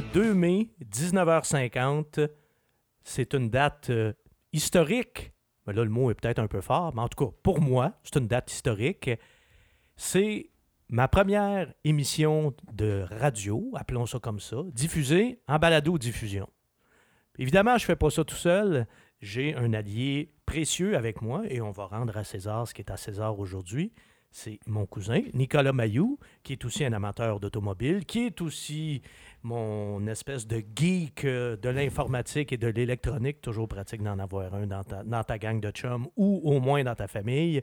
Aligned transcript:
Mardi, 0.00 0.18
le 0.18 0.24
2 0.24 0.34
mai, 0.34 0.68
19h50. 0.90 2.28
C'est 3.02 3.34
une 3.34 3.50
date 3.50 3.90
euh, 3.90 4.12
historique. 4.52 5.32
Là, 5.66 5.84
le 5.84 5.90
mot 5.90 6.10
est 6.10 6.14
peut-être 6.14 6.38
un 6.38 6.46
peu 6.48 6.60
fort, 6.60 6.92
mais 6.94 7.02
en 7.02 7.08
tout 7.08 7.24
cas, 7.24 7.32
pour 7.42 7.60
moi, 7.60 7.92
c'est 8.02 8.18
une 8.18 8.26
date 8.26 8.50
historique. 8.50 9.10
C'est 9.96 10.50
ma 10.88 11.06
première 11.06 11.72
émission 11.84 12.54
de 12.72 13.04
radio, 13.10 13.70
appelons 13.76 14.06
ça 14.06 14.18
comme 14.18 14.40
ça, 14.40 14.56
diffusée 14.72 15.40
en 15.46 15.58
balado-diffusion. 15.58 16.48
Évidemment, 17.38 17.78
je 17.78 17.84
ne 17.84 17.86
fais 17.86 17.96
pas 17.96 18.10
ça 18.10 18.24
tout 18.24 18.34
seul. 18.34 18.86
J'ai 19.20 19.54
un 19.54 19.72
allié 19.72 20.34
précieux 20.46 20.96
avec 20.96 21.22
moi 21.22 21.42
et 21.48 21.60
on 21.60 21.70
va 21.70 21.84
rendre 21.86 22.16
à 22.16 22.24
César 22.24 22.66
ce 22.66 22.74
qui 22.74 22.82
est 22.82 22.90
à 22.90 22.96
César 22.96 23.38
aujourd'hui. 23.38 23.92
C'est 24.32 24.60
mon 24.68 24.86
cousin, 24.86 25.22
Nicolas 25.34 25.72
Mayou, 25.72 26.16
qui 26.44 26.52
est 26.52 26.64
aussi 26.64 26.84
un 26.84 26.92
amateur 26.92 27.40
d'automobile, 27.40 28.04
qui 28.06 28.26
est 28.26 28.40
aussi 28.40 29.02
mon 29.42 30.06
espèce 30.06 30.46
de 30.46 30.62
geek 30.76 31.24
euh, 31.24 31.56
de 31.56 31.68
l'informatique 31.68 32.52
et 32.52 32.56
de 32.56 32.68
l'électronique, 32.68 33.40
toujours 33.40 33.66
pratique 33.66 34.02
d'en 34.04 34.18
avoir 34.20 34.54
un 34.54 34.66
dans 34.68 34.84
ta, 34.84 35.02
dans 35.02 35.24
ta 35.24 35.36
gang 35.38 35.60
de 35.60 35.70
chums 35.72 36.06
ou 36.16 36.40
au 36.44 36.60
moins 36.60 36.84
dans 36.84 36.94
ta 36.94 37.08
famille. 37.08 37.60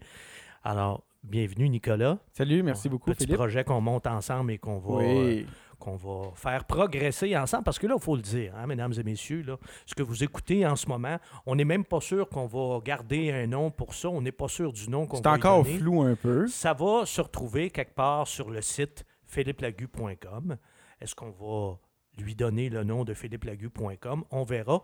Alors, 0.61 1.05
bienvenue 1.23 1.69
Nicolas. 1.69 2.17
Salut, 2.33 2.61
merci 2.63 2.89
beaucoup 2.89 3.11
Petit 3.11 3.23
Philippe. 3.23 3.37
projet 3.37 3.63
qu'on 3.63 3.79
monte 3.79 4.05
ensemble 4.07 4.51
et 4.51 4.57
qu'on 4.57 4.79
va, 4.79 4.95
Oui. 4.95 5.05
euh, 5.05 5.43
qu'on 5.79 5.95
va 5.95 6.31
faire 6.35 6.65
progresser 6.65 7.37
ensemble. 7.37 7.63
Parce 7.63 7.79
que 7.79 7.87
là, 7.87 7.95
il 7.97 8.01
faut 8.03 8.15
le 8.15 8.21
dire, 8.21 8.53
hein, 8.55 8.67
mesdames 8.67 8.93
et 8.97 9.03
messieurs, 9.03 9.41
là, 9.43 9.57
ce 9.85 9.93
que 9.95 10.03
vous 10.03 10.23
écoutez 10.23 10.65
en 10.65 10.75
ce 10.75 10.87
moment, 10.87 11.17
on 11.45 11.55
n'est 11.55 11.65
même 11.65 11.85
pas 11.85 12.01
sûr 12.01 12.27
qu'on 12.29 12.47
va 12.47 12.79
garder 12.83 13.31
un 13.31 13.47
nom 13.47 13.69
pour 13.71 13.93
ça. 13.93 14.09
On 14.09 14.21
n'est 14.21 14.31
pas 14.31 14.47
sûr 14.47 14.73
du 14.73 14.89
nom 14.89 15.05
qu'on 15.05 15.17
C'est 15.17 15.23
va 15.23 15.31
y 15.31 15.35
encore 15.35 15.63
donner. 15.63 15.77
flou 15.77 16.01
un 16.01 16.15
peu. 16.15 16.47
Ça 16.47 16.73
va 16.73 17.05
se 17.05 17.21
retrouver 17.21 17.69
quelque 17.69 17.93
part 17.95 18.27
sur 18.27 18.49
le 18.49 18.61
site 18.61 19.05
philippelagu.com. 19.25 20.57
Est-ce 21.01 21.15
qu'on 21.15 21.31
va 21.31 21.77
lui 22.17 22.35
donner 22.35 22.69
le 22.69 22.83
nom 22.83 23.03
de 23.03 23.13
philippelagu.com? 23.13 24.23
On 24.31 24.43
verra. 24.43 24.81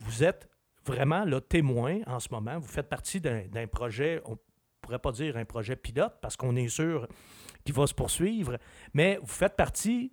Vous 0.00 0.24
êtes 0.24 0.48
vraiment 0.86 1.24
le 1.24 1.40
témoin 1.40 1.98
en 2.06 2.20
ce 2.20 2.28
moment. 2.30 2.58
Vous 2.58 2.68
faites 2.68 2.88
partie 2.88 3.20
d'un 3.20 3.66
projet, 3.70 4.20
on 4.26 4.36
pourrait 4.80 4.98
pas 4.98 5.12
dire 5.12 5.36
un 5.36 5.44
projet 5.44 5.76
pilote 5.76 6.14
parce 6.20 6.36
qu'on 6.36 6.56
est 6.56 6.68
sûr 6.68 7.08
qu'il 7.64 7.74
va 7.74 7.86
se 7.86 7.94
poursuivre, 7.94 8.58
mais 8.92 9.18
vous 9.20 9.26
faites 9.26 9.56
partie 9.56 10.12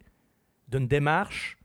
d'une 0.67 0.87
démarche 0.87 1.57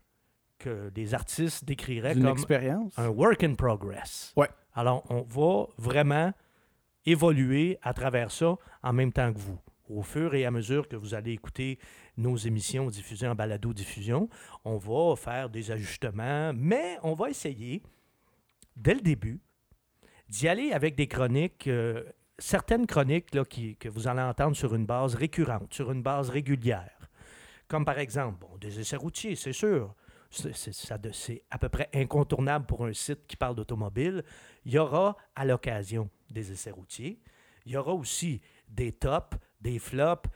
que 0.59 0.91
les 0.95 1.13
artistes 1.13 1.65
décriraient 1.65 2.13
D'une 2.13 2.23
comme 2.23 2.33
expérience. 2.33 2.97
un 2.97 3.09
work 3.09 3.43
in 3.43 3.53
progress. 3.55 4.33
Ouais. 4.35 4.49
Alors, 4.73 5.03
on 5.09 5.21
va 5.21 5.67
vraiment 5.77 6.33
évoluer 7.05 7.77
à 7.81 7.93
travers 7.93 8.31
ça 8.31 8.55
en 8.83 8.93
même 8.93 9.11
temps 9.13 9.31
que 9.33 9.39
vous. 9.39 9.57
Au 9.89 10.03
fur 10.03 10.35
et 10.35 10.45
à 10.45 10.51
mesure 10.51 10.87
que 10.89 10.97
vous 10.97 11.13
allez 11.13 11.31
écouter 11.31 11.79
nos 12.17 12.35
émissions 12.35 12.87
diffusées 12.89 13.27
en 13.27 13.35
balado-diffusion, 13.35 14.27
on 14.65 14.77
va 14.77 15.15
faire 15.15 15.49
des 15.49 15.71
ajustements, 15.71 16.51
mais 16.53 16.97
on 17.03 17.13
va 17.13 17.29
essayer, 17.29 17.81
dès 18.75 18.95
le 18.95 19.01
début, 19.01 19.39
d'y 20.27 20.49
aller 20.49 20.73
avec 20.73 20.95
des 20.95 21.07
chroniques, 21.07 21.67
euh, 21.67 22.03
certaines 22.39 22.85
chroniques 22.85 23.43
qui, 23.49 23.75
que 23.75 23.89
vous 23.89 24.07
allez 24.07 24.21
entendre 24.21 24.55
sur 24.55 24.75
une 24.75 24.85
base 24.85 25.15
récurrente, 25.15 25.73
sur 25.73 25.91
une 25.91 26.01
base 26.01 26.29
régulière. 26.29 27.09
Comme 27.67 27.85
par 27.85 27.99
exemple, 27.99 28.45
des 28.59 28.79
essais 28.79 28.95
routiers, 28.95 29.35
c'est 29.35 29.53
sûr. 29.53 29.93
C'est 30.29 31.43
à 31.49 31.57
peu 31.57 31.69
près 31.69 31.89
incontournable 31.93 32.65
pour 32.65 32.85
un 32.85 32.93
site 32.93 33.25
qui 33.27 33.37
parle 33.37 33.55
d'automobile. 33.55 34.23
Il 34.65 34.73
y 34.73 34.77
aura 34.77 35.15
à 35.35 35.45
l'occasion 35.45 36.09
des 36.29 36.51
essais 36.51 36.71
routiers. 36.71 37.21
Il 37.65 37.71
y 37.71 37.77
aura 37.77 37.93
aussi 37.93 38.41
des 38.67 38.91
tops, 38.91 39.37
des 39.61 39.79
flops, 39.79 40.29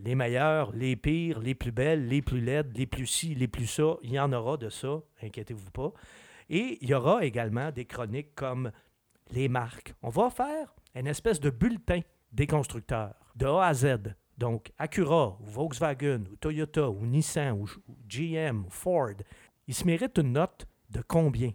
les 0.00 0.14
meilleurs, 0.14 0.72
les 0.72 0.96
pires, 0.96 1.38
les 1.38 1.54
plus 1.54 1.72
belles, 1.72 2.08
les 2.08 2.22
plus 2.22 2.40
laides, 2.40 2.76
les 2.76 2.86
plus 2.86 3.06
ci, 3.06 3.34
les 3.34 3.48
plus 3.48 3.66
ça. 3.66 3.96
Il 4.02 4.12
y 4.12 4.20
en 4.20 4.32
aura 4.32 4.56
de 4.56 4.70
ça, 4.70 5.00
inquiétez-vous 5.22 5.70
pas. 5.70 5.92
Et 6.48 6.78
il 6.80 6.88
y 6.88 6.94
aura 6.94 7.24
également 7.24 7.70
des 7.70 7.84
chroniques 7.84 8.34
comme 8.34 8.70
les 9.30 9.48
marques. 9.48 9.94
On 10.02 10.08
va 10.08 10.30
faire 10.30 10.74
une 10.96 11.06
espèce 11.06 11.40
de 11.40 11.50
bulletin 11.50 12.00
des 12.32 12.46
constructeurs, 12.46 13.14
de 13.36 13.46
A 13.46 13.66
à 13.66 13.74
Z. 13.74 14.14
Donc, 14.38 14.72
Acura, 14.78 15.38
ou 15.40 15.46
Volkswagen, 15.46 16.24
ou 16.30 16.36
Toyota, 16.36 16.90
ou 16.90 17.06
Nissan, 17.06 17.52
ou, 17.52 17.66
GM, 18.06 18.64
ou 18.66 18.70
Ford, 18.70 19.14
ils 19.66 19.74
se 19.74 19.84
méritent 19.84 20.18
une 20.18 20.32
note 20.32 20.66
de 20.90 21.02
combien? 21.06 21.52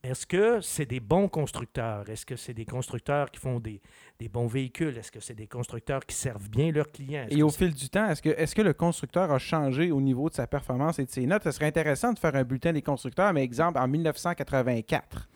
Est-ce 0.00 0.26
que 0.26 0.60
c'est 0.60 0.86
des 0.86 1.00
bons 1.00 1.28
constructeurs? 1.28 2.08
Est-ce 2.08 2.24
que 2.24 2.36
c'est 2.36 2.54
des 2.54 2.64
constructeurs 2.64 3.32
qui 3.32 3.40
font 3.40 3.58
des, 3.58 3.80
des 4.20 4.28
bons 4.28 4.46
véhicules? 4.46 4.96
Est-ce 4.96 5.10
que 5.10 5.18
c'est 5.18 5.34
des 5.34 5.48
constructeurs 5.48 6.06
qui 6.06 6.14
servent 6.14 6.48
bien 6.48 6.70
leurs 6.70 6.90
clients? 6.92 7.26
Et 7.30 7.42
au 7.42 7.50
fil 7.50 7.74
du 7.74 7.88
temps, 7.90 8.08
est-ce 8.08 8.22
que, 8.22 8.28
est 8.28 8.54
que 8.54 8.62
le 8.62 8.74
constructeur 8.74 9.32
a 9.32 9.38
changé 9.38 9.90
au 9.90 10.00
niveau 10.00 10.28
de 10.28 10.34
sa 10.34 10.46
performance 10.46 11.00
et 11.00 11.04
de 11.04 11.10
ses 11.10 11.26
notes? 11.26 11.42
Ce 11.42 11.50
serait 11.50 11.66
intéressant 11.66 12.12
de 12.12 12.18
faire 12.18 12.36
un 12.36 12.44
bulletin 12.44 12.72
des 12.72 12.82
constructeurs, 12.82 13.32
mais 13.32 13.42
exemple, 13.42 13.78
en 13.80 13.88
1984. 13.88 15.28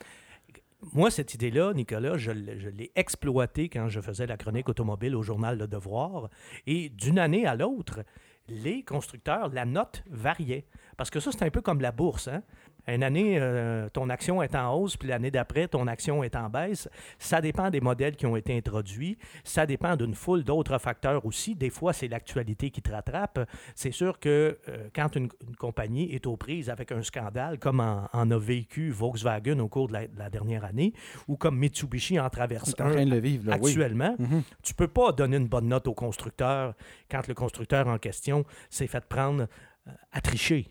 Moi, 0.91 1.11
cette 1.11 1.35
idée-là, 1.35 1.73
Nicolas, 1.75 2.17
je 2.17 2.33
l'ai 2.33 2.91
exploitée 2.97 3.69
quand 3.69 3.89
je 3.89 4.01
faisais 4.01 4.27
la 4.27 4.37
chronique 4.37 4.69
automobile 4.69 5.15
au 5.15 5.23
journal 5.23 5.57
Le 5.57 5.69
Devoir. 5.69 6.29
Et 6.67 6.89
d'une 6.89 7.21
année 7.21 7.47
à 7.47 7.55
l'autre, 7.55 8.01
les 8.49 8.83
constructeurs, 8.83 9.49
la 9.51 9.65
note 9.65 10.03
variait. 10.11 10.67
Parce 10.97 11.09
que 11.09 11.21
ça, 11.21 11.31
c'est 11.31 11.45
un 11.45 11.51
peu 11.51 11.61
comme 11.61 11.81
la 11.81 11.93
bourse. 11.93 12.29
Hein? 12.29 12.43
Une 12.89 13.03
année, 13.05 13.39
euh, 13.39 13.89
ton 13.91 14.09
action 14.11 14.43
est 14.43 14.55
en 14.57 14.75
hausse, 14.75 14.97
puis 14.97 15.09
l'année 15.09 15.31
d'après, 15.31 15.69
ton 15.69 15.87
action 15.87 16.25
est 16.25 16.35
en 16.35 16.49
baisse. 16.51 16.89
Ça 17.19 17.41
dépend 17.41 17.71
des 17.71 17.81
modèles 17.81 18.17
qui 18.17 18.27
ont 18.27 18.37
été 18.37 18.57
introduits. 18.57 19.17
Ça 19.45 19.67
dépend 19.67 19.95
d'une 19.97 20.15
foule 20.15 20.43
d'autres 20.43 20.79
facteurs 20.79 21.25
aussi. 21.25 21.55
Des 21.55 21.71
fois, 21.71 21.93
c'est 21.93 22.09
l'actualité 22.09 22.71
qui 22.71 22.83
te 22.83 22.91
rattrape. 22.91 23.49
C'est 23.77 23.93
sûr 23.93 24.19
que 24.19 24.59
euh, 24.69 24.89
quand 24.95 25.15
une, 25.15 25.29
une 25.49 25.57
compagnie 25.57 26.13
est 26.13 26.27
aux 26.27 26.37
prises 26.37 26.71
avec 26.71 26.91
un 26.93 27.03
scandale, 27.03 27.59
comme 27.59 27.79
en, 27.81 28.09
en 28.13 28.31
a 28.31 28.39
vécu 28.39 28.91
Volkswagen 28.91 29.59
au 29.61 29.69
cours 29.69 29.89
de 29.89 29.93
la, 29.93 30.07
de 30.09 30.19
la 30.19 30.29
dernière 30.31 30.65
année, 30.65 30.93
ou 31.29 31.37
comme 31.37 31.57
Mitsubishi 31.59 32.19
en 32.19 32.29
traverse 32.31 32.71
est 32.71 32.81
en 32.81 32.87
un 32.87 32.91
train 32.93 33.05
de 33.05 33.11
le 33.11 33.19
vivre, 33.21 33.49
là, 33.49 33.59
oui. 33.61 33.71
actuellement, 33.71 34.17
Mhm. 34.19 34.43
tu 34.63 34.75
peux 34.75 34.89
pas 34.89 35.13
donner 35.13 35.37
une 35.37 35.47
bonne 35.49 35.69
note 35.69 35.87
au 35.87 35.95
constructeur 35.95 36.75
quand 37.11 37.27
le 37.29 37.35
constructeur 37.35 37.87
en 37.89 37.99
question 37.99 38.45
s'est 38.71 38.87
fait 38.87 39.05
prendre 39.05 39.47
euh, 39.87 39.91
à 40.13 40.21
tricher. 40.21 40.69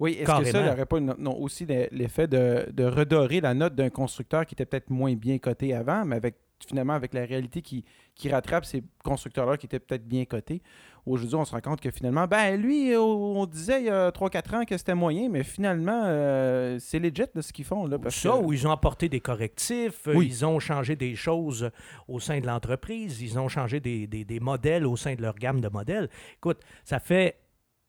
Oui, 0.00 0.12
est-ce 0.20 0.38
que 0.40 0.44
ça 0.50 0.62
n'aurait 0.70 0.86
pas 0.86 0.98
une- 0.98 1.14
non, 1.18 1.36
aussi 1.38 1.64
le- 1.66 1.88
l'effet 1.92 2.26
de, 2.26 2.66
de 2.72 2.84
redorer 2.84 3.40
la 3.40 3.54
note 3.54 3.74
d'un 3.74 3.90
constructeur 3.90 4.44
qui 4.44 4.54
était 4.54 4.66
peut-être 4.66 4.90
moins 4.90 5.14
bien 5.14 5.38
coté 5.38 5.72
avant, 5.74 6.04
mais 6.04 6.16
avec 6.16 6.36
finalement 6.66 6.94
avec 6.94 7.12
la 7.12 7.24
réalité 7.26 7.60
qui, 7.60 7.84
qui 8.14 8.30
rattrape 8.30 8.64
ces 8.64 8.82
constructeurs-là 9.04 9.56
qui 9.58 9.66
étaient 9.66 9.80
peut-être 9.80 10.06
bien 10.06 10.24
cotés. 10.24 10.62
Aujourd'hui, 11.04 11.34
on 11.34 11.44
se 11.44 11.52
rend 11.52 11.60
compte 11.60 11.80
que 11.80 11.90
finalement, 11.90 12.26
ben 12.26 12.58
lui, 12.58 12.96
on 12.96 13.44
disait 13.44 13.80
il 13.80 13.86
y 13.86 13.90
a 13.90 14.10
3-4 14.10 14.54
ans 14.56 14.64
que 14.64 14.76
c'était 14.78 14.94
moyen, 14.94 15.28
mais 15.28 15.42
finalement, 15.42 16.04
euh, 16.06 16.78
c'est 16.80 16.98
legit 17.00 17.24
là, 17.34 17.42
ce 17.42 17.52
qu'ils 17.52 17.66
font. 17.66 17.86
Là, 17.86 17.98
parce 17.98 18.14
ça, 18.16 18.30
que- 18.30 18.36
où 18.44 18.52
ils 18.54 18.66
ont 18.66 18.70
apporté 18.70 19.08
des 19.10 19.20
correctifs, 19.20 20.08
euh, 20.08 20.14
Oui. 20.16 20.26
ils 20.28 20.46
ont 20.46 20.58
changé 20.58 20.96
des 20.96 21.14
choses 21.14 21.70
au 22.08 22.18
sein 22.20 22.40
de 22.40 22.46
l'entreprise, 22.46 23.20
ils 23.20 23.38
ont 23.38 23.48
changé 23.48 23.80
des, 23.80 24.06
des- 24.06 24.24
des 24.24 24.40
modèles 24.40 24.86
au 24.86 24.96
sein 24.96 25.14
de 25.14 25.20
leur 25.22 25.34
gamme 25.34 25.60
de 25.60 25.68
modèles. 25.68 26.08
Écoute, 26.36 26.60
ça 26.84 26.98
fait, 26.98 27.36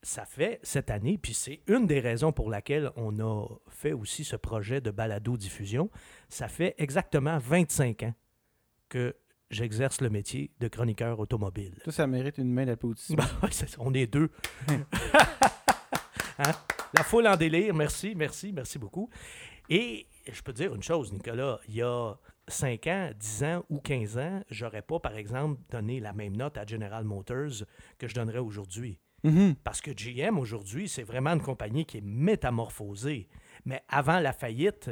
ça 0.06 0.24
fait 0.24 0.60
cette 0.62 0.92
année, 0.92 1.18
puis 1.18 1.34
c'est 1.34 1.62
une 1.66 1.88
des 1.88 2.00
raisons 2.00 2.32
pour 2.32 2.52
laquelle 2.52 2.92
on 2.96 3.20
a 3.20 3.48
fait 3.70 3.92
aussi 3.92 4.24
ce 4.24 4.36
projet 4.36 4.80
de 4.80 4.92
balado-diffusion. 4.92 5.90
Ça 6.30 6.48
fait 6.48 6.76
exactement 6.78 7.40
25 7.40 8.04
ans 8.04 8.14
que 8.88 9.16
j'exerce 9.50 10.02
le 10.02 10.12
métier 10.12 10.52
de 10.60 10.68
chroniqueur 10.68 11.20
automobile. 11.20 11.74
Ça, 11.86 11.92
ça 11.92 12.08
mérite 12.08 12.38
une 12.38 12.54
main 12.54 12.66
d'applaudissement. 12.66 13.24
Ben, 13.42 13.50
on 13.80 13.94
est 13.94 14.08
deux. 14.08 14.30
Hein? 16.38 16.52
La 16.94 17.04
foule 17.04 17.28
en 17.28 17.38
délire, 17.38 17.74
merci, 17.74 18.14
merci, 18.14 18.52
merci 18.52 18.78
beaucoup. 18.78 19.10
Et 19.70 20.06
je 20.30 20.42
peux 20.42 20.52
te 20.52 20.58
dire 20.58 20.76
une 20.76 20.84
chose, 20.84 21.14
Nicolas, 21.14 21.62
il 21.70 21.76
y 21.76 21.82
a 21.82 22.14
5 22.50 22.88
ans, 22.88 23.10
10 23.18 23.44
ans 23.46 23.66
ou 23.70 23.80
15 23.80 24.18
ans, 24.18 24.44
j'aurais 24.50 24.82
pas, 24.82 25.00
par 25.00 25.16
exemple, 25.16 25.62
donné 25.70 26.02
la 26.02 26.12
même 26.12 26.36
note 26.36 26.58
à 26.58 26.66
General 26.66 27.06
Motors 27.06 27.64
que 27.98 28.10
je 28.10 28.16
donnerais 28.16 28.40
aujourd'hui. 28.40 29.00
Mhm. 29.26 29.56
Parce 29.64 29.82
que 29.82 29.92
GM, 29.92 30.38
aujourd'hui, 30.38 30.88
c'est 30.88 31.04
vraiment 31.04 31.32
une 31.32 31.42
compagnie 31.42 31.86
qui 31.86 31.98
est 31.98 32.04
métamorphosée. 32.06 33.28
Mais 33.66 33.82
avant 33.90 34.20
la 34.20 34.34
faillite, 34.34 34.92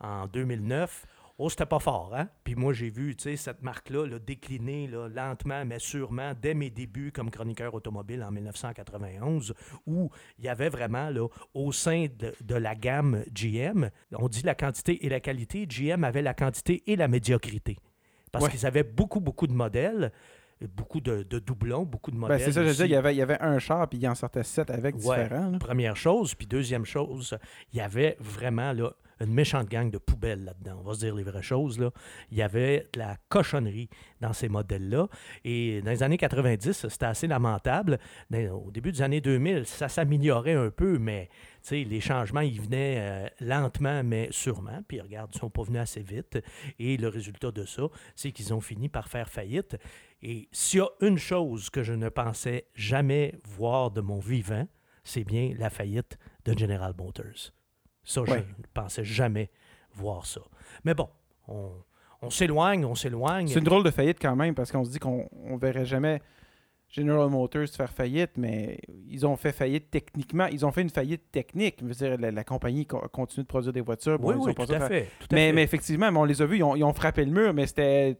en 0.00 0.26
2009, 0.26 1.04
oh, 1.36 1.50
c'était 1.50 1.66
pas 1.66 1.78
fort, 1.78 2.14
hein? 2.14 2.28
Puis 2.44 2.54
moi, 2.54 2.72
j'ai 2.72 2.88
vu, 2.88 3.14
tu 3.16 3.24
sais, 3.24 3.36
cette 3.36 3.62
marque-là 3.62 4.06
là, 4.06 4.18
décliner 4.18 4.86
là, 4.86 5.08
lentement, 5.08 5.64
mais 5.66 5.78
sûrement, 5.78 6.32
dès 6.40 6.54
mes 6.54 6.70
débuts 6.70 7.12
comme 7.12 7.30
chroniqueur 7.30 7.74
automobile 7.74 8.22
en 8.22 8.30
1991, 8.30 9.54
où 9.86 10.10
il 10.38 10.44
y 10.44 10.48
avait 10.48 10.68
vraiment, 10.70 11.10
là, 11.10 11.28
au 11.54 11.72
sein 11.72 12.06
de, 12.18 12.34
de 12.40 12.54
la 12.54 12.74
gamme 12.74 13.24
GM, 13.32 13.90
on 14.12 14.28
dit 14.28 14.42
la 14.42 14.54
quantité 14.54 15.04
et 15.04 15.08
la 15.10 15.20
qualité, 15.20 15.66
GM 15.66 16.02
avait 16.04 16.22
la 16.22 16.34
quantité 16.34 16.82
et 16.86 16.96
la 16.96 17.08
médiocrité. 17.08 17.76
Parce 18.32 18.44
Ouais. 18.44 18.50
qu'ils 18.52 18.64
avaient 18.64 18.84
beaucoup, 18.84 19.20
beaucoup 19.20 19.46
de 19.48 19.52
modèles, 19.52 20.12
beaucoup 20.68 21.00
de, 21.00 21.22
de 21.22 21.38
doublons, 21.38 21.84
beaucoup 21.84 22.10
de 22.10 22.16
Ben, 22.16 22.20
modèles. 22.22 22.40
c'est 22.40 22.52
ça, 22.52 22.62
je 22.64 22.70
aussi. 22.70 22.82
il 22.84 22.90
y 22.90 22.94
avait, 22.96 23.14
il 23.14 23.18
y 23.18 23.22
avait 23.22 23.40
un 23.40 23.58
char, 23.58 23.88
puis 23.88 23.98
il 23.98 24.08
en 24.08 24.14
sortait 24.14 24.42
sept 24.42 24.70
avec 24.70 24.94
Ouais. 24.96 25.00
différents. 25.00 25.50
là. 25.50 25.58
Première 25.58 25.96
chose. 25.96 26.34
Puis 26.34 26.46
deuxième 26.46 26.84
chose, 26.84 27.36
il 27.72 27.78
y 27.78 27.80
avait 27.80 28.16
vraiment 28.20 28.72
là, 28.72 28.92
une 29.20 29.32
méchante 29.32 29.68
gang 29.68 29.90
de 29.90 29.98
poubelles 29.98 30.44
là-dedans. 30.44 30.78
On 30.80 30.88
va 30.88 30.94
se 30.94 31.00
dire 31.00 31.14
les 31.14 31.22
vraies 31.22 31.42
choses. 31.42 31.78
Là. 31.78 31.90
Il 32.30 32.38
y 32.38 32.42
avait 32.42 32.86
de 32.92 32.98
la 32.98 33.16
cochonnerie 33.28 33.88
dans 34.20 34.32
ces 34.32 34.48
modèles-là. 34.48 35.08
Et 35.44 35.82
dans 35.82 35.90
les 35.90 36.02
années 36.02 36.18
90, 36.18 36.88
c'était 36.88 37.06
assez 37.06 37.26
lamentable. 37.26 37.98
au 38.32 38.70
début 38.70 38.92
des 38.92 39.02
années 39.02 39.20
2000, 39.20 39.66
ça 39.66 39.88
s'améliorait 39.88 40.54
un 40.54 40.70
peu, 40.70 40.98
mais 40.98 41.28
les 41.70 42.00
changements, 42.00 42.40
ils 42.40 42.60
venaient 42.60 42.96
euh, 42.98 43.28
lentement, 43.40 44.02
mais 44.02 44.28
sûrement. 44.30 44.82
Puis 44.88 45.00
regarde, 45.00 45.30
ils 45.32 45.36
ne 45.36 45.40
sont 45.40 45.50
pas 45.50 45.62
venus 45.62 45.80
assez 45.80 46.02
vite. 46.02 46.38
Et 46.78 46.96
le 46.96 47.08
résultat 47.08 47.50
de 47.50 47.64
ça, 47.64 47.82
c'est 48.16 48.32
qu'ils 48.32 48.54
ont 48.54 48.60
fini 48.60 48.88
par 48.88 49.08
faire 49.08 49.28
faillite. 49.28 49.76
Et 50.22 50.48
s'il 50.52 50.80
y 50.80 50.82
a 50.82 50.88
une 51.00 51.18
chose 51.18 51.70
que 51.70 51.82
je 51.82 51.92
ne 51.92 52.08
pensais 52.08 52.66
jamais 52.74 53.34
voir 53.44 53.90
de 53.90 54.00
mon 54.00 54.18
vivant, 54.18 54.66
c'est 55.04 55.24
bien 55.24 55.54
la 55.58 55.70
faillite 55.70 56.18
de 56.44 56.56
General 56.56 56.94
Motors. 56.96 57.52
Ça, 58.04 58.22
je 58.26 58.34
ne 58.34 58.42
pensais 58.72 59.04
jamais 59.04 59.50
voir 59.94 60.26
ça. 60.26 60.40
Mais 60.84 60.94
bon, 60.94 61.08
on, 61.48 62.30
s'éloigne, 62.30 62.84
on 62.84 62.94
s'éloigne. 62.94 63.48
C'est 63.48 63.58
une 63.58 63.64
drôle 63.64 63.84
de 63.84 63.90
faillite 63.90 64.18
quand 64.20 64.36
même, 64.36 64.54
parce 64.54 64.72
qu'on 64.72 64.84
se 64.84 64.90
dit 64.90 64.98
qu'on 64.98 65.28
ne 65.32 65.58
verrait 65.58 65.86
jamais 65.86 66.22
General 66.90 67.30
Motors 67.30 67.68
faire 67.68 67.92
faillite, 67.92 68.32
mais 68.36 68.80
ils 69.08 69.24
ont 69.24 69.36
fait 69.36 69.52
faillite 69.52 69.90
techniquement. 69.92 70.46
Ils 70.46 70.66
ont 70.66 70.72
fait 70.72 70.82
une 70.82 70.90
faillite 70.90 71.30
technique. 71.30 71.76
Je 71.80 71.86
veux 71.86 71.94
dire, 71.94 72.32
la, 72.32 72.42
compagnie 72.42 72.84
continue 72.84 73.44
de 73.44 73.48
produire 73.48 73.72
des 73.72 73.80
voitures. 73.80 74.18
oui, 74.20 74.34
oui, 74.36 74.54
tout, 74.54 74.62
à 74.72 74.88
fait, 74.88 75.08
mais, 75.30 75.52
mais, 75.52 75.62
effectivement, 75.62 76.08
on 76.08 76.24
les 76.24 76.42
a 76.42 76.46
vus, 76.46 76.56
ils 76.56 76.64
ont, 76.64 76.92
frappé 76.92 77.24
le 77.24 77.30
mur, 77.30 77.54
mais 77.54 77.66
c'était 77.68 78.16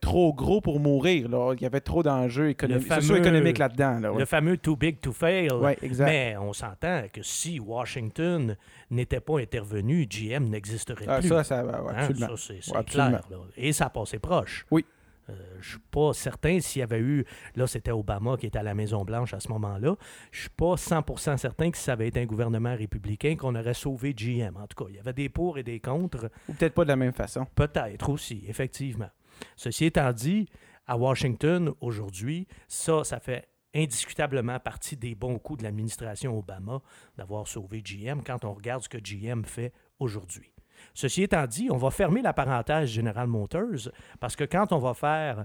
trop 0.00 0.32
gros 0.32 0.62
pour 0.62 0.80
mourir. 0.80 1.28
Là. 1.28 1.52
Il 1.54 1.62
y 1.62 1.66
avait 1.66 1.82
trop 1.82 2.02
d'enjeux 2.02 2.48
économiques, 2.48 2.90
économiques 2.90 3.58
là-dedans. 3.58 4.16
le 4.16 4.24
fameux 4.24 4.56
too 4.56 4.74
big 4.74 5.00
to 5.00 5.12
fail. 5.12 5.50
Oui, 5.52 5.72
exact. 5.82 6.06
Mais 6.06 6.36
on 6.40 6.54
s'entend 6.54 7.02
que 7.12 7.22
si 7.22 7.60
Washington 7.60 8.56
n'était 8.90 9.20
pas 9.20 9.40
intervenu, 9.40 10.06
GM 10.06 10.44
n'existerait 10.48 11.04
ah, 11.06 11.18
plus. 11.18 11.28
Ça, 11.28 11.44
ça, 11.44 11.64
ouais, 11.64 11.92
hein, 11.94 12.08
Ça, 12.16 12.30
c'est 12.36 12.84
clair. 12.86 13.20
Et 13.58 13.74
ça 13.74 13.86
a 13.86 13.90
passé 13.90 14.18
proche. 14.18 14.64
Oui. 14.70 14.86
Euh, 15.28 15.34
je 15.54 15.56
ne 15.58 15.62
suis 15.62 15.78
pas 15.90 16.12
certain 16.12 16.60
s'il 16.60 16.80
y 16.80 16.82
avait 16.82 17.00
eu, 17.00 17.24
là 17.54 17.66
c'était 17.66 17.90
Obama 17.90 18.36
qui 18.36 18.46
était 18.46 18.58
à 18.58 18.62
la 18.62 18.74
Maison-Blanche 18.74 19.34
à 19.34 19.40
ce 19.40 19.48
moment-là, 19.48 19.96
je 20.30 20.38
ne 20.38 20.40
suis 20.40 20.50
pas 20.50 20.74
100% 20.74 21.36
certain 21.36 21.70
que 21.70 21.76
si 21.76 21.84
ça 21.84 21.92
avait 21.92 22.08
été 22.08 22.20
un 22.20 22.26
gouvernement 22.26 22.74
républicain 22.74 23.36
qu'on 23.36 23.54
aurait 23.54 23.74
sauvé 23.74 24.14
GM. 24.14 24.56
En 24.56 24.66
tout 24.66 24.84
cas, 24.84 24.90
il 24.90 24.96
y 24.96 24.98
avait 24.98 25.12
des 25.12 25.28
pour 25.28 25.58
et 25.58 25.62
des 25.62 25.80
contre. 25.80 26.30
Ou 26.48 26.54
peut-être 26.54 26.74
pas 26.74 26.84
de 26.84 26.88
la 26.88 26.96
même 26.96 27.12
façon. 27.12 27.46
Peut-être 27.54 28.08
aussi, 28.10 28.44
effectivement. 28.48 29.10
Ceci 29.56 29.86
étant 29.86 30.12
dit, 30.12 30.48
à 30.86 30.96
Washington, 30.96 31.72
aujourd'hui, 31.80 32.46
ça, 32.66 33.04
ça 33.04 33.20
fait 33.20 33.48
indiscutablement 33.74 34.58
partie 34.58 34.96
des 34.96 35.14
bons 35.14 35.38
coups 35.38 35.58
de 35.58 35.64
l'administration 35.64 36.36
Obama 36.36 36.80
d'avoir 37.16 37.46
sauvé 37.46 37.82
GM 37.82 38.22
quand 38.24 38.44
on 38.44 38.54
regarde 38.54 38.82
ce 38.82 38.88
que 38.88 38.98
GM 38.98 39.44
fait 39.44 39.72
aujourd'hui. 39.98 40.52
Ceci 40.94 41.22
étant 41.22 41.46
dit, 41.46 41.68
on 41.70 41.76
va 41.76 41.90
fermer 41.90 42.22
la 42.22 42.32
parenthèse 42.32 42.88
General 42.90 43.26
Motors 43.26 43.90
parce 44.20 44.36
que 44.36 44.44
quand 44.44 44.72
on 44.72 44.78
va 44.78 44.94
faire 44.94 45.44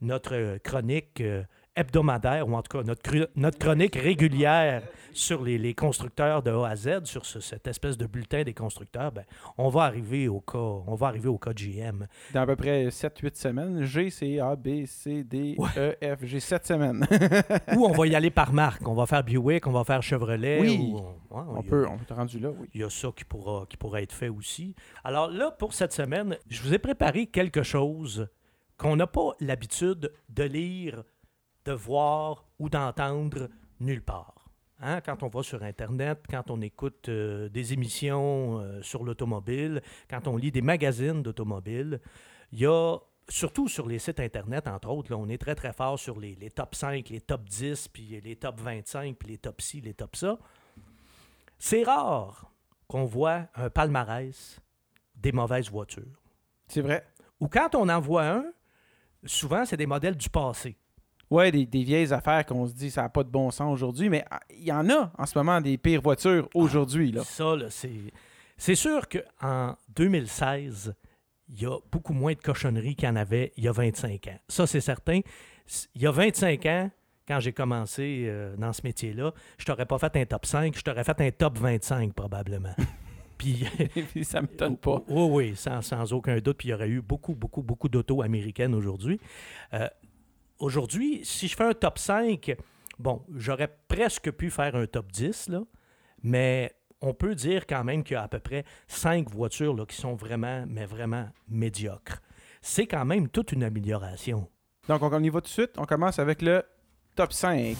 notre 0.00 0.58
chronique 0.58 1.20
euh, 1.20 1.44
hebdomadaire, 1.76 2.48
ou 2.48 2.54
en 2.54 2.62
tout 2.62 2.78
cas 2.78 2.84
notre, 2.84 3.30
notre 3.36 3.58
chronique 3.58 3.96
régulière 3.96 4.82
sur 5.12 5.42
les, 5.42 5.74
constructeurs 5.74 6.42
de 6.42 6.50
A 6.50 6.68
à 6.68 6.76
Z, 6.76 7.04
sur 7.04 7.24
cette 7.24 7.66
espèce 7.66 7.96
de 7.96 8.06
bulletin 8.06 8.42
des 8.42 8.54
constructeurs, 8.54 9.12
ben, 9.12 9.24
on 9.58 9.68
va 9.68 9.82
arriver 9.82 10.28
au 10.28 10.40
cas, 10.40 10.58
on 10.58 10.94
va 10.94 11.08
arriver 11.08 11.28
au 11.28 11.38
cas 11.38 11.52
GM. 11.52 12.06
Dans 12.32 12.42
à 12.42 12.46
peu 12.46 12.56
près 12.56 12.88
7-8 12.88 13.36
semaines, 13.36 13.82
G, 13.84 14.10
C, 14.10 14.38
A, 14.40 14.56
B, 14.56 14.86
C, 14.86 15.24
D, 15.24 15.56
E, 15.76 15.94
F, 16.02 16.24
G, 16.24 16.40
7 16.40 16.66
semaines. 16.66 17.06
ou 17.76 17.86
on 17.86 17.92
va 17.92 18.06
y 18.06 18.14
aller 18.14 18.30
par 18.30 18.52
marque. 18.52 18.86
On 18.86 18.94
va 18.94 19.06
faire 19.06 19.24
Buick, 19.24 19.66
on 19.66 19.72
va 19.72 19.84
faire 19.84 20.02
Chevrolet. 20.02 20.60
Oui, 20.60 20.94
on, 21.30 21.62
peut, 21.62 21.86
on 21.88 21.98
peut 21.98 22.14
rendu 22.14 22.38
là, 22.38 22.50
oui. 22.50 22.68
Il 22.74 22.80
y 22.80 22.84
a 22.84 22.90
ça 22.90 23.08
qui 23.14 23.24
pourra, 23.24 23.66
qui 23.68 23.76
pourra 23.76 24.02
être 24.02 24.12
fait 24.12 24.28
aussi. 24.28 24.74
Alors 25.02 25.30
là, 25.30 25.50
pour 25.50 25.74
cette 25.74 25.92
semaine, 25.92 26.36
je 26.48 26.62
vous 26.62 26.74
ai 26.74 26.78
préparé 26.78 27.26
quelque 27.26 27.62
chose 27.62 28.28
qu'on 28.76 28.96
n'a 28.96 29.06
pas 29.06 29.30
l'habitude 29.40 30.12
de 30.28 30.42
lire 30.42 31.04
de 31.64 31.72
voir 31.72 32.46
ou 32.58 32.68
d'entendre 32.68 33.48
nulle 33.80 34.02
part. 34.02 34.50
Hein? 34.80 35.00
Quand 35.00 35.22
on 35.22 35.28
va 35.28 35.42
sur 35.42 35.62
Internet, 35.62 36.24
quand 36.28 36.50
on 36.50 36.60
écoute 36.60 37.08
euh, 37.08 37.48
des 37.48 37.72
émissions 37.72 38.58
euh, 38.58 38.82
sur 38.82 39.04
l'automobile, 39.04 39.82
quand 40.08 40.26
on 40.28 40.36
lit 40.36 40.50
des 40.50 40.62
magazines 40.62 41.22
d'automobile, 41.22 42.00
il 42.52 42.60
y 42.60 42.66
a, 42.66 42.98
surtout 43.28 43.68
sur 43.68 43.86
les 43.86 43.98
sites 43.98 44.20
Internet, 44.20 44.66
entre 44.66 44.90
autres, 44.90 45.10
là, 45.10 45.16
on 45.16 45.28
est 45.28 45.38
très 45.38 45.54
très 45.54 45.72
fort 45.72 45.98
sur 45.98 46.20
les, 46.20 46.36
top 46.50 46.74
5, 46.74 47.08
les 47.08 47.20
top 47.20 47.48
10, 47.48 47.88
puis 47.88 48.20
les 48.22 48.36
top 48.36 48.60
25, 48.60 49.16
puis 49.16 49.28
les 49.30 49.38
top 49.38 49.60
ci, 49.60 49.80
les 49.80 49.94
top 49.94 50.16
ça. 50.16 50.38
C'est 51.58 51.82
rare 51.82 52.50
qu'on 52.86 53.04
voit 53.04 53.46
un 53.54 53.70
palmarès 53.70 54.60
des 55.16 55.32
mauvaises 55.32 55.70
voitures. 55.70 56.20
C'est 56.68 56.82
vrai. 56.82 57.06
Ou 57.40 57.48
quand 57.48 57.74
on 57.74 57.88
en 57.88 58.00
voit 58.00 58.26
un, 58.26 58.44
souvent 59.24 59.64
c'est 59.64 59.76
des 59.76 59.86
modèles 59.86 60.16
du 60.16 60.28
passé. 60.28 60.76
Ouais, 61.30 61.50
des, 61.50 61.84
vieilles 61.84 62.12
affaires 62.12 62.44
qu'on 62.44 62.66
se 62.66 62.74
dit 62.74 62.90
ça 62.90 63.02
n'a 63.02 63.08
pas 63.08 63.24
de 63.24 63.30
bon 63.30 63.50
sens 63.50 63.72
aujourd'hui, 63.72 64.08
mais 64.08 64.24
ah, 64.30 64.40
il 64.50 64.64
y 64.64 64.72
en 64.72 64.88
a 64.90 65.10
en 65.16 65.26
ce 65.26 65.36
moment 65.38 65.60
des 65.60 65.78
pires 65.78 66.02
voitures 66.02 66.48
aujourd'hui. 66.54 67.12
là. 67.12 67.24
ça, 67.24 67.56
là, 67.56 67.66
c'est. 67.70 68.12
C'est 68.56 68.76
sûr 68.76 69.08
qu'en 69.08 69.76
2016, 69.96 70.94
il 71.48 71.62
y 71.62 71.66
a 71.66 71.76
beaucoup 71.90 72.12
moins 72.12 72.32
de 72.32 72.40
cochonneries 72.40 72.94
qu'il 72.94 73.08
y 73.08 73.10
en 73.10 73.16
avait 73.16 73.52
il 73.56 73.64
y 73.64 73.68
a 73.68 73.72
25 73.72 74.28
ans. 74.28 74.38
Ça, 74.48 74.66
c'est 74.66 74.80
certain. 74.80 75.20
Il 75.94 76.02
y 76.02 76.06
a 76.06 76.10
25 76.10 76.66
ans, 76.66 76.90
quand 77.26 77.40
j'ai 77.40 77.52
commencé 77.52 78.24
euh, 78.26 78.54
dans 78.56 78.72
ce 78.72 78.82
métier-là, 78.84 79.32
je 79.58 79.64
t'aurais 79.64 79.86
pas 79.86 79.98
fait 79.98 80.16
un 80.16 80.26
top 80.26 80.46
5, 80.46 80.76
je 80.76 80.82
t'aurais 80.82 81.04
fait 81.04 81.20
un 81.20 81.30
top 81.30 81.58
25 81.58 82.12
probablement. 82.12 82.74
Puis, 83.38 83.66
ça 84.22 84.40
ne 84.40 84.46
m'étonne 84.46 84.76
pas. 84.76 85.02
Oui, 85.08 85.28
oui, 85.30 85.56
sans, 85.56 85.82
sans, 85.82 86.12
aucun 86.12 86.38
doute. 86.38 86.56
Puis 86.56 86.68
il 86.68 86.70
y 86.70 86.74
aurait 86.74 86.88
eu 86.88 87.02
beaucoup, 87.02 87.34
beaucoup, 87.34 87.62
beaucoup 87.62 87.88
d'autos 87.88 88.22
américaines 88.22 88.74
aujourd'hui. 88.74 89.20
Euh, 89.74 89.88
aujourd'hui, 90.64 91.20
si 91.24 91.46
je 91.46 91.56
fais 91.56 91.64
un 91.64 91.74
top 91.74 91.98
5, 91.98 92.56
bon, 92.98 93.22
j'aurais 93.34 93.76
presque 93.88 94.30
pu 94.32 94.50
faire 94.50 94.74
un 94.74 94.86
top 94.86 95.12
10, 95.12 95.50
là, 95.50 95.62
mais 96.22 96.74
on 97.00 97.12
peut 97.12 97.34
dire 97.34 97.66
quand 97.66 97.84
même 97.84 98.02
qu'il 98.02 98.14
y 98.14 98.16
a 98.16 98.22
à 98.22 98.28
peu 98.28 98.40
près 98.40 98.64
5 98.88 99.30
voitures 99.30 99.74
là, 99.74 99.84
qui 99.84 99.96
sont 99.96 100.14
vraiment, 100.14 100.64
mais 100.66 100.86
vraiment 100.86 101.28
médiocres. 101.48 102.20
C'est 102.62 102.86
quand 102.86 103.04
même 103.04 103.28
toute 103.28 103.52
une 103.52 103.62
amélioration. 103.62 104.48
Donc, 104.88 105.02
on 105.02 105.22
y 105.22 105.28
va 105.28 105.40
tout 105.40 105.46
de 105.46 105.48
suite. 105.48 105.72
On 105.76 105.84
commence 105.84 106.18
avec 106.18 106.40
le 106.40 106.62
top 107.14 107.32
5. 107.32 107.76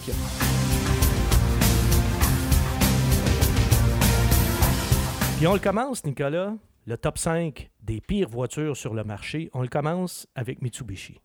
Puis 5.39 5.47
on 5.47 5.55
le 5.55 5.59
commence, 5.59 6.05
Nicolas, 6.05 6.55
le 6.87 6.99
top 6.99 7.17
5 7.17 7.71
des 7.81 8.03
pires 8.03 8.29
voitures 8.29 8.77
sur 8.77 8.93
le 8.93 9.05
marché, 9.05 9.51
on 9.55 9.63
le 9.63 9.69
commence 9.69 10.27
avec 10.35 10.61
Mitsubishi. 10.61 11.21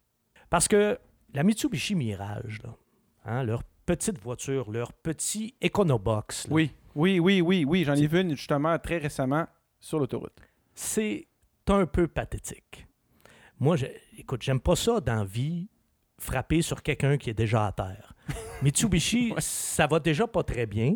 Parce 0.49 0.67
que 0.67 0.97
la 1.33 1.43
Mitsubishi 1.43 1.95
Mirage, 1.95 2.61
hein, 3.25 3.43
leur 3.43 3.63
petite 3.85 4.19
voiture, 4.19 4.71
leur 4.71 4.93
petit 4.93 5.55
EconoBox. 5.63 6.47
oui, 6.49 6.71
oui, 6.95 7.19
oui, 7.19 7.41
oui, 7.41 7.65
oui. 7.65 7.83
J'en 7.83 7.95
ai 7.95 8.07
vu 8.07 8.21
une 8.21 8.35
justement 8.35 8.77
très 8.79 8.97
récemment 8.97 9.47
sur 9.79 9.99
l'autoroute. 9.99 10.35
C'est 10.73 11.27
un 11.67 11.85
peu 11.85 12.07
pathétique. 12.07 12.87
Moi, 13.59 13.77
écoute, 14.17 14.41
j'aime 14.41 14.59
pas 14.59 14.75
ça 14.75 14.99
dans 14.99 15.23
vie, 15.23 15.69
frapper 16.17 16.61
sur 16.61 16.81
quelqu'un 16.81 17.17
qui 17.17 17.29
est 17.29 17.33
déjà 17.35 17.67
à 17.67 17.71
terre. 17.71 18.13
Mitsubishi, 18.63 19.33
ça 19.37 19.87
va 19.87 19.99
déjà 19.99 20.27
pas 20.27 20.43
très 20.43 20.65
bien. 20.65 20.95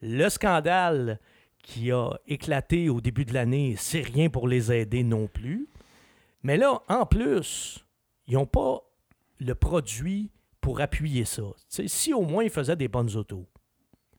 Le 0.00 0.28
scandale 0.28 1.18
qui 1.62 1.90
a 1.90 2.10
éclaté 2.26 2.88
au 2.88 3.00
début 3.00 3.24
de 3.24 3.34
l'année, 3.34 3.74
c'est 3.76 4.00
rien 4.00 4.30
pour 4.30 4.46
les 4.46 4.72
aider 4.72 5.02
non 5.02 5.26
plus. 5.26 5.68
Mais 6.42 6.56
là, 6.56 6.80
en 6.88 7.04
plus, 7.04 7.84
ils 8.26 8.34
n'ont 8.34 8.46
pas 8.46 8.87
le 9.40 9.54
produit 9.54 10.30
pour 10.60 10.80
appuyer 10.80 11.24
ça. 11.24 11.42
si 11.68 12.12
au 12.12 12.22
moins 12.22 12.44
ils 12.44 12.50
faisaient 12.50 12.76
des 12.76 12.88
bonnes 12.88 13.14
autos, 13.16 13.46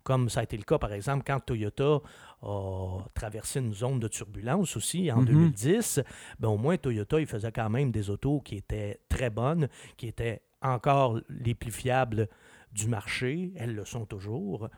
comme 0.03 0.29
ça 0.29 0.39
a 0.39 0.43
été 0.43 0.57
le 0.57 0.63
cas 0.63 0.77
par 0.77 0.93
exemple 0.93 1.23
quand 1.25 1.39
Toyota 1.39 1.99
a 2.41 2.99
traversé 3.13 3.59
une 3.59 3.73
zone 3.73 3.99
de 3.99 4.07
turbulence 4.07 4.77
aussi 4.77 5.11
en 5.11 5.21
2010, 5.21 5.97
mhm. 5.97 6.03
ben, 6.39 6.47
au 6.47 6.57
moins 6.57 6.77
Toyota 6.77 7.19
il 7.19 7.27
faisait 7.27 7.51
quand 7.51 7.69
même 7.69 7.91
des 7.91 8.09
autos 8.09 8.39
qui 8.41 8.55
étaient 8.55 9.01
très 9.09 9.29
bonnes, 9.29 9.67
qui 9.97 10.07
étaient 10.07 10.41
encore 10.61 11.19
les 11.29 11.53
plus 11.53 11.71
fiables 11.71 12.27
du 12.71 12.87
marché, 12.87 13.51
elles 13.55 13.75
le 13.75 13.85
sont 13.85 14.05
toujours. 14.05 14.69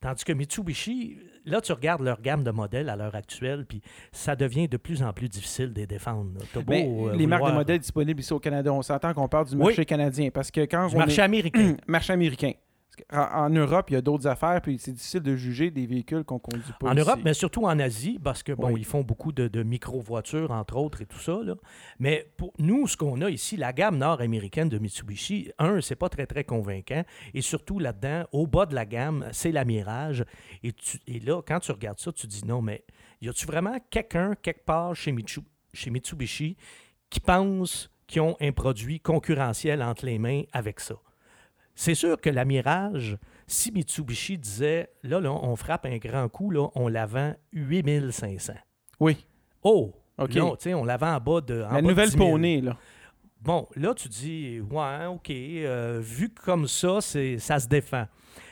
Tandis 0.00 0.24
que 0.24 0.32
Mitsubishi, 0.32 1.18
là, 1.44 1.60
tu 1.60 1.72
regardes 1.72 2.00
leur 2.00 2.22
gamme 2.22 2.42
de 2.42 2.50
modèles 2.50 2.88
à 2.88 2.96
l'heure 2.96 3.14
actuelle, 3.14 3.66
puis 3.66 3.82
ça 4.12 4.34
devient 4.34 4.66
de 4.66 4.78
plus 4.78 5.02
en 5.02 5.12
plus 5.12 5.28
difficile 5.28 5.74
de 5.74 5.80
les 5.80 5.86
défendre. 5.86 6.30
Euh, 6.56 7.14
les 7.14 7.26
marques 7.26 7.46
de 7.46 7.52
modèles 7.52 7.80
disponibles 7.80 8.20
ici 8.20 8.32
au 8.32 8.40
Canada, 8.40 8.72
on 8.72 8.80
s'entend 8.80 9.12
qu'on 9.12 9.28
parle 9.28 9.46
du 9.46 9.56
marché 9.56 9.84
canadien. 9.84 10.30
Parce 10.30 10.50
que 10.50 10.62
quand 10.62 10.88
du 10.88 10.96
marché 10.96 11.20
américain. 11.20 11.76
marché 11.86 12.14
américain. 12.14 12.52
Qu'en 13.08 13.28
en 13.46 13.50
Europe, 13.50 13.90
il 13.90 13.94
y 13.94 13.96
a 13.96 14.00
d'autres 14.02 14.26
affaires, 14.26 14.60
puis 14.60 14.78
c'est 14.78 14.92
difficile 14.92 15.20
de 15.20 15.36
juger 15.36 15.70
des 15.70 15.86
véhicules 15.86 16.24
qu'on 16.24 16.38
conduit 16.38 16.62
pas 16.78 16.88
En 16.88 16.92
ici. 16.96 17.00
Europe, 17.00 17.20
mais 17.24 17.34
surtout 17.34 17.64
en 17.64 17.78
Asie, 17.78 18.18
parce 18.22 18.42
que 18.42 18.52
bon, 18.52 18.72
Oui. 18.72 18.80
ils 18.80 18.84
font 18.84 19.02
beaucoup 19.02 19.32
de, 19.32 19.48
de 19.48 19.62
micro-voitures, 19.62 20.50
entre 20.50 20.76
autres, 20.76 21.00
et 21.02 21.06
tout 21.06 21.18
ça. 21.18 21.38
Là. 21.42 21.54
Mais 21.98 22.30
pour 22.36 22.52
nous, 22.58 22.86
ce 22.86 22.96
qu'on 22.96 23.20
a 23.22 23.30
ici, 23.30 23.56
la 23.56 23.72
gamme 23.72 23.98
nord-américaine 23.98 24.68
de 24.68 24.78
Mitsubishi, 24.78 25.50
un, 25.58 25.80
c'est 25.80 25.96
pas 25.96 26.08
très, 26.08 26.26
très 26.26 26.44
convaincant. 26.44 27.04
Et 27.34 27.40
surtout, 27.42 27.78
là-dedans, 27.78 28.24
au 28.32 28.46
bas 28.46 28.66
de 28.66 28.74
la 28.74 28.84
gamme, 28.86 29.26
c'est 29.32 29.52
la 29.52 29.64
Mirage. 29.64 30.24
Et, 30.62 30.72
tu- 30.72 30.98
et 31.06 31.20
là, 31.20 31.42
quand 31.46 31.60
tu 31.60 31.72
regardes 31.72 31.98
ça, 31.98 32.12
tu 32.12 32.26
dis 32.26 32.44
non, 32.46 32.62
mais 32.62 32.84
y 33.22 33.28
a-tu 33.28 33.46
vraiment 33.46 33.76
quelqu'un, 33.90 34.34
quelque 34.40 34.64
part 34.64 34.94
chez, 34.94 35.12
Mitsu- 35.12 35.44
chez 35.72 35.90
Mitsubishi, 35.90 36.56
qui 37.10 37.20
pense 37.20 37.90
qu'ils 38.06 38.22
ont 38.22 38.36
un 38.40 38.52
produit 38.52 39.00
concurrentiel 39.00 39.82
entre 39.82 40.06
les 40.06 40.18
mains 40.18 40.42
avec 40.52 40.80
ça? 40.80 40.94
C'est 41.74 41.94
sûr 41.94 42.20
que 42.20 42.28
la 42.30 42.44
Mirage, 42.44 43.16
si 43.46 43.72
Mitsubishi 43.72 44.36
disait, 44.38 44.90
là, 45.02 45.20
là, 45.20 45.32
on 45.32 45.56
frappe 45.56 45.86
un 45.86 45.96
grand 45.96 46.28
coup, 46.28 46.50
là, 46.50 46.68
on 46.74 46.88
la 46.88 47.06
vend 47.06 47.34
8500. 47.52 48.52
Oui. 49.00 49.26
Oh! 49.62 49.92
OK. 50.18 50.34
Non, 50.34 50.56
tu 50.56 50.64
sais, 50.64 50.74
on 50.74 50.84
la 50.84 50.96
vend 50.98 51.14
en 51.14 51.20
bas 51.20 51.40
de. 51.40 51.62
en 51.62 51.68
bas 51.68 51.74
La 51.76 51.82
de 51.82 51.86
nouvelle 51.86 52.10
10 52.10 52.16
000. 52.18 52.30
poney, 52.30 52.60
là. 52.60 52.76
Bon, 53.40 53.66
là, 53.74 53.94
tu 53.94 54.08
dis, 54.08 54.60
ouais, 54.60 55.06
OK, 55.06 55.30
euh, 55.30 55.98
vu 56.02 56.28
comme 56.28 56.68
ça, 56.68 57.00
c'est, 57.00 57.38
ça 57.38 57.58
se 57.58 57.68
défend. 57.68 58.06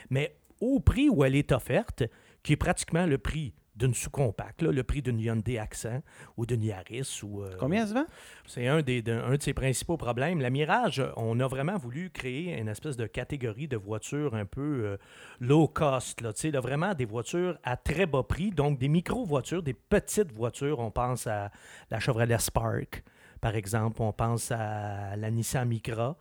Mais 0.09 0.35
au 0.63 0.81
prix 0.81 1.11
où 1.11 1.23
elle 1.25 1.37
est 1.37 1.53
offerte, 1.53 2.05
qui 2.43 2.55
est 2.55 2.57
pratiquement 2.57 3.05
le 3.05 3.19
prix 3.19 3.53
d'une 3.79 3.95
sous-compacte, 3.95 4.63
le 4.63 4.83
prix 4.83 5.03
d'une 5.03 5.21
Hyundai 5.21 5.59
Accent 5.59 6.03
ou 6.37 6.45
d'une 6.47 6.63
Yaris. 6.63 7.21
Ou, 7.23 7.43
euh, 7.43 7.57
Combien 7.59 7.83
elle 7.83 7.89
se 7.89 7.95
vend? 7.95 8.07
c'est 8.47 8.67
un, 8.67 8.83
des, 8.83 9.03
de, 9.03 9.13
un 9.13 9.37
de 9.37 9.43
ses 9.43 9.55
principaux 9.55 9.97
problèmes. 9.97 10.41
La 10.41 10.51
Mirage, 10.51 11.03
on 11.17 11.39
a 11.41 11.47
vraiment 11.47 11.77
voulu 11.77 12.11
créer 12.11 12.59
une 12.59 12.69
espèce 12.69 12.97
de 12.97 13.07
catégorie 13.07 13.69
de 13.69 13.77
voitures 13.77 14.35
un 14.35 14.45
peu 14.45 14.85
euh, 14.85 14.97
low 15.41 15.69
cost. 15.69 16.21
Là, 16.21 16.33
là, 16.53 16.61
vraiment 16.61 16.95
des 16.95 17.05
voitures 17.05 17.59
à 17.63 17.77
très 17.77 18.07
bas 18.07 18.23
prix, 18.23 18.51
donc 18.51 18.79
des 18.79 18.89
micro-voitures, 18.89 19.63
des 19.63 19.75
petites 19.75 20.33
voitures. 20.33 20.81
On 20.81 20.91
pense 20.91 21.27
à 21.27 21.51
la 21.91 22.01
Chevrolet 22.01 22.39
Spark, 22.39 23.05
par 23.41 23.55
exemple. 23.55 24.03
On 24.03 24.13
pense 24.13 24.51
à 24.51 25.17
la 25.17 25.31
Nissan 25.31 25.69
Micra. 25.69 26.17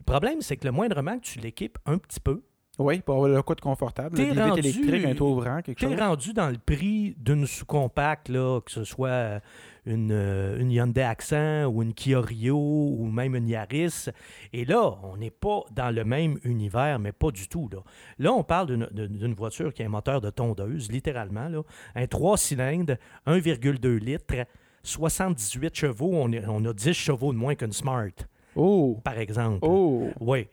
Le 0.00 0.04
problème, 0.04 0.40
c'est 0.40 0.56
que 0.56 0.64
le 0.66 0.72
moindrement 0.72 1.18
que 1.18 1.24
tu 1.24 1.38
l'équipes 1.38 1.78
un 1.86 1.98
petit 1.98 2.20
peu, 2.20 2.42
Oui, 2.78 3.00
pour 3.00 3.16
avoir 3.16 3.28
le 3.28 3.36
de 3.54 3.60
confortable. 3.60 4.16
T'es 4.16 4.30
rendu- 4.32 4.60
électriques, 4.60 5.04
un 5.04 5.14
toit 5.14 5.28
ouvrant, 5.30 5.62
quelque 5.62 5.80
chose. 5.80 5.98
rendu 5.98 6.32
dans 6.32 6.48
le 6.48 6.58
prix 6.58 7.16
d'une 7.18 7.44
sous-compacte, 7.44 8.28
là, 8.28 8.60
que 8.60 8.70
ce 8.70 8.84
soit 8.84 9.08
euh, 9.08 9.40
une, 9.84 10.12
euh, 10.12 10.60
une 10.60 10.70
Hyundai 10.70 11.02
Accent 11.02 11.64
ou 11.66 11.82
une 11.82 11.92
Kia 11.92 12.20
Rio 12.20 12.56
ou 12.56 13.06
même 13.10 13.34
une 13.34 13.48
Yaris. 13.48 14.06
Et 14.52 14.64
là, 14.64 14.94
on 15.02 15.16
n'est 15.16 15.30
pas 15.32 15.62
dans 15.72 15.92
le 15.92 16.04
même 16.04 16.38
univers, 16.44 17.00
mais 17.00 17.10
pas 17.10 17.32
du 17.32 17.48
tout. 17.48 17.68
Là, 17.72 17.78
là 18.18 18.32
on 18.32 18.44
parle 18.44 18.68
d'une- 18.68 18.88
d'une 18.92 19.18
d'une 19.18 19.34
voiture 19.34 19.74
qui 19.74 19.82
a 19.82 19.86
un 19.86 19.90
moteur 19.90 20.20
de 20.20 20.30
tondeuse, 20.30 20.90
littéralement. 20.92 21.48
Là, 21.48 21.62
un 21.96 22.06
3 22.06 22.36
cylindres, 22.38 22.94
1,2 23.26 23.96
litres, 23.98 24.46
78 24.84 25.74
chevaux. 25.74 26.10
On, 26.12 26.30
est- 26.32 26.44
on 26.46 26.64
a 26.64 26.72
10 26.72 26.92
chevaux 26.94 27.32
de 27.32 27.38
moins 27.38 27.54
qu'une 27.54 27.72
Smart, 27.72 28.10
Oh! 28.56 28.98
par 29.04 29.18
exemple. 29.18 29.58
Oh! 29.62 30.08
Oui. 30.20 30.46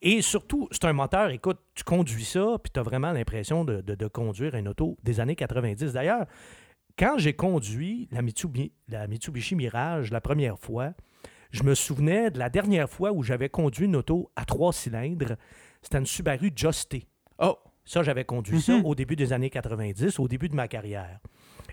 Et 0.00 0.22
surtout, 0.22 0.68
c'est 0.70 0.84
un 0.84 0.92
moteur, 0.92 1.30
écoute, 1.30 1.58
tu 1.74 1.82
conduis 1.84 2.24
ça, 2.24 2.56
puis 2.62 2.70
tu 2.72 2.78
as 2.78 2.82
vraiment 2.82 3.10
l'impression 3.12 3.64
de, 3.64 3.80
de- 3.80 3.94
de 3.96 4.06
conduire 4.06 4.54
une 4.54 4.68
auto 4.68 4.96
des 5.02 5.18
années 5.20 5.34
90. 5.36 5.92
D'ailleurs, 5.92 6.26
quand 6.96 7.18
j'ai 7.18 7.32
conduit 7.32 8.08
la 8.12 8.22
Mitsubishi, 8.22 8.72
la 8.88 9.06
Mitsubishi 9.08 9.54
Mirage 9.56 10.10
la 10.12 10.20
première 10.20 10.58
fois, 10.58 10.92
je 11.50 11.62
me 11.64 11.74
souvenais 11.74 12.30
de 12.30 12.38
la 12.38 12.48
dernière 12.50 12.88
fois 12.88 13.10
où 13.12 13.22
j'avais 13.22 13.48
conduit 13.48 13.86
une 13.86 13.96
auto 13.96 14.30
à 14.36 14.44
trois 14.44 14.72
cylindres. 14.72 15.36
C'était 15.82 15.98
une 15.98 16.06
Subaru 16.06 16.50
Justé. 16.54 17.06
Oh! 17.38 17.56
Ça, 17.84 18.02
j'avais 18.02 18.24
conduit 18.24 18.60
ça 18.60 18.76
Mhm. 18.76 18.84
au 18.84 18.94
début 18.94 19.16
des 19.16 19.32
années 19.32 19.48
90, 19.48 20.18
au 20.18 20.28
début 20.28 20.48
de 20.50 20.54
ma 20.54 20.68
carrière. 20.68 21.20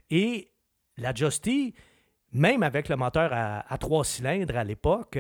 Et 0.10 0.50
la 0.98 1.14
Justy, 1.14 1.74
même 2.32 2.64
avec 2.64 2.88
le 2.88 2.96
moteur 2.96 3.32
à, 3.34 3.72
à 3.72 3.78
trois 3.78 4.06
cylindres 4.06 4.56
à 4.58 4.64
l'époque, 4.64 5.20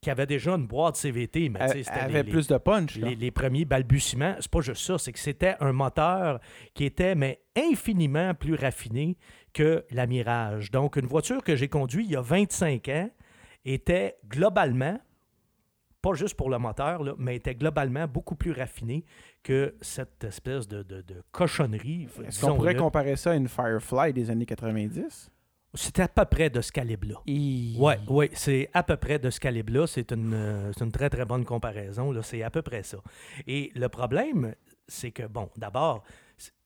qui- 0.00 0.10
avait 0.10 0.26
déjà 0.26 0.52
une 0.54 0.66
boîte 0.66 0.96
CVT, 0.96 1.48
mais 1.48 1.58
Elle 1.60 1.84
avait 2.00 2.22
les- 2.22 2.30
plus 2.30 2.46
de 2.48 2.56
punch, 2.58 2.96
les, 2.96 3.14
les 3.16 3.30
premiers 3.30 3.64
balbutiements, 3.64 4.34
c'est 4.40 4.50
pas 4.50 4.60
juste 4.60 4.82
ça, 4.84 4.98
c'est 4.98 5.12
que 5.12 5.18
c'était 5.18 5.56
un 5.60 5.72
moteur 5.72 6.40
qui 6.74 6.84
était 6.84 7.14
mais 7.14 7.40
infiniment 7.56 8.34
plus 8.34 8.54
raffiné 8.54 9.16
que 9.52 9.84
la 9.90 10.06
Mirage. 10.06 10.70
Donc, 10.70 10.96
une 10.96 11.06
voiture 11.06 11.42
que 11.42 11.56
j'ai 11.56 11.68
conduite 11.68 12.06
il 12.06 12.12
y 12.12 12.16
a 12.16 12.20
25 12.20 12.88
ans 12.88 13.10
était 13.64 14.16
globalement, 14.28 14.98
pas 16.02 16.14
juste 16.14 16.34
pour 16.34 16.48
le 16.48 16.58
moteur, 16.58 17.02
là, 17.02 17.12
mais 17.18 17.36
était 17.36 17.54
globalement 17.54 18.06
beaucoup 18.06 18.34
plus 18.36 18.52
raffinée 18.52 19.04
que 19.42 19.74
cette 19.82 20.24
espèce 20.24 20.66
de, 20.66 20.82
de- 20.82 21.02
de 21.02 21.22
cochonnerie. 21.30 22.08
Est-ce 22.26 22.40
qu'on 22.40 22.56
pourrait 22.56 22.72
comparer 22.80 23.16
ça 23.16 23.32
à 23.32 23.34
une 23.34 23.48
Firefly 23.48 24.12
des 24.14 24.30
années 24.30 24.46
90? 24.46 25.30
C'était 25.74 26.02
à 26.02 26.08
peu 26.08 26.24
près 26.24 26.50
de 26.50 26.60
ce 26.60 26.72
calibre-là. 26.72 27.20
Oui, 27.26 27.76
ouais, 28.08 28.30
c'est 28.34 28.68
à 28.72 28.82
peu 28.82 28.96
près 28.96 29.18
de 29.18 29.30
ce 29.30 29.38
calibre-là. 29.38 29.86
C'est 29.86 30.12
une, 30.12 30.34
euh, 30.34 30.72
c'est 30.76 30.84
une 30.84 30.90
très, 30.90 31.08
très 31.08 31.24
bonne 31.24 31.44
comparaison. 31.44 32.12
C'est 32.22 32.42
à 32.42 32.50
peu 32.50 32.62
près 32.62 32.82
ça. 32.82 32.98
Et 33.46 33.70
le 33.76 33.88
problème, 33.88 34.54
c'est 34.88 35.12
que, 35.12 35.26
bon, 35.28 35.48
d'abord, 35.56 36.02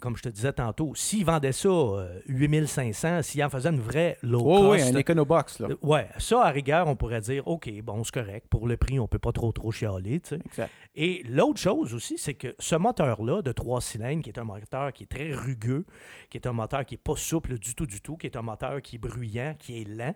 comme 0.01 0.17
je 0.17 0.23
te 0.23 0.29
disais 0.29 0.53
tantôt, 0.53 0.93
s'ils 0.95 1.25
vendaient 1.25 1.53
ça 1.53 1.69
euh, 1.69 2.21
8500, 2.27 3.23
s'ils 3.23 3.43
en 3.45 3.51
faisaient 3.51 3.71
une 3.71 3.81
vraie 3.81 4.17
low 4.23 4.43
Oh, 4.45 4.71
oui, 4.73 4.79
cost... 4.79 4.95
un 4.95 4.99
Econobox, 4.99 5.59
là. 5.61 5.69
euh, 5.71 5.77
ouais, 5.83 6.09
ça, 6.19 6.43
à 6.45 6.51
rigueur, 6.51 6.87
on 6.89 6.97
pourrait 6.97 7.21
dire, 7.21 7.47
OK, 7.49 7.71
bon, 7.83 8.05
c'est 8.05 8.15
correct. 8.15 8.47
Pour 8.51 8.67
le 8.67 8.77
prix, 8.77 8.99
on 9.01 9.07
peut 9.09 9.19
pas 9.19 9.33
trop, 9.33 9.51
trop 9.53 9.71
chialer, 9.71 10.21
tu 10.21 10.31
sais. 10.31 10.41
Exact. 10.47 10.71
Et 10.95 11.23
l'autre 11.29 11.61
chose 11.61 11.95
aussi, 11.95 12.19
c'est 12.19 12.35
que 12.35 12.55
ce 12.59 12.77
moteur-là 12.77 13.43
de 13.43 13.53
trois 13.53 13.81
cylindres, 13.81 14.23
qui 14.23 14.31
est 14.31 14.39
un 14.39 14.45
moteur 14.45 14.93
qui 14.93 15.05
est 15.05 15.07
très 15.07 15.33
rugueux, 15.33 15.87
qui 16.31 16.37
est 16.39 16.47
un 16.47 16.53
moteur 16.53 16.85
qui 16.85 16.95
n'est 16.95 16.99
pas 16.99 17.17
souple 17.17 17.59
du 17.59 17.75
tout, 17.75 17.87
du 17.87 18.01
tout, 18.01 18.17
qui 18.17 18.27
est 18.27 18.37
un 18.37 18.43
moteur 18.43 18.81
qui 18.83 18.97
est 18.97 18.99
bruyant, 18.99 19.55
qui 19.59 19.81
est 19.81 19.85
lent, 19.89 20.15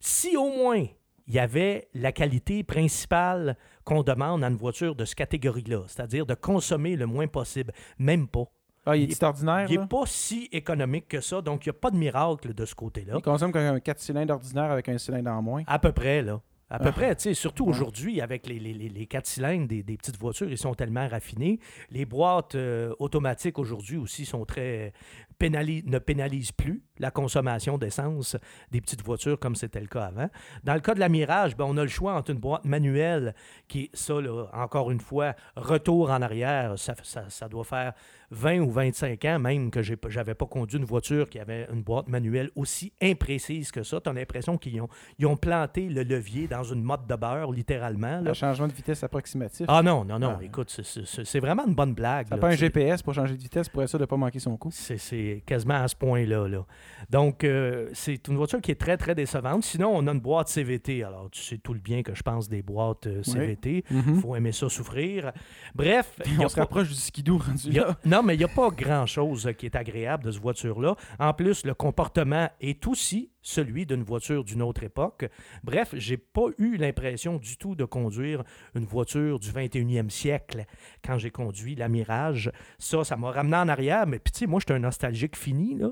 si 0.00 0.36
au 0.36 0.50
moins 0.50 0.86
il 1.26 1.34
y 1.34 1.38
avait 1.38 1.88
la 1.94 2.10
qualité 2.10 2.64
principale 2.64 3.56
qu'on 3.84 4.02
demande 4.02 4.42
à 4.42 4.48
une 4.48 4.56
voiture 4.56 4.96
de 4.96 5.04
cette 5.04 5.16
catégorie-là, 5.18 5.84
c'est-à-dire 5.86 6.26
de 6.26 6.34
consommer 6.34 6.96
le 6.96 7.06
moins 7.06 7.28
possible, 7.28 7.72
même 7.98 8.26
pas. 8.26 8.44
Ah, 8.86 8.96
il 8.96 9.02
Il- 9.04 9.10
est 9.10 9.22
ordinaire, 9.22 9.66
Il 9.70 9.78
n'est 9.78 9.86
pas 9.86 10.04
si 10.06 10.48
économique 10.52 11.08
que 11.08 11.20
ça, 11.20 11.42
donc 11.42 11.66
il 11.66 11.68
n'y 11.68 11.76
a 11.76 11.78
pas 11.78 11.90
de 11.90 11.96
miracle 11.96 12.54
de 12.54 12.64
ce 12.64 12.74
côté-là. 12.74 13.14
Il 13.16 13.22
consomme 13.22 13.52
comme 13.52 13.62
un 13.62 13.80
4 13.80 13.98
cylindres 14.00 14.34
ordinaire 14.34 14.70
avec 14.70 14.88
un 14.88 14.96
cylindre 14.98 15.30
en 15.30 15.42
moins. 15.42 15.62
À 15.66 15.78
peu 15.78 15.92
près, 15.92 16.22
là. 16.22 16.40
À 16.72 16.78
peu 16.78 16.88
Ah. 16.90 16.92
près, 16.92 17.16
tu 17.16 17.22
sais, 17.22 17.34
surtout 17.34 17.64
Ouais. 17.64 17.70
aujourd'hui, 17.70 18.20
avec 18.20 18.46
les, 18.46 18.60
les, 18.60 18.72
les, 18.72 19.06
quatre 19.06 19.26
cylindres 19.26 19.66
des, 19.66 19.82
des 19.82 19.96
petites 19.96 20.16
voitures, 20.16 20.48
ils 20.48 20.56
sont 20.56 20.72
tellement 20.72 21.08
raffinés. 21.08 21.58
Les 21.90 22.04
boîtes 22.04 22.54
euh, 22.54 22.94
automatiques 23.00 23.58
aujourd'hui 23.58 23.96
aussi 23.96 24.24
sont 24.24 24.44
très 24.44 24.92
ne 25.40 25.98
pénalisent 25.98 26.52
plus 26.52 26.82
la 27.00 27.10
consommation 27.10 27.78
d'essence 27.78 28.36
des 28.70 28.80
petites 28.80 29.02
voitures 29.02 29.38
comme 29.38 29.56
c'était 29.56 29.80
le 29.80 29.86
cas 29.86 30.04
avant. 30.04 30.28
Dans 30.64 30.74
le 30.74 30.80
cas 30.80 30.94
de 30.94 31.00
la 31.00 31.08
Mirage, 31.08 31.56
ben, 31.56 31.64
on 31.68 31.76
a 31.76 31.82
le 31.82 31.88
choix 31.88 32.14
entre 32.14 32.30
une 32.30 32.38
boîte 32.38 32.64
manuelle 32.64 33.34
qui 33.68 33.90
ça, 33.94 34.20
là, 34.20 34.46
encore 34.52 34.90
une 34.90 35.00
fois, 35.00 35.34
retour 35.56 36.10
en 36.10 36.22
arrière, 36.22 36.78
ça, 36.78 36.94
ça, 37.02 37.24
ça 37.28 37.48
doit 37.48 37.64
faire 37.64 37.92
20 38.32 38.60
ou 38.60 38.70
25 38.70 39.24
ans 39.24 39.38
même 39.40 39.70
que 39.72 39.80
j'avais 39.82 40.34
pas 40.34 40.46
conduit 40.46 40.78
une 40.78 40.84
voiture 40.84 41.28
qui 41.28 41.40
avait 41.40 41.66
une 41.72 41.82
boîte 41.82 42.08
manuelle 42.08 42.50
aussi 42.54 42.92
imprécise 43.02 43.72
que 43.72 43.82
ça. 43.82 44.00
Tu 44.00 44.08
as 44.08 44.12
l'impression 44.12 44.56
qu'ils 44.56 44.80
ont, 44.80 44.88
ils 45.18 45.26
ont 45.26 45.36
planté 45.36 45.88
le 45.88 46.02
levier 46.04 46.46
dans 46.46 46.62
une 46.62 46.82
motte 46.82 47.06
de 47.08 47.16
beurre, 47.16 47.50
littéralement. 47.50 48.20
là. 48.20 48.30
Un 48.30 48.34
changement 48.34 48.68
de 48.68 48.72
vitesse 48.72 49.02
approximatif. 49.02 49.66
Ah 49.68 49.82
non, 49.82 50.04
non, 50.04 50.18
non, 50.18 50.36
Ah. 50.40 50.44
écoute, 50.44 50.70
c'est- 50.70 51.04
c'est 51.04 51.24
c'est 51.24 51.40
vraiment 51.40 51.66
une 51.66 51.74
bonne 51.74 51.94
blague. 51.94 52.28
pas 52.28 52.48
un. 52.48 52.50
GPS 52.52 53.02
pour 53.02 53.14
changer 53.14 53.36
de 53.36 53.42
vitesse 53.42 53.68
pour 53.68 53.82
être 53.82 53.88
sûr 53.88 53.98
de 53.98 54.04
ne 54.04 54.06
pas 54.06 54.16
manquer 54.16 54.38
son 54.38 54.56
coup. 54.56 54.70
C'est- 54.72 54.98
C'est 54.98 55.42
quasiment 55.46 55.74
à 55.82 55.88
ce 55.88 55.96
point-là. 55.96 56.46
Là. 56.46 56.64
Donc, 57.10 57.44
euh, 57.44 57.88
c'est 57.92 58.28
une 58.28 58.36
voiture 58.36 58.60
qui 58.60 58.70
est 58.70 58.80
très, 58.80 58.96
très 58.96 59.14
décevante. 59.14 59.64
Sinon, 59.64 59.90
on 59.94 60.06
a 60.06 60.12
une 60.12 60.20
boîte 60.20 60.48
CVT. 60.48 61.02
Alors, 61.02 61.28
tu 61.30 61.40
sais 61.42 61.58
tout 61.58 61.72
le 61.74 61.80
bien 61.80 62.02
que 62.02 62.14
je 62.14 62.22
pense 62.22 62.48
des 62.48 62.62
boîtes 62.62 63.06
euh, 63.06 63.22
CVT. 63.22 63.84
Il 63.90 63.96
Mhm. 63.96 64.20
faut 64.20 64.36
aimer 64.36 64.52
ça 64.52 64.68
souffrir. 64.68 65.32
Bref, 65.74 66.14
a 66.24 66.44
On 66.44 66.48
se 66.48 66.54
pas- 66.54 66.62
rapproche 66.62 66.88
du 66.88 66.94
skidoo 66.94 67.38
rendu 67.38 67.78
a- 67.80 67.96
non, 68.04 68.22
mais 68.22 68.34
il 68.34 68.38
n'y 68.38 68.44
a 68.44 68.48
pas 68.48 68.68
grand-chose 68.70 69.50
qui 69.58 69.66
est 69.66 69.76
agréable 69.76 70.24
de 70.24 70.30
cette 70.30 70.42
voiture-là. 70.42 70.94
En 71.18 71.32
plus, 71.34 71.64
le 71.64 71.74
comportement 71.74 72.48
est 72.60 72.86
aussi 72.86 73.30
celui 73.42 73.86
d'une 73.86 74.02
voiture 74.02 74.44
d'une 74.44 74.60
autre 74.62 74.82
époque. 74.82 75.26
Bref, 75.64 75.94
j'ai 75.96 76.18
pas 76.18 76.46
eu 76.58 76.76
l'impression 76.76 77.38
du 77.38 77.56
tout 77.56 77.74
de 77.74 77.84
conduire 77.86 78.44
une 78.74 78.84
voiture 78.84 79.38
du 79.38 79.50
21e 79.50 80.10
siècle 80.10 80.66
quand 81.02 81.16
j'ai 81.16 81.30
conduit 81.30 81.74
la 81.74 81.88
Mirage. 81.88 82.52
Ça, 82.78 83.02
ça 83.02 83.16
m'a 83.16 83.30
ramené 83.30 83.56
en 83.56 83.68
arrière. 83.68 84.06
Mais 84.06 84.18
puis, 84.18 84.30
tu 84.32 84.40
sais, 84.40 84.46
moi, 84.46 84.60
j'étais 84.60 84.74
un 84.74 84.78
nostalgique 84.80 85.36
fini, 85.36 85.74
là. 85.74 85.88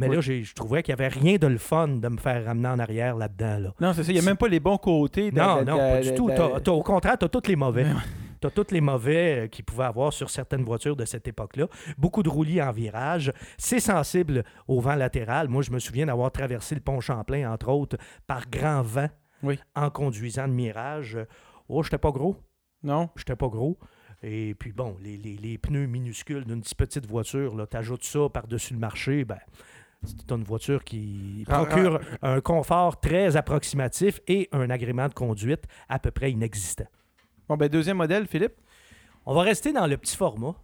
Mais 0.00 0.08
Oui. 0.08 0.16
là, 0.16 0.20
je 0.22 0.54
trouvais 0.54 0.82
qu'il 0.82 0.94
n'y 0.94 1.00
avait 1.00 1.08
rien 1.08 1.36
de 1.36 1.46
le 1.46 1.58
fun 1.58 1.88
de 1.88 2.08
me 2.08 2.16
faire 2.16 2.44
ramener 2.44 2.68
en 2.68 2.78
arrière 2.78 3.16
là-dedans. 3.16 3.58
Là. 3.58 3.74
Non, 3.80 3.92
c'est 3.92 4.02
ça. 4.04 4.10
Il 4.10 4.14
n'y 4.14 4.20
a 4.20 4.24
même 4.24 4.36
pas 4.36 4.48
les 4.48 4.60
bons 4.60 4.78
côtés. 4.78 5.30
de- 5.30 5.38
Non, 5.38 5.60
de- 5.60 5.64
non, 5.70 5.76
pas 5.76 6.00
du 6.00 6.14
tout. 6.14 6.30
de- 6.30 6.34
T'as- 6.36 6.60
t'as- 6.60 6.72
au 6.72 6.82
contraire, 6.82 7.18
tu 7.18 7.24
as 7.26 7.28
tous 7.28 7.46
les 7.48 7.56
mauvais. 7.56 7.86
Tu 8.40 8.46
as 8.46 8.50
tous 8.50 8.70
les 8.70 8.80
mauvais 8.80 9.40
euh, 9.44 9.46
qu'il 9.48 9.64
pouvait 9.66 9.84
avoir 9.84 10.12
sur 10.14 10.30
certaines 10.30 10.64
voitures 10.64 10.96
de 10.96 11.04
cette 11.04 11.28
époque-là. 11.28 11.66
Beaucoup 11.98 12.22
de 12.22 12.30
roulis 12.30 12.62
en 12.62 12.72
virage. 12.72 13.30
C'est 13.58 13.80
sensible 13.80 14.44
au 14.66 14.80
vent 14.80 14.94
latéral. 14.94 15.48
Moi, 15.48 15.62
je 15.62 15.70
me 15.70 15.78
souviens 15.78 16.06
d'avoir 16.06 16.32
traversé 16.32 16.74
le 16.74 16.80
pont 16.80 17.00
Champlain, 17.00 17.52
entre 17.52 17.68
autres, 17.68 17.98
par 18.26 18.48
grand 18.48 18.80
vent 18.80 19.10
Oui. 19.42 19.58
en 19.76 19.90
conduisant 19.90 20.48
de 20.48 20.54
Mirage. 20.54 21.18
Oh, 21.68 21.82
j'étais 21.82 21.98
pas 21.98 22.10
gros. 22.12 22.36
Non. 22.82 23.10
J'étais 23.16 23.36
pas 23.36 23.48
gros. 23.48 23.78
Et 24.22 24.54
puis 24.54 24.72
bon, 24.72 24.96
les, 25.02 25.16
les- 25.16 25.36
les 25.36 25.56
pneus 25.58 25.86
minuscules 25.86 26.44
d'une 26.44 26.60
petite 26.60 26.76
petite 26.78 27.06
voiture, 27.06 27.54
tu 27.70 27.76
ajoutes 27.76 28.04
ça 28.04 28.28
par-dessus 28.32 28.74
le 28.74 28.78
marché, 28.78 29.24
ben, 29.24 29.38
c'est 30.04 30.32
une 30.32 30.44
voiture 30.44 30.82
qui 30.84 31.44
Ra- 31.46 31.58
ra- 31.58 31.66
procure 31.66 32.00
un 32.22 32.40
confort 32.40 33.00
très 33.00 33.36
approximatif 33.36 34.20
et 34.26 34.48
un 34.52 34.70
agrément 34.70 35.08
de 35.08 35.14
conduite 35.14 35.64
à 35.88 35.98
peu 35.98 36.10
près 36.10 36.32
inexistant. 36.32 36.86
Bon, 37.48 37.56
ben, 37.56 37.68
deuxième 37.68 37.98
modèle, 37.98 38.26
Philippe. 38.26 38.54
On 39.26 39.34
va 39.34 39.42
rester 39.42 39.72
dans 39.72 39.86
le 39.86 39.96
petit 39.96 40.16
format. 40.16 40.54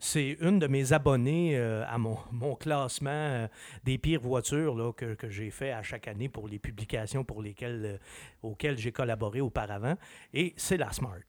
C'est 0.00 0.36
une 0.40 0.58
de 0.58 0.66
mes 0.66 0.92
abonnés 0.92 1.56
euh, 1.56 1.84
à 1.86 1.98
mon, 1.98 2.18
mon 2.32 2.56
classement 2.56 3.10
euh, 3.10 3.48
des 3.84 3.96
pires 3.96 4.20
voitures 4.20 4.74
là, 4.74 4.92
que, 4.92 5.14
que 5.14 5.30
j'ai 5.30 5.50
fait 5.50 5.70
à 5.70 5.82
chaque 5.82 6.08
année 6.08 6.28
pour 6.28 6.48
les 6.48 6.58
publications 6.58 7.24
pour 7.24 7.40
lesquelles, 7.40 7.82
euh, 7.84 7.98
auxquelles 8.42 8.76
j'ai 8.76 8.90
collaboré 8.90 9.40
auparavant. 9.40 9.94
Et 10.34 10.52
c'est 10.56 10.76
la 10.76 10.92
Smart. 10.92 11.22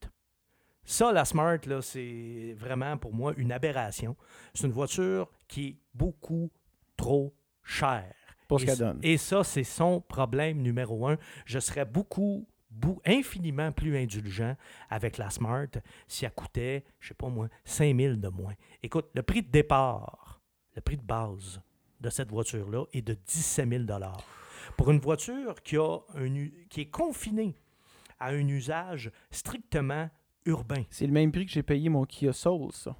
Ça, 0.83 1.13
la 1.13 1.25
Smart, 1.25 1.59
c'est 1.81 2.55
vraiment 2.57 2.97
pour 2.97 3.13
moi 3.13 3.33
une 3.37 3.51
aberration. 3.51 4.15
C'est 4.53 4.65
une 4.65 4.73
voiture 4.73 5.29
qui 5.47 5.67
est 5.67 5.75
beaucoup 5.93 6.51
trop 6.97 7.33
chère. 7.63 8.13
Pour 8.47 8.59
ce 8.59 8.65
Et 8.65 8.67
qu'elle 8.67 8.75
c- 8.77 8.83
donne. 8.83 8.99
Et 9.03 9.17
ça, 9.17 9.43
c'est 9.43 9.63
son 9.63 10.01
problème 10.01 10.61
numéro 10.61 11.07
un. 11.07 11.17
Je 11.45 11.57
serais 11.59 11.85
beaucoup, 11.85 12.47
infiniment 13.05 13.71
plus 13.71 13.97
indulgent 13.97 14.55
avec 14.89 15.17
la 15.17 15.29
Smart 15.29 15.67
si 16.07 16.25
elle 16.25 16.31
coûtait, 16.31 16.83
je 16.99 17.07
sais 17.09 17.13
pas 17.13 17.29
moi, 17.29 17.47
5000 17.63 18.19
de 18.21 18.27
moins. 18.27 18.53
Écoute, 18.83 19.07
le 19.15 19.23
prix 19.23 19.41
de 19.41 19.49
départ, 19.49 20.41
le 20.75 20.81
prix 20.81 20.97
de 20.97 21.01
base 21.03 21.59
de 22.01 22.09
cette 22.09 22.29
voiture-là 22.29 22.83
est 22.93 23.01
de 23.01 23.13
17 23.13 23.67
000 23.69 23.83
Pour 24.77 24.91
une 24.91 24.99
voiture 24.99 25.55
qui, 25.63 25.77
a 25.77 25.97
un, 26.15 26.25
u- 26.35 26.67
qui 26.69 26.81
est 26.81 26.89
confinée 26.91 27.55
à 28.19 28.29
un 28.29 28.47
usage 28.47 29.09
strictement 29.31 30.09
urbain. 30.45 30.83
C'est 30.91 31.07
le 31.07 31.13
même 31.13 31.31
prix 31.31 31.45
que 31.47 31.51
j'ai 31.51 31.63
payé 31.63 31.89
mon 31.89 32.05
Kia 32.05 32.31
Soul, 32.33 32.71
ça. 32.73 32.95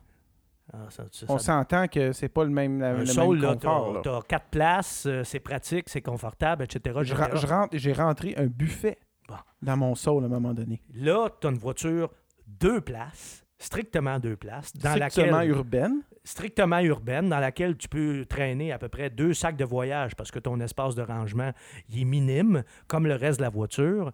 Ah, 0.73 0.77
ça- 0.89 1.03
ça- 1.11 1.25
On 1.29 1.37
s'entend 1.37 1.87
que 1.87 2.11
c'est 2.11 2.27
pas 2.29 2.43
le 2.43 2.49
même, 2.49 2.79
la- 2.79 2.93
le 2.93 3.05
Soul, 3.05 3.35
même 3.39 3.45
là, 3.49 3.53
confort. 3.55 4.01
t'as- 4.03 4.11
là. 4.11 4.19
t'as 4.21 4.27
quatre 4.27 4.47
places, 4.49 5.05
euh, 5.05 5.23
c'est 5.23 5.39
pratique, 5.39 5.89
c'est 5.89 6.01
confortable, 6.01 6.63
etc. 6.63 6.99
J'ai 7.73 7.93
rentré 7.93 8.33
un 8.35 8.47
buffet 8.47 8.97
Bon. 9.29 9.35
dans 9.61 9.77
mon 9.77 9.93
Soul 9.95 10.23
à 10.23 10.25
un 10.25 10.29
moment 10.29 10.53
donné. 10.53 10.81
Là, 10.95 11.29
tu 11.39 11.47
as 11.47 11.51
une 11.51 11.57
voiture 11.57 12.09
deux 12.47 12.81
places, 12.81 13.45
strictement 13.59 14.19
deux 14.19 14.35
places, 14.35 14.73
dans 14.73 14.95
Strictement 14.95 15.37
laquelle, 15.37 15.49
urbaine. 15.51 16.01
strictement 16.23 16.79
urbaine, 16.79 17.29
dans 17.29 17.39
laquelle 17.39 17.77
tu 17.77 17.87
peux 17.87 18.25
traîner 18.27 18.71
à 18.71 18.79
peu 18.79 18.89
près 18.89 19.11
deux 19.11 19.33
sacs 19.35 19.57
de 19.57 19.65
voyage 19.65 20.15
parce 20.15 20.31
que 20.31 20.39
ton 20.39 20.59
espace 20.59 20.95
de 20.95 21.03
rangement 21.03 21.51
il 21.89 22.01
est 22.01 22.05
minime, 22.05 22.63
comme 22.87 23.05
le 23.05 23.13
reste 23.15 23.37
de 23.39 23.43
la 23.43 23.49
voiture. 23.49 24.11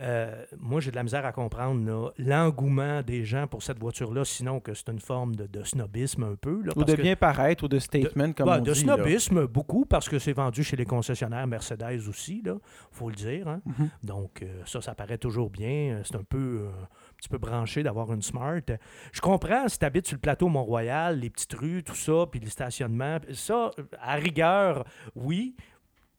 Euh, 0.00 0.44
moi, 0.58 0.80
j'ai 0.80 0.90
de 0.90 0.96
la 0.96 1.02
misère 1.02 1.26
à 1.26 1.32
comprendre 1.32 2.12
l'engouement 2.18 3.02
des 3.02 3.24
gens 3.24 3.46
pour 3.46 3.62
cette 3.62 3.78
voiture-là, 3.78 4.24
sinon 4.24 4.58
que 4.60 4.72
c'est 4.72 4.88
une 4.88 5.00
forme 5.00 5.36
de, 5.36 5.46
de 5.46 5.62
snobisme 5.62 6.22
un 6.24 6.36
peu. 6.36 6.62
là, 6.64 6.72
Ou 6.76 6.84
de 6.84 6.94
que- 6.94 7.02
bien 7.02 7.16
paraître, 7.16 7.64
ou 7.64 7.68
de 7.68 7.78
statement, 7.78 8.32
comme 8.32 8.46
bah, 8.46 8.56
on 8.60 8.62
de 8.62 8.72
dit. 8.72 8.84
là. 8.84 8.94
snobisme, 8.96 9.46
beaucoup, 9.46 9.84
parce 9.84 10.08
que 10.08 10.18
c'est 10.18 10.32
vendu 10.32 10.64
chez 10.64 10.76
les 10.76 10.86
concessionnaires 10.86 11.46
Mercedes 11.46 12.08
aussi, 12.08 12.42
il 12.44 12.54
faut 12.92 13.08
le 13.10 13.14
dire. 13.14 13.46
hein. 13.48 13.60
Mhm. 13.66 13.90
Donc, 14.04 14.42
euh, 14.42 14.62
ça, 14.64 14.80
ça 14.80 14.94
paraît 14.94 15.18
toujours 15.18 15.50
bien. 15.50 15.96
Euh, 15.98 16.00
C'est 16.04 16.16
un 16.16 16.24
peu, 16.24 16.38
euh, 16.62 16.68
un 16.70 17.14
petit 17.18 17.28
peu 17.28 17.38
branché 17.38 17.82
d'avoir 17.82 18.12
une 18.12 18.22
Smart. 18.22 18.60
Je 19.12 19.20
comprends 19.20 19.68
si 19.68 19.78
tu 19.78 19.84
habites 19.84 20.06
sur 20.06 20.16
le 20.16 20.20
plateau 20.20 20.48
Mont-Royal, 20.48 21.18
les 21.18 21.28
petites 21.30 21.52
rues, 21.54 21.82
tout 21.82 21.94
ça, 21.94 22.24
puis 22.30 22.40
les 22.40 22.48
stationnements. 22.48 23.18
Ça, 23.34 23.70
à 24.00 24.14
rigueur, 24.14 24.84
oui. 25.14 25.54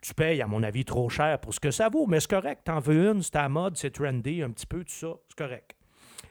Tu 0.01 0.13
payes, 0.13 0.41
à 0.41 0.47
mon 0.47 0.63
avis, 0.63 0.83
trop 0.83 1.09
cher 1.09 1.39
pour 1.39 1.53
ce 1.53 1.59
que 1.59 1.71
ça 1.71 1.89
vaut, 1.89 2.07
mais 2.07 2.19
c'est 2.19 2.29
correct. 2.29 2.61
T'en 2.65 2.79
veux 2.79 3.11
une, 3.11 3.21
c'est 3.21 3.35
à 3.35 3.43
la 3.43 3.49
mode, 3.49 3.77
c'est 3.77 3.91
trendy, 3.91 4.41
un 4.41 4.49
petit 4.49 4.65
peu, 4.65 4.83
tout 4.83 4.93
ça, 4.93 5.13
c'est 5.29 5.37
correct. 5.37 5.75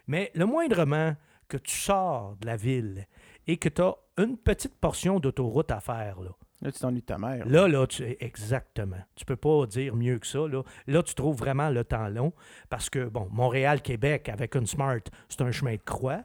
Mais 0.07 0.33
le 0.35 0.45
moindrement 0.45 1.15
que 1.49 1.57
tu 1.57 1.75
sors 1.75 2.37
de 2.41 2.47
la 2.47 2.57
ville 2.57 3.07
et 3.47 3.57
que 3.57 3.69
tu 3.69 3.83
as 3.83 3.95
une 4.19 4.37
petite 4.37 4.75
portion 4.77 5.21
d'autoroute 5.21 5.71
à 5.71 5.81
faire, 5.81 6.21
là, 6.21 6.31
Là, 6.63 6.71
tu 6.71 6.79
t'ennuies 6.79 7.01
de 7.01 7.07
ta 7.07 7.17
mère. 7.17 7.47
Là, 7.49 7.69
là, 7.69 7.87
tu, 7.87 8.05
exactement. 8.21 9.01
Tu 9.17 9.25
peux 9.25 9.37
pas 9.37 9.65
dire 9.67 9.97
mieux 9.97 10.19
que 10.19 10.27
ça. 10.27 10.41
Là. 10.41 10.63
là, 10.87 11.03
tu 11.03 11.15
trouves 11.15 11.37
vraiment 11.37 11.71
le 11.71 11.85
temps 11.85 12.09
long 12.09 12.33
parce 12.69 12.91
que, 12.91 13.07
bon, 13.09 13.29
Montréal-Québec 13.31 14.29
avec 14.29 14.55
une 14.55 14.67
Smart, 14.67 15.01
c'est 15.31 15.41
un 15.41 15.51
chemin 15.53 15.77
de 15.77 15.83
croix. 15.83 16.23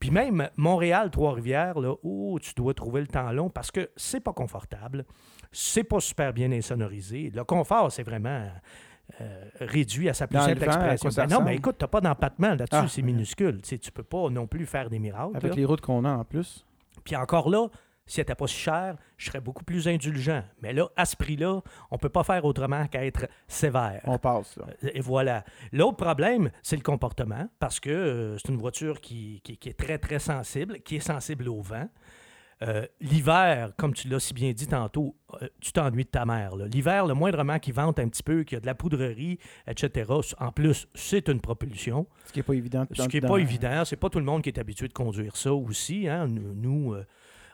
Puis 0.00 0.10
même 0.10 0.50
Montréal-Trois-Rivières, 0.56 1.78
là, 1.78 1.94
où 2.02 2.38
tu 2.40 2.52
dois 2.54 2.74
trouver 2.74 3.00
le 3.00 3.06
temps 3.06 3.30
long 3.30 3.48
parce 3.48 3.70
que 3.70 3.90
c'est 3.96 4.20
pas 4.20 4.32
confortable, 4.32 5.06
c'est 5.58 5.84
pas 5.84 6.00
super 6.00 6.32
bien 6.34 6.52
insonorisé. 6.52 7.30
Le 7.34 7.44
confort, 7.44 7.90
c'est 7.90 8.02
vraiment 8.02 8.46
euh, 9.20 9.44
réduit 9.60 10.08
à 10.08 10.14
sa 10.14 10.26
plus 10.26 10.36
Dans 10.36 10.44
simple 10.44 10.64
vent, 10.66 10.90
expression. 10.90 11.22
Ben 11.24 11.28
non, 11.38 11.42
mais 11.42 11.56
écoute, 11.56 11.76
t'as 11.78 11.86
pas 11.86 12.00
d'empattement 12.00 12.50
là-dessus, 12.50 12.66
Ah. 12.72 12.88
c'est 12.88 13.02
minuscule. 13.02 13.62
Tu 13.62 13.68
sais, 13.70 13.78
tu 13.78 13.90
peux 13.90 14.02
pas 14.02 14.28
non 14.28 14.46
plus 14.46 14.66
faire 14.66 14.90
des 14.90 14.98
miracles. 14.98 15.36
Avec 15.36 15.50
là. 15.52 15.56
les 15.56 15.64
routes 15.64 15.80
qu'on 15.80 16.04
a 16.04 16.10
en 16.10 16.24
plus. 16.24 16.66
Puis 17.04 17.16
encore 17.16 17.48
là, 17.48 17.68
si 18.04 18.20
elle 18.20 18.24
n'était 18.24 18.34
pas 18.34 18.46
si 18.46 18.56
cher, 18.56 18.96
je 19.16 19.26
serais 19.26 19.40
beaucoup 19.40 19.64
plus 19.64 19.88
indulgent. 19.88 20.42
Mais 20.60 20.72
là, 20.72 20.88
à 20.96 21.04
ce 21.04 21.16
prix-là, 21.16 21.60
on 21.90 21.94
ne 21.94 21.98
peut 21.98 22.08
pas 22.08 22.22
faire 22.24 22.44
autrement 22.44 22.86
qu'être 22.88 23.26
sévère. 23.48 24.00
On 24.04 24.18
passe, 24.18 24.56
là. 24.58 24.66
Et 24.92 25.00
voilà. 25.00 25.44
L'autre 25.72 25.96
problème, 25.96 26.50
c'est 26.62 26.76
le 26.76 26.82
comportement, 26.82 27.48
parce 27.58 27.80
que 27.80 27.90
euh, 27.90 28.38
c'est 28.38 28.48
une 28.52 28.58
voiture 28.58 29.00
qui, 29.00 29.40
qui- 29.42 29.56
qui 29.56 29.68
est 29.70 29.78
très, 29.78 29.98
très 29.98 30.18
sensible, 30.18 30.80
qui 30.80 30.96
est 30.96 31.00
sensible 31.00 31.48
au 31.48 31.60
vent. 31.62 31.88
Euh, 32.62 32.86
L'hiver, 33.00 33.72
comme 33.76 33.92
tu 33.92 34.08
l'as 34.08 34.20
si 34.20 34.32
bien 34.32 34.52
dit 34.52 34.66
tantôt, 34.66 35.14
euh, 35.42 35.48
tu 35.60 35.72
t'ennuies 35.72 36.04
de 36.04 36.08
ta 36.08 36.24
mère. 36.24 36.56
L'hiver, 36.56 37.06
le 37.06 37.12
moindrement 37.12 37.58
qui 37.58 37.70
vente 37.70 37.98
un 37.98 38.08
petit 38.08 38.22
peu, 38.22 38.44
qu'il 38.44 38.56
y 38.56 38.58
a 38.58 38.60
de 38.60 38.66
la 38.66 38.74
poudrerie, 38.74 39.38
etc., 39.66 40.10
en 40.38 40.52
plus, 40.52 40.88
c'est 40.94 41.28
une 41.28 41.40
propulsion. 41.40 42.06
Ce 42.24 42.32
qui 42.32 42.38
n'est 42.38 42.44
pas 42.44 42.54
évident. 42.54 42.86
Ce 42.92 43.08
qui 43.08 43.20
n'est 43.20 43.28
pas 43.28 43.36
évident, 43.38 43.84
c'est 43.84 43.96
pas 43.96 44.08
tout 44.08 44.18
le 44.18 44.24
monde 44.24 44.42
qui 44.42 44.48
est 44.48 44.58
habitué 44.58 44.88
de 44.88 44.94
conduire 44.94 45.36
ça 45.36 45.52
aussi. 45.52 46.08
Hein. 46.08 46.28
Nous, 46.28 46.54
nous, 46.54 46.94
euh, 46.94 47.04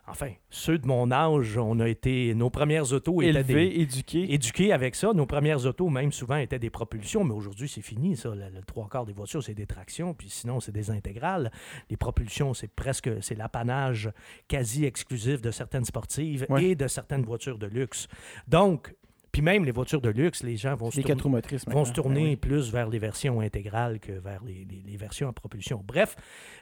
enfin, 0.06 0.30
ceux 0.50 0.78
de 0.78 0.86
mon 0.86 1.10
âge, 1.10 1.56
on 1.58 1.78
a 1.80 1.88
été. 1.88 2.34
Nos 2.34 2.50
premières 2.50 2.92
autos 2.92 3.22
étaient 3.22 3.42
des, 3.44 3.52
Élevé, 3.52 3.80
éduqué. 3.80 4.32
éduqués 4.34 4.72
avec 4.72 4.94
ça. 4.94 5.12
Nos 5.12 5.26
premières 5.26 5.64
autos, 5.66 5.88
même 5.88 6.12
souvent, 6.12 6.36
étaient 6.36 6.58
des 6.58 6.70
propulsions, 6.70 7.24
mais 7.24 7.34
aujourd'hui, 7.34 7.68
c'est 7.68 7.82
fini, 7.82 8.16
ça. 8.16 8.30
Le, 8.34 8.48
le 8.54 8.62
trois 8.66 8.88
quarts 8.88 9.06
des 9.06 9.12
voitures, 9.12 9.42
c'est 9.42 9.54
des 9.54 9.66
tractions, 9.66 10.14
puis 10.14 10.28
sinon, 10.28 10.60
c'est 10.60 10.72
des 10.72 10.90
intégrales. 10.90 11.50
Les 11.90 11.96
propulsions, 11.96 12.54
c'est 12.54 12.68
presque 12.72 13.10
c'est 13.22 13.36
l'apanage 13.36 14.10
quasi 14.48 14.84
exclusif 14.84 15.40
de 15.40 15.50
certaines 15.50 15.84
sportives 15.84 16.46
Ouais. 16.48 16.64
et 16.64 16.74
de 16.74 16.88
certaines 16.88 17.22
voitures 17.24 17.58
de 17.58 17.66
luxe. 17.66 18.08
Donc, 18.48 18.94
puis 19.30 19.40
même 19.40 19.64
les 19.64 19.70
voitures 19.72 20.02
de 20.02 20.10
luxe, 20.10 20.42
les 20.42 20.58
gens 20.58 20.74
vont 20.74 20.90
se 20.90 20.98
Les 20.98 21.04
tourner- 21.04 21.40
vont 21.68 21.84
se 21.86 21.92
tourner 21.94 22.20
Ben 22.22 22.28
oui. 22.30 22.36
plus 22.36 22.70
vers 22.70 22.90
les 22.90 22.98
versions 22.98 23.40
intégrales 23.40 23.98
que 23.98 24.12
vers 24.12 24.44
les, 24.44 24.66
les- 24.68 24.82
les 24.86 24.96
versions 24.98 25.28
à 25.28 25.32
propulsion. 25.32 25.82
Bref, 25.86 26.16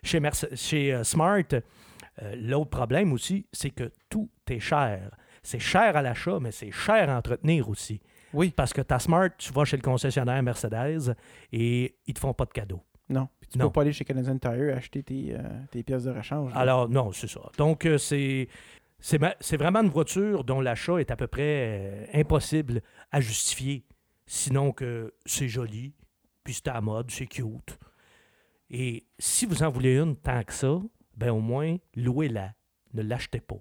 chez, 0.05 0.21
Merce- 0.21 0.47
chez 0.55 0.93
euh, 0.95 1.03
Smart, 1.03 1.43
euh, 2.23 2.35
l'autre 2.37 2.71
problème 2.71 3.13
aussi, 3.13 3.47
c'est 3.53 3.71
que 3.71 3.91
tout 4.09 4.29
est 4.49 4.61
cher. 4.61 5.11
C'est 5.43 5.59
cher 5.59 5.97
à 5.97 6.03
l'achat, 6.03 6.39
mais 6.41 6.53
c'est 6.53 6.71
cher 6.71 7.09
à 7.09 7.17
entretenir 7.17 7.69
aussi. 7.69 8.01
Oui. 8.33 8.53
Parce 8.55 8.73
que 8.73 8.83
ta 8.83 8.99
Smart, 8.99 9.31
tu 9.39 9.53
vas 9.53 9.65
chez 9.65 9.77
le 9.77 9.83
concessionnaire 9.83 10.43
Mercedes 10.43 11.15
et 11.53 11.97
ils 12.07 12.15
te 12.15 12.19
font 12.21 12.35
pas 12.35 12.45
de 12.45 12.53
cadeau. 12.53 12.83
Non. 13.09 13.29
Puis 13.41 13.51
tu 13.51 13.59
Non. 13.59 13.67
peux 13.67 13.73
pas 13.73 13.81
aller 13.83 13.93
chez 13.93 14.05
Canadian 14.05 14.39
Tire 14.39 14.77
acheter 14.77 15.03
tes, 15.03 15.35
euh, 15.35 15.39
tes 15.71 15.83
pièces 15.83 16.05
de 16.05 16.11
rechange. 16.11 16.53
là. 16.55 16.61
Alors, 16.61 16.89
non, 16.89 17.11
c'est 17.13 17.27
ça. 17.29 17.41
Donc, 17.59 17.87
euh, 17.87 17.99
c'est. 17.99 18.49
C'est 19.03 19.57
vraiment 19.57 19.81
une 19.81 19.89
voiture 19.89 20.45
dont 20.45 20.61
l'achat 20.61 20.99
est 20.99 21.11
à 21.11 21.17
peu 21.17 21.27
près 21.27 21.43
euh, 21.81 22.05
impossible 22.13 22.83
à 23.11 23.19
justifier. 23.23 23.87
Sinon 24.27 24.73
que 24.73 25.15
c'est 25.25 25.49
joli, 25.49 25.95
puis 26.45 26.53
c'est 26.53 26.69
à 26.69 26.75
la 26.75 26.81
mode, 26.83 27.11
c'est 27.11 27.27
cute. 27.27 27.79
Et 28.69 29.07
si 29.19 29.47
vous 29.47 29.63
en 29.63 29.71
voulez 29.71 29.97
une 29.97 30.17
tant 30.17 30.43
que 30.45 30.53
ça, 30.53 30.79
ben 31.21 31.31
au 31.31 31.41
moins, 31.41 31.77
louez-la. 31.95 32.55
Ne 32.95 33.03
l'achetez 33.03 33.41
pas. 33.41 33.59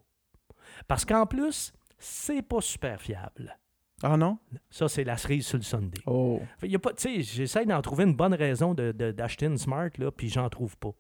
Parce 0.87 1.03
qu'en 1.05 1.25
plus, 1.25 1.73
c'est 1.97 2.41
pas 2.41 2.61
super 2.61 3.01
fiable. 3.01 3.57
Ah 4.01 4.15
non? 4.15 4.39
Ça, 4.69 4.87
c'est 4.87 5.03
la 5.03 5.17
cerise 5.17 5.45
sur 5.45 5.57
le 5.57 5.63
Sunday. 5.63 6.01
Oh. 6.05 6.41
Fait, 6.57 6.69
y 6.69 6.75
a 6.75 6.79
pas, 6.79 6.91
j'essaie 6.97 7.65
d'en 7.65 7.81
trouver 7.81 8.05
une 8.05 8.15
bonne 8.15 8.33
raison 8.33 8.73
de- 8.73 8.93
de- 8.93 9.11
d'acheter 9.11 9.45
une 9.47 9.57
Smart, 9.57 9.89
là, 9.97 10.09
puis 10.09 10.29
j'en 10.29 10.49
trouve 10.49 10.77
pas. 10.77 10.93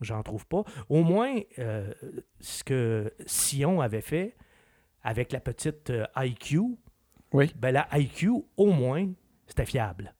J'en 0.00 0.22
trouve 0.24 0.44
pas. 0.46 0.64
Au 0.88 1.04
moins, 1.04 1.36
euh, 1.60 1.94
ce 2.40 2.64
que 2.64 3.14
Sion 3.26 3.80
avait 3.80 4.00
fait 4.02 4.36
avec 5.02 5.30
la 5.32 5.38
petite 5.40 5.90
euh, 5.90 6.04
IQ, 6.16 6.60
Oui. 7.32 7.52
ben 7.56 7.70
la 7.70 7.86
IQ, 7.96 8.30
au 8.56 8.72
moins, 8.72 9.08
c'était 9.46 9.64
fiable. 9.64 10.12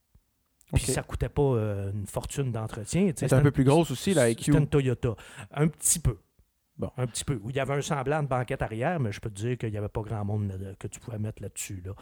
Puis 0.72 0.84
ça 0.84 1.02
coûtait 1.02 1.28
pas 1.28 1.42
euh, 1.42 1.92
une 1.92 2.06
fortune 2.06 2.50
d'entretien. 2.52 3.12
C'est 3.14 3.32
un 3.32 3.40
peu 3.40 3.50
plus 3.52 3.64
grosse 3.64 3.90
aussi, 3.90 4.14
la 4.14 4.28
IQ. 4.30 4.44
C'était 4.46 4.58
une 4.58 4.66
Toyota. 4.68 5.14
Un 5.54 5.68
petit 5.68 5.98
peu. 6.00 6.18
Bon. 6.76 6.90
Un 6.98 7.06
petit 7.06 7.24
peu. 7.24 7.40
Il 7.48 7.54
y 7.56 7.60
avait 7.60 7.74
un 7.74 7.80
semblant 7.80 8.22
de 8.22 8.28
banquette 8.28 8.60
arrière, 8.62 9.00
mais 9.00 9.10
je 9.12 9.20
peux 9.20 9.30
te 9.30 9.34
dire 9.40 9.56
qu'il 9.56 9.70
n'y 9.70 9.78
avait 9.78 9.88
pas 9.88 10.02
grand 10.02 10.24
monde 10.24 10.48
là- 10.60 10.74
que 10.78 10.88
tu 10.88 11.00
pouvais 11.00 11.18
mettre 11.18 11.40
là-dessus. 11.42 11.82
Là. 11.84 11.92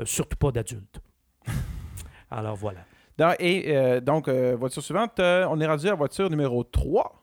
Euh, 0.00 0.04
surtout 0.04 0.36
pas 0.36 0.50
d'adultes. 0.52 1.00
Alors 2.30 2.56
voilà. 2.56 2.80
Dans- 3.16 3.34
et 3.38 3.74
euh, 3.76 4.00
donc, 4.00 4.28
euh, 4.28 4.54
voiture 4.56 4.82
suivante, 4.82 5.18
euh, 5.20 5.46
on 5.48 5.58
est 5.60 5.66
rendu 5.66 5.86
à 5.86 5.90
la 5.90 5.96
voiture 5.96 6.28
numéro 6.28 6.62
3. 6.64 7.22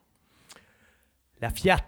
La 1.42 1.50
Fiat, 1.50 1.80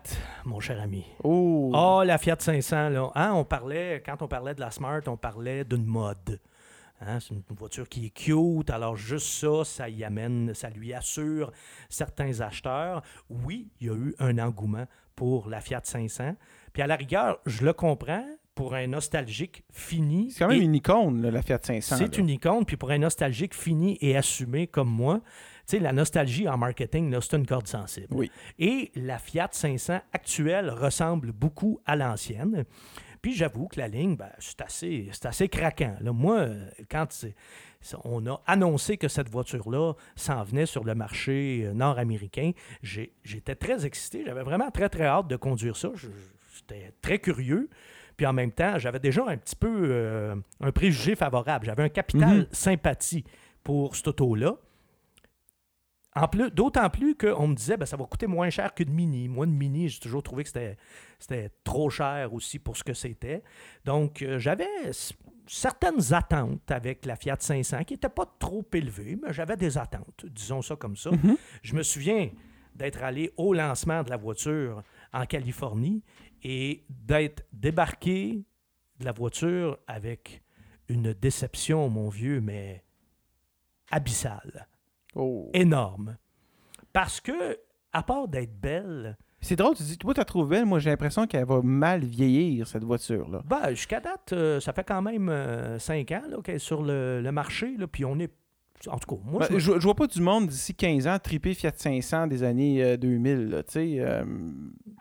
mon 0.46 0.60
cher 0.60 0.80
ami. 0.82 1.06
Oh. 1.24 1.72
Ah, 1.74 2.04
la 2.06 2.17
Fiat 2.17 2.36
500, 2.39 2.89
là. 2.89 3.10
Hein, 3.15 3.32
on 3.34 3.46
parlait, 3.46 4.04
quand 4.06 4.22
on 4.22 4.28
parlait 4.28 4.54
de 4.54 4.60
la 4.60 4.70
Smart, 4.72 5.02
on 5.08 5.17
parlait 5.17 5.63
d'une 5.63 5.86
mode. 5.86 6.39
Hein, 6.99 7.19
c'est 7.19 7.36
une 7.36 7.43
voiture 7.55 7.88
qui 7.88 8.07
est 8.07 8.10
cute, 8.10 8.69
alors 8.69 8.95
juste 8.95 9.27
ça, 9.27 9.63
ça 9.63 9.89
y 9.89 10.03
amène, 10.03 10.53
ça 10.53 10.69
lui 10.69 10.93
assure 10.93 11.51
certains 11.89 12.41
acheteurs. 12.41 13.03
Oui, 13.29 13.69
il 13.79 13.88
y 13.88 13.89
a 13.89 13.93
eu 13.93 14.15
un 14.19 14.39
engouement 14.39 14.86
pour 15.15 15.49
la 15.49 15.62
Fiat 15.62 15.81
500. 15.83 16.36
Puis 16.73 16.81
à 16.81 16.88
la 16.88 16.95
rigueur, 16.95 17.39
je 17.45 17.65
le 17.65 17.73
comprends, 17.73 18.25
pour 18.57 18.73
un 18.73 18.88
nostalgique 18.88 19.63
fini. 19.71 20.31
C'est 20.31 20.39
quand 20.39 20.49
même 20.49 20.62
une 20.62 20.73
icône, 20.73 21.21
là, 21.21 21.29
la 21.29 21.43
Fiat 21.43 21.60
500. 21.62 21.95
C'est 21.95 22.17
une 22.17 22.27
icône, 22.27 22.65
puis 22.65 22.75
pour 22.75 22.89
un 22.89 22.97
nostalgique 22.97 23.53
fini 23.53 23.99
et 24.01 24.17
assumé 24.17 24.65
comme 24.65 24.89
moi, 24.89 25.21
tu 25.67 25.77
sais, 25.77 25.79
la 25.79 25.93
nostalgie 25.93 26.49
en 26.49 26.57
marketing, 26.57 27.15
c'est 27.21 27.38
une 27.38 27.45
corde 27.45 27.67
sensible. 27.67 28.07
Oui. 28.12 28.31
Et 28.57 28.91
la 28.95 29.19
Fiat 29.19 29.49
500 29.51 29.99
actuelle 30.12 30.71
ressemble 30.71 31.33
beaucoup 31.33 31.79
à 31.86 31.95
l'ancienne. 31.95 32.65
Puis 33.21 33.34
j'avoue 33.36 33.67
que 33.67 33.80
la 33.80 33.88
ligne, 33.88 34.15
ben, 34.15 34.30
c'est 34.39 34.62
assez, 34.62 35.10
c'est 35.12 35.25
assez 35.25 35.49
craquant. 35.49 35.95
Là, 36.01 36.12
moi, 36.13 36.38
euh, 36.39 36.69
quand 36.89 37.08
on 38.03 38.25
a 38.27 38.41
annoncé 38.45 38.97
que 38.97 39.08
cette 39.08 39.30
voiture-là 39.30 39.93
s'en 40.15 40.43
venait 40.43 40.65
sur 40.65 40.84
le 40.84 40.95
marché 40.95 41.63
euh, 41.65 41.73
nord-américain, 41.73 42.51
j'étais 42.82 43.56
très 43.56 43.86
excité. 43.86 44.23
J'avais 44.25 44.43
vraiment 44.43 44.71
très, 44.71 44.89
très 44.89 45.06
hâte 45.06 45.27
de 45.27 45.36
conduire 45.36 45.75
ça. 45.77 45.91
J'étais 46.56 46.91
très 47.01 47.19
curieux. 47.19 47.69
Puis 48.15 48.25
en 48.25 48.34
même 48.34 48.51
temps, 48.51 48.80
j'avais 48.80 48.99
déjà 48.99 49.23
un 49.27 49.38
petit 49.38 49.56
peu 49.56 49.69
euh, 49.91 50.36
un 50.60 50.71
préjugé 50.71 51.15
favorable. 51.15 51.65
J'avais 51.67 51.84
un 51.84 51.89
capital 51.89 52.38
Mhm. 52.39 52.47
sympathie 52.51 53.23
pour 53.63 53.95
cette 53.95 54.08
auto-là. 54.08 54.56
En 56.19 56.27
plus, 56.27 56.49
d'autant 56.49 56.89
plus 56.89 57.15
qu'on 57.15 57.47
me 57.47 57.56
disait 57.56 57.77
ben, 57.77 57.86
ça 57.86 57.95
va 57.95 58.06
coûter 58.06 58.27
moins 58.27 58.49
cher 58.49 58.73
qu'une 58.73 58.91
Mini. 58.91 59.27
Moi, 59.27 59.45
une 59.45 59.53
Mini, 59.53 59.88
j'ai 59.88 59.99
toujours 59.99 60.23
trouvé 60.23 60.43
que 60.43 60.49
c'était, 60.49 60.77
c'était 61.19 61.51
trop 61.63 61.89
cher 61.89 62.34
aussi 62.34 62.58
pour 62.58 62.75
ce 62.75 62.84
que 62.84 62.93
c'était. 62.93 63.43
Donc, 63.86 64.21
euh, 64.21 64.39
j'avais 64.39 64.67
certaines 65.45 66.13
attentes 66.13 66.71
avec 66.71 67.06
la 67.06 67.15
Fiat 67.15 67.38
500 67.39 67.84
qui 67.84 67.93
n'étaient 67.93 68.10
pas 68.10 68.25
trop 68.39 68.65
élevées, 68.73 69.17
mais 69.21 69.32
j'avais 69.32 69.58
des 69.58 69.77
attentes, 69.77 70.25
disons 70.25 70.62
ça 70.62 70.75
comme 70.75 70.97
ça. 70.97 71.12
Mhm. 71.12 71.38
Je 71.62 71.75
me 71.75 71.84
souviens 71.84 72.30
d'être 72.75 73.03
allé 73.03 73.32
au 73.38 73.53
lancement 73.53 74.03
de 74.03 74.10
la 74.10 74.17
voiture 74.17 74.84
en 75.13 75.25
Californie 75.25 76.03
et 76.43 76.84
d'être 76.89 77.43
débarqué 77.53 78.43
de 78.99 79.06
la 79.06 79.12
voiture 79.12 79.77
avec 79.88 80.43
une 80.89 81.13
déception, 81.13 81.89
mon 81.89 82.10
vieux, 82.10 82.41
mais 82.41 82.84
abyssale, 83.91 84.67
Oh. 85.17 85.49
énorme. 85.53 86.17
Parce 86.93 87.19
que, 87.19 87.58
à 87.93 88.03
part 88.03 88.27
d'être 88.27 88.60
belle, 88.60 89.17
C'est 89.41 89.56
drôle, 89.56 89.75
tu 89.75 89.84
dis, 89.84 89.97
toi, 89.97 90.13
tu 90.13 90.19
la 90.19 90.25
trouves 90.25 90.49
belle. 90.49 90.65
Moi, 90.65 90.80
j'ai 90.80 90.89
l'impression 90.89 91.27
qu'elle 91.27 91.45
va 91.45 91.62
mal 91.62 92.03
vieillir, 92.03 92.67
cette 92.67 92.84
voiture-là. 92.84 93.41
ben, 93.45 93.69
jusqu'à 93.69 93.99
date, 93.99 94.34
euh, 94.34 94.60
ça 94.60 94.73
fait 94.73 94.84
quand 94.84 95.01
même 95.01 95.30
euh, 95.30 95.77
cinq 95.80 96.12
ans 96.12 96.23
là, 96.30 96.38
qu'elle 96.43 96.56
est 96.56 96.60
sur 96.60 96.82
le, 96.84 97.21
le 97.21 97.32
marché, 97.32 97.75
là, 97.77 97.88
puis 97.88 98.03
on 98.06 98.17
est. 98.19 98.32
En 98.88 98.97
tout 98.99 99.15
cas, 99.15 99.21
moi, 99.25 99.39
Ben, 99.49 99.58
je, 99.58 99.71
je, 99.80 99.84
vois 99.84 99.95
pas 99.95 100.06
du 100.06 100.21
monde 100.21 100.47
d'ici 100.47 100.75
15 100.75 101.08
ans 101.08 101.17
triper 101.17 101.56
Fiat 101.56 101.71
500 101.75 102.27
des 102.27 102.43
années 102.43 102.84
euh, 102.84 102.95
2000. 102.97 103.49
là, 103.49 103.63
tu 103.63 103.73
sais, 103.73 103.95
euh, 103.99 104.23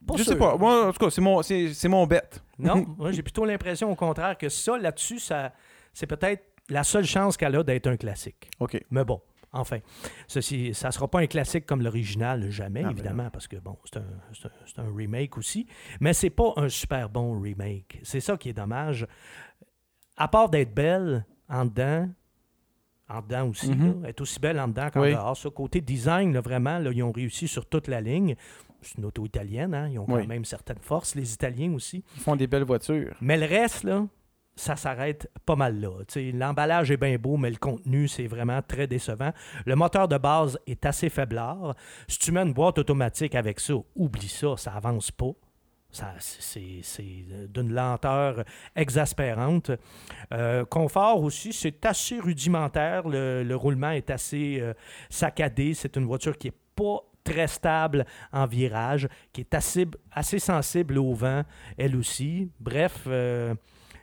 Pas 0.06 0.16
je 0.16 0.22
sais 0.22 0.36
pas. 0.36 0.56
Moi, 0.56 0.88
en 0.88 0.92
tout 0.92 1.04
cas, 1.04 1.10
c'est 1.10 1.20
mon, 1.20 1.42
c'est, 1.42 1.74
c'est 1.74 1.88
mon 1.88 2.06
bête. 2.06 2.42
Non, 2.58 2.86
moi 2.98 3.12
j'ai 3.12 3.22
plutôt 3.22 3.44
l'impression 3.44 3.90
au 3.92 3.94
contraire 3.94 4.38
que 4.38 4.48
ça, 4.48 4.78
là-dessus, 4.78 5.18
ça, 5.18 5.52
c'est 5.92 6.06
peut-être 6.06 6.42
la 6.70 6.84
seule 6.84 7.04
chance 7.04 7.36
qu'elle 7.36 7.54
a 7.54 7.62
d'être 7.62 7.86
un 7.86 7.98
classique. 7.98 8.48
OK. 8.60 8.82
Mais 8.90 9.04
bon, 9.04 9.20
enfin, 9.58 9.78
ceci, 10.26 10.72
ça 10.74 10.88
ne 10.88 10.92
sera 10.92 11.08
pas 11.08 11.20
un 11.20 11.26
classique 11.26 11.66
comme 11.66 11.82
l'original, 11.82 12.48
jamais, 12.50 12.80
Ah, 12.80 12.88
ben 12.88 12.90
évidemment, 12.92 13.30
parce 13.30 13.48
que 13.48 13.56
bon, 13.56 13.76
c'est 13.84 14.78
un, 14.78 14.94
remake 14.96 15.36
aussi. 15.38 15.66
Mais 16.00 16.12
c'est 16.12 16.30
pas 16.30 16.52
un 16.56 16.68
super 16.68 17.08
bon 17.08 17.40
remake. 17.40 18.00
C'est 18.02 18.20
ça 18.20 18.36
qui 18.36 18.48
est 18.50 18.52
dommage. 18.54 19.06
À 20.16 20.28
part 20.28 20.48
d'être 20.48 20.74
belle 20.74 21.24
en 21.48 21.64
dedans, 21.66 22.08
en 23.08 23.20
dedans 23.22 23.48
aussi, 23.48 23.70
Mhm. 23.70 24.02
là, 24.02 24.08
est 24.08 24.20
aussi 24.20 24.40
belle 24.40 24.58
en 24.58 24.68
dedans 24.68 24.90
qu'en 24.90 25.02
Oui. 25.02 25.12
dehors. 25.12 25.36
Ça, 25.36 25.50
côté 25.50 25.80
design, 25.80 26.32
là, 26.32 26.40
vraiment, 26.40 26.78
là, 26.78 26.90
ils 26.92 27.02
ont 27.02 27.12
réussi 27.12 27.46
sur 27.48 27.66
toute 27.66 27.88
la 27.88 28.00
ligne. 28.00 28.34
C'est 28.82 28.98
une 28.98 29.04
auto 29.04 29.24
italienne, 29.24 29.74
hein, 29.74 29.88
ils 29.88 29.98
ont 29.98 30.06
quand 30.06 30.16
Oui. 30.16 30.26
même 30.26 30.44
certaines 30.44 30.78
forces, 30.80 31.14
les 31.14 31.32
Italiens 31.32 31.72
aussi. 31.74 32.04
Ils 32.16 32.22
font 32.22 32.36
des 32.36 32.46
belles 32.46 32.64
voitures. 32.64 33.16
Mais 33.20 33.36
le 33.36 33.46
reste, 33.46 33.84
là, 33.84 34.06
ça 34.56 34.74
s'arrête 34.74 35.30
pas 35.44 35.54
mal 35.54 35.78
là. 35.80 35.90
L'emballage 36.32 36.90
est 36.90 36.96
bien 36.96 37.16
beau, 37.16 37.36
mais 37.36 37.50
le 37.50 37.56
contenu, 37.56 38.08
c'est 38.08 38.26
vraiment 38.26 38.60
très 38.62 38.86
décevant. 38.86 39.32
Le 39.66 39.76
moteur 39.76 40.08
de 40.08 40.16
base 40.18 40.58
est 40.66 40.84
assez 40.86 41.10
faiblard. 41.10 41.74
Si 42.08 42.18
tu 42.18 42.32
mets 42.32 42.40
une 42.40 42.54
boîte 42.54 42.78
automatique 42.78 43.34
avec 43.34 43.60
ça, 43.60 43.74
oublie 43.94 44.28
ça, 44.28 44.56
ça 44.56 44.72
avance 44.72 45.10
pas. 45.10 45.32
Ça, 45.90 46.14
c'est 46.18 46.80
c'est 46.82 47.24
d'une 47.48 47.72
lenteur 47.72 48.44
exaspérante. 48.74 49.70
Euh, 50.34 50.64
confort 50.64 51.22
aussi, 51.22 51.52
c'est 51.52 51.86
assez 51.86 52.18
rudimentaire. 52.18 53.08
Le, 53.08 53.44
le 53.44 53.56
roulement 53.56 53.90
est 53.90 54.10
assez 54.10 54.58
euh, 54.60 54.74
saccadé. 55.08 55.74
C'est 55.74 55.96
une 55.96 56.04
voiture 56.04 56.36
qui 56.36 56.48
n'est 56.48 56.56
pas 56.74 56.98
très 57.26 57.46
stable 57.46 58.06
en 58.32 58.46
virage, 58.46 59.08
qui 59.32 59.42
est 59.42 59.54
assez, 59.54 59.86
assez 60.12 60.38
sensible 60.38 60.98
au 60.98 61.12
vent, 61.12 61.42
elle 61.76 61.96
aussi. 61.96 62.50
Bref, 62.60 63.04
euh, 63.06 63.54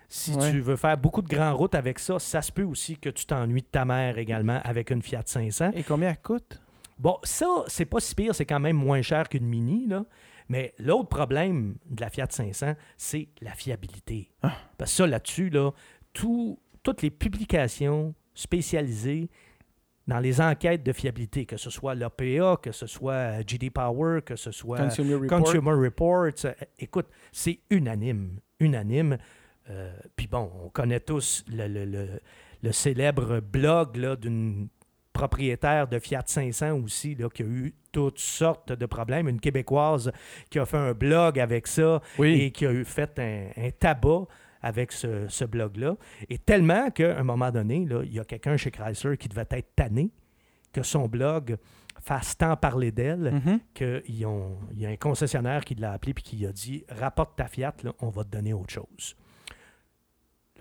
si 0.10 0.34
Ouais. 0.36 0.52
tu 0.52 0.60
veux 0.62 0.76
faire 0.76 0.98
beaucoup 0.98 1.22
de 1.22 1.28
grandes 1.28 1.56
routes 1.56 1.76
avec 1.76 2.00
ça, 2.00 2.20
ça 2.20 2.42
se 2.42 2.52
peut 2.52 2.64
aussi 2.64 2.98
que 2.98 3.10
tu 3.10 3.26
t'ennuies 3.26 3.62
de 3.62 3.68
ta 3.68 3.86
mère 3.86 4.18
également 4.18 4.60
avec 4.64 4.90
une 4.92 5.02
Fiat 5.02 5.24
500. 5.26 5.72
Et 5.74 5.84
combien 5.84 6.10
elle 6.12 6.22
coûte? 6.22 6.62
Bon, 7.00 7.18
ça, 7.24 7.48
c'est 7.68 7.86
pas 7.86 8.00
si 8.00 8.14
pire, 8.16 8.36
c'est 8.36 8.46
quand 8.46 8.60
même 8.60 8.78
moins 8.78 9.02
cher 9.02 9.28
qu'une 9.30 9.46
Mini, 9.46 9.88
là. 9.88 10.06
Mais 10.50 10.74
l'autre 10.78 11.08
problème 11.10 11.76
de 11.90 12.02
la 12.02 12.10
Fiat 12.10 12.28
500, 12.30 12.76
c'est 12.98 13.30
la 13.42 13.52
fiabilité. 13.54 14.30
Ah. 14.44 14.52
Parce 14.78 14.92
que 14.92 14.98
ça, 14.98 15.08
là-dessus, 15.08 15.50
là, 15.50 15.72
tout- 16.12 16.60
toutes 16.84 17.02
les 17.02 17.10
publications 17.10 18.14
spécialisées 18.36 19.30
dans 20.06 20.20
les 20.20 20.42
enquêtes 20.42 20.84
de 20.84 20.92
fiabilité, 20.92 21.46
que 21.46 21.56
ce 21.56 21.70
soit 21.70 21.96
l'APA, 21.96 22.58
que 22.62 22.74
ce 22.74 22.86
soit 22.88 23.42
GD 23.48 23.70
Power, 23.70 24.20
que 24.22 24.36
ce 24.36 24.52
soit 24.52 24.78
Consumer 24.80 25.16
Report. 25.16 25.40
Consumer 25.44 25.72
Reports, 25.72 26.34
euh, 26.46 26.54
écoute, 26.78 27.08
c'est 27.32 27.60
unanime, 27.70 28.40
unanime. 28.60 29.18
Euh, 29.70 29.92
Puis 30.16 30.28
bon, 30.28 30.52
on 30.66 30.70
connaît 30.70 31.00
tous 31.00 31.44
le, 31.48 31.68
le- 31.68 31.86
le- 31.86 32.20
le 32.62 32.72
célèbre 32.72 33.40
blog 33.40 33.98
d'une 34.20 34.68
propriétaire 35.14 35.88
de 35.88 36.00
Fiat 36.00 36.24
500 36.26 36.80
aussi, 36.80 37.14
là, 37.16 37.30
qui 37.30 37.44
a 37.44 37.46
eu 37.46 37.74
toutes 37.92 38.20
sortes 38.20 38.72
de 38.72 38.86
problèmes. 38.86 39.28
Une 39.28 39.40
Québécoise 39.40 40.12
qui 40.50 40.60
a 40.60 40.66
fait 40.66 40.78
un 40.78 40.94
blog 40.94 41.40
avec 41.40 41.68
ça 41.68 42.02
Oui. 42.18 42.42
et 42.42 42.52
qui 42.52 42.66
a 42.66 42.72
eu 42.72 42.84
fait 42.84 43.20
un, 43.20 43.50
un 43.58 43.70
tabac 43.72 44.26
avec 44.62 44.92
ce, 44.92 45.28
ce 45.28 45.46
blog-là. 45.46 45.96
Et 46.30 46.38
tellement 46.38 46.90
qu'à 46.90 47.18
un 47.20 47.24
moment 47.24 47.52
donné, 47.52 47.86
là, 47.86 48.02
il 48.04 48.14
y 48.14 48.20
a 48.20 48.24
quelqu'un 48.26 48.58
chez 48.58 48.72
Chrysler 48.72 49.18
qui 49.18 49.28
devait 49.28 49.46
être 49.52 49.76
tanné 49.76 50.10
que 50.72 50.82
son 50.84 51.08
blog 51.08 51.58
fasse 52.02 52.36
tant 52.38 52.56
parler 52.58 52.92
d'elle 52.92 53.32
Mhm. 53.46 53.60
qu'il 53.74 54.04
y 54.18 54.26
a 54.86 54.90
un 54.90 54.96
concessionnaire 54.96 55.64
qui 55.64 55.76
l'a 55.76 55.92
appelé 55.92 56.12
et 56.12 56.22
qui 56.22 56.46
a 56.46 56.52
dit 56.52 56.84
Rapporte 56.90 57.36
ta 57.36 57.46
Fiat, 57.48 57.76
là, 57.84 57.94
on 58.00 58.10
va 58.10 58.24
te 58.24 58.30
donner 58.30 58.54
autre 58.54 58.74
chose. 58.74 59.16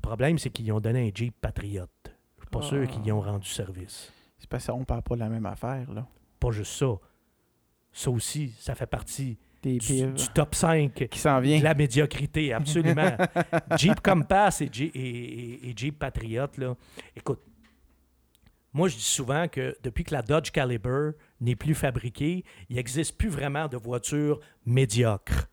Le 0.03 0.09
problème, 0.09 0.39
c'est 0.39 0.51
qu'ils 0.51 0.73
ont 0.73 0.81
donné 0.81 1.09
un 1.09 1.11
Jeep 1.15 1.35
Patriot. 1.41 1.87
Je 2.05 2.43
suis 2.43 2.51
pas 2.51 2.61
Ah. 2.63 2.67
sûr 2.67 2.89
qu'ils 2.89 3.07
y 3.07 3.13
ont 3.13 3.21
rendu 3.21 3.49
service. 3.49 4.13
C'est 4.39 4.49
parce 4.51 4.67
qu'on 4.67 4.85
parle 4.85 5.03
pas 5.03 5.15
de 5.15 5.21
la 5.21 5.29
même 5.29 5.47
affaire, 5.47 5.91
là. 5.93 6.07
Pas 6.41 6.51
juste 6.51 6.73
ça. 6.73 6.97
Ça 7.93 8.11
aussi, 8.11 8.53
ça 8.59 8.75
fait 8.75 8.87
partie 8.87 9.39
Des 9.63 9.79
du, 9.79 10.13
top 10.35 10.55
5 10.57 11.07
qui 11.09 11.19
s'en 11.19 11.39
vient. 11.41 11.59
de 11.61 11.65
la 11.65 11.75
médiocrité, 11.75 12.53
absolument. 12.53 13.17
Jeep 13.79 14.01
Compass 14.01 14.61
et, 14.63 14.69
Jeep- 14.73 14.91
et- 14.97 14.99
et- 15.01 15.69
et 15.71 15.75
Jeep 15.77 15.99
Patriot, 15.99 16.47
là. 16.59 16.75
Écoute, 17.15 17.41
moi, 18.73 18.89
je 18.89 18.97
dis 18.97 19.03
souvent 19.03 19.47
que 19.47 19.77
depuis 19.83 20.03
que 20.03 20.15
la 20.15 20.23
Dodge 20.23 20.51
Caliber 20.51 21.11
n'est 21.41 21.55
plus 21.57 21.75
fabriquée, 21.75 22.45
il 22.71 22.77
n'existe 22.77 23.17
plus 23.17 23.29
vraiment 23.29 23.69
de 23.69 23.77
voitures 23.77 24.41
médiocres. 24.67 25.49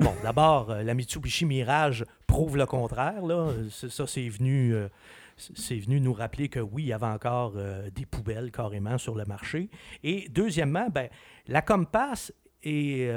Bon, 0.00 0.12
d'abord, 0.22 0.70
euh, 0.70 0.82
la 0.82 0.94
Mitsubishi 0.94 1.44
Mirage 1.44 2.04
prouve 2.26 2.56
le 2.56 2.66
contraire. 2.66 3.24
Là. 3.24 3.52
Ça, 3.70 4.06
c'est 4.06 4.28
venu, 4.28 4.74
euh, 4.74 4.88
c'est 5.36 5.78
venu 5.78 6.00
nous 6.00 6.12
rappeler 6.12 6.48
que 6.48 6.58
oui, 6.58 6.84
il 6.84 6.88
y 6.88 6.92
avait 6.92 7.06
encore 7.06 7.52
euh, 7.56 7.88
des 7.90 8.04
poubelles 8.04 8.50
carrément 8.50 8.98
sur 8.98 9.14
le 9.14 9.24
marché. 9.24 9.70
Et 10.02 10.28
deuxièmement, 10.30 10.88
ben, 10.90 11.08
la 11.46 11.62
Compass 11.62 12.32
et 12.62 13.10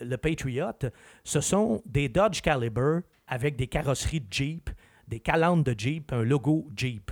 le 0.00 0.16
Patriot, 0.16 0.72
ce 1.22 1.42
sont 1.42 1.82
des 1.84 2.08
Dodge 2.08 2.40
Caliber 2.40 3.00
avec 3.26 3.54
des 3.56 3.66
carrosseries 3.66 4.22
de 4.22 4.26
Jeep, 4.30 4.70
des 5.06 5.20
calandres 5.20 5.62
de 5.62 5.74
Jeep, 5.76 6.10
un 6.10 6.22
logo 6.22 6.66
Jeep. 6.74 7.10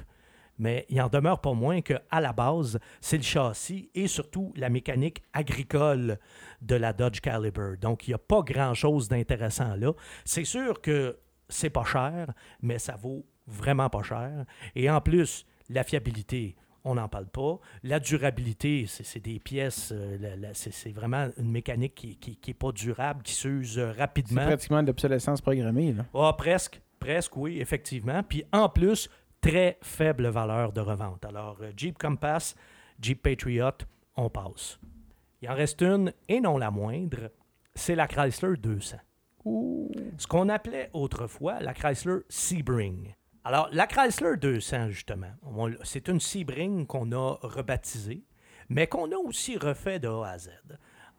Mais 0.58 0.86
il 0.88 1.00
en 1.00 1.08
demeure 1.08 1.40
pas 1.40 1.52
moins 1.52 1.80
qu'à 1.82 2.00
la 2.12 2.32
base, 2.32 2.78
c'est 3.00 3.18
le 3.18 3.22
châssis 3.22 3.90
et 3.94 4.06
surtout 4.08 4.52
la 4.56 4.68
mécanique 4.70 5.22
agricole 5.32 6.18
de 6.62 6.74
la 6.76 6.92
Dodge 6.92 7.20
Caliber. 7.20 7.74
Donc, 7.80 8.06
il 8.06 8.10
n'y 8.10 8.14
a 8.14 8.18
pas 8.18 8.42
grand-chose 8.42 9.08
d'intéressant 9.08 9.74
là. 9.76 9.92
C'est 10.24 10.44
sûr 10.44 10.80
que 10.80 11.18
c'est 11.48 11.70
pas 11.70 11.84
cher, 11.84 12.32
mais 12.62 12.78
ça 12.78 12.96
vaut 12.96 13.24
vraiment 13.46 13.88
pas 13.90 14.02
cher. 14.02 14.44
Et 14.74 14.90
en 14.90 15.00
plus, 15.00 15.44
la 15.68 15.84
fiabilité, 15.84 16.56
on 16.84 16.94
n'en 16.94 17.08
parle 17.08 17.26
pas. 17.28 17.58
La 17.82 18.00
durabilité, 18.00 18.86
c'est 18.88 19.04
c'est 19.04 19.20
des 19.20 19.38
pièces, 19.38 19.92
euh, 19.94 20.50
c'est 20.54 20.72
c'est 20.72 20.90
vraiment 20.92 21.28
une 21.36 21.50
mécanique 21.50 21.94
qui 21.94 22.38
n'est 22.46 22.54
pas 22.54 22.72
durable, 22.72 23.22
qui 23.22 23.34
s'use 23.34 23.78
euh, 23.78 23.92
C'est 23.92 24.00
rapidement. 24.00 24.46
pratiquement 24.46 24.82
de 24.82 24.88
l'obsolescence 24.88 25.40
programmée, 25.40 25.92
là. 25.92 26.04
Ah, 26.14 26.34
presque. 26.36 26.80
Presque, 26.98 27.36
oui, 27.36 27.60
effectivement. 27.60 28.22
Puis 28.22 28.44
en 28.52 28.68
plus, 28.68 29.08
très 29.40 29.78
faible 29.82 30.28
valeur 30.28 30.72
de 30.72 30.80
revente. 30.80 31.24
Alors, 31.24 31.58
euh, 31.62 31.72
Jeep 31.76 31.98
Compass, 31.98 32.54
Jeep 33.00 33.22
Patriot, 33.22 33.70
on 34.16 34.30
passe. 34.30 34.78
Il 35.42 35.50
en 35.50 35.54
reste 35.54 35.82
une, 35.82 36.12
et 36.28 36.40
non 36.40 36.58
la 36.58 36.70
moindre, 36.70 37.30
c'est 37.74 37.94
la 37.94 38.08
Chrysler 38.08 38.56
200. 38.56 38.96
Ce 40.18 40.26
qu'on 40.26 40.48
appelait 40.48 40.90
autrefois 40.92 41.60
la 41.60 41.72
Chrysler 41.72 42.20
Sebring. 42.28 43.14
Alors, 43.44 43.68
la 43.70 43.86
Chrysler 43.86 44.36
200, 44.38 44.88
justement, 44.90 45.32
c'est 45.84 46.08
une 46.08 46.18
Sebring 46.18 46.86
qu'on 46.86 47.12
a 47.12 47.38
rebaptisée, 47.42 48.24
mais 48.68 48.88
qu'on 48.88 49.12
a 49.12 49.16
aussi 49.16 49.56
refait 49.56 50.00
de 50.00 50.08
A 50.08 50.30
à 50.30 50.38
Z. 50.38 50.50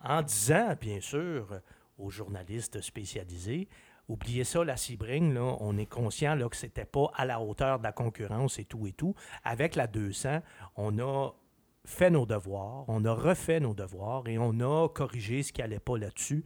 En 0.04 0.22
disant, 0.22 0.76
bien 0.80 1.00
sûr, 1.00 1.62
aux 1.98 2.10
journalistes 2.10 2.82
spécialisés, 2.82 3.70
oubliez 4.08 4.44
ça, 4.44 4.64
la 4.64 4.78
Sebring, 4.78 5.34
là, 5.34 5.56
on 5.60 5.78
est 5.78 5.86
conscient 5.86 6.36
là, 6.36 6.48
que 6.50 6.56
c'était 6.56 6.86
pas 6.86 7.12
à 7.16 7.26
la 7.26 7.40
hauteur 7.42 7.80
de 7.80 7.84
la 7.84 7.92
concurrence 7.92 8.60
et 8.60 8.66
tout 8.66 8.88
et 8.88 8.94
tout. 8.94 9.14
Avec 9.44 9.76
la 9.76 9.88
200, 9.88 10.40
on 10.76 10.98
a 11.00 11.32
fait 11.86 12.10
nos 12.10 12.26
devoirs, 12.26 12.86
on 12.90 13.06
a 13.06 13.14
refait 13.14 13.60
nos 13.60 13.74
devoirs 13.74 14.28
et 14.28 14.38
on 14.38 14.60
a 14.60 14.90
corrigé 14.90 15.44
ce 15.44 15.54
qui 15.54 15.62
allait 15.62 15.80
pas 15.80 15.98
là-dessus. 15.98 16.44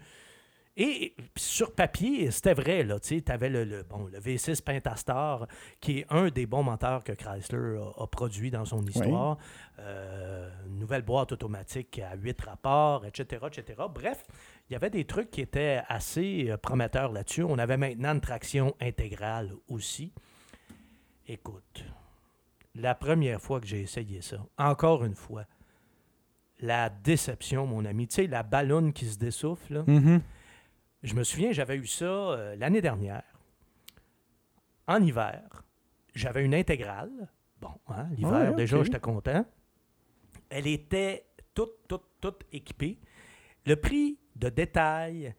Et 0.78 1.16
sur 1.36 1.76
papier, 1.76 2.32
c'était 2.32 2.54
vrai, 2.54 2.84
là, 2.84 2.98
tu 2.98 3.22
avais 3.28 3.50
le, 3.50 3.66
le- 3.66 3.84
bon, 3.84 4.06
le 4.08 4.20
V6 4.20 4.64
Pentastar, 4.64 5.46
qui 5.82 6.00
est 6.00 6.06
un 6.10 6.30
des 6.30 6.46
bons 6.46 6.64
moteurs 6.64 7.04
que 7.04 7.12
Chrysler 7.12 7.78
a, 7.78 8.04
a 8.04 8.08
produit 8.08 8.52
dans 8.52 8.64
son 8.64 8.82
histoire. 8.86 9.38
Euh, 9.80 10.50
une 10.68 10.80
nouvelle 10.80 11.02
boîte 11.02 11.34
automatique 11.34 12.00
à 12.00 12.16
8 12.16 12.40
rapports, 12.42 13.06
etc., 13.06 13.46
etc. 13.48 13.82
Bref, 13.94 14.26
il 14.72 14.76
y 14.76 14.78
avait 14.78 14.90
des 14.90 15.04
trucs 15.04 15.30
qui 15.32 15.42
étaient 15.42 15.82
assez 15.90 16.50
euh, 16.50 16.56
prometteurs 16.56 17.12
là-dessus. 17.12 17.44
On 17.44 17.58
avait 17.58 17.76
maintenant 17.76 18.14
une 18.14 18.22
traction 18.22 18.74
intégrale 18.80 19.52
aussi. 19.68 20.14
Écoute, 21.28 21.84
la 22.76 22.96
première 22.96 23.42
fois 23.42 23.60
que 23.60 23.68
j'ai 23.68 23.82
essayé 23.82 24.22
ça, 24.22 24.38
encore 24.58 25.04
une 25.04 25.16
fois, 25.16 25.44
la 26.62 26.90
déception, 26.90 27.68
mon 27.68 27.84
ami. 27.84 28.08
Tu 28.08 28.16
sais, 28.16 28.28
la 28.28 28.44
ballonne 28.44 28.94
qui 28.94 29.08
se 29.08 29.18
dessouffle, 29.18 29.74
là. 29.74 29.84
Mhm. 29.86 30.22
Je 31.04 31.16
me 31.16 31.26
souviens, 31.26 31.52
j'avais 31.52 31.76
eu 31.76 31.88
ça 31.88 32.06
euh, 32.06 32.56
l'année 32.56 32.82
dernière, 32.82 33.24
en 34.88 35.04
hiver. 35.04 35.66
J'avais 36.16 36.46
une 36.46 36.56
intégrale. 36.56 37.12
Bon, 37.60 37.74
hein, 37.90 38.08
l'hiver, 38.16 38.52
Ouais, 38.52 38.56
déjà, 38.56 38.82
j'étais 38.84 39.02
content. 39.02 39.46
Elle 40.50 40.68
était 40.68 41.26
toute, 41.54 41.88
toute, 41.90 42.06
toute 42.22 42.44
équipée. 42.54 43.00
Le 43.66 43.76
prix 43.76 44.18
de 44.36 44.50
détail 44.50 45.34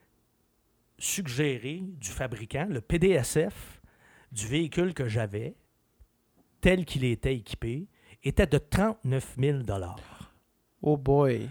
suggéré 0.98 1.82
du 1.82 2.10
fabricant, 2.10 2.66
le 2.68 2.80
PDSF 2.80 3.80
du 4.30 4.46
véhicule 4.46 4.94
que 4.94 5.08
j'avais, 5.08 5.54
tel 6.60 6.84
qu'il 6.84 7.04
était 7.04 7.34
équipé, 7.34 7.88
était 8.22 8.46
de 8.46 8.58
39 8.58 9.36
000 9.38 9.58
Oh 10.82 10.96
boy. 10.96 11.48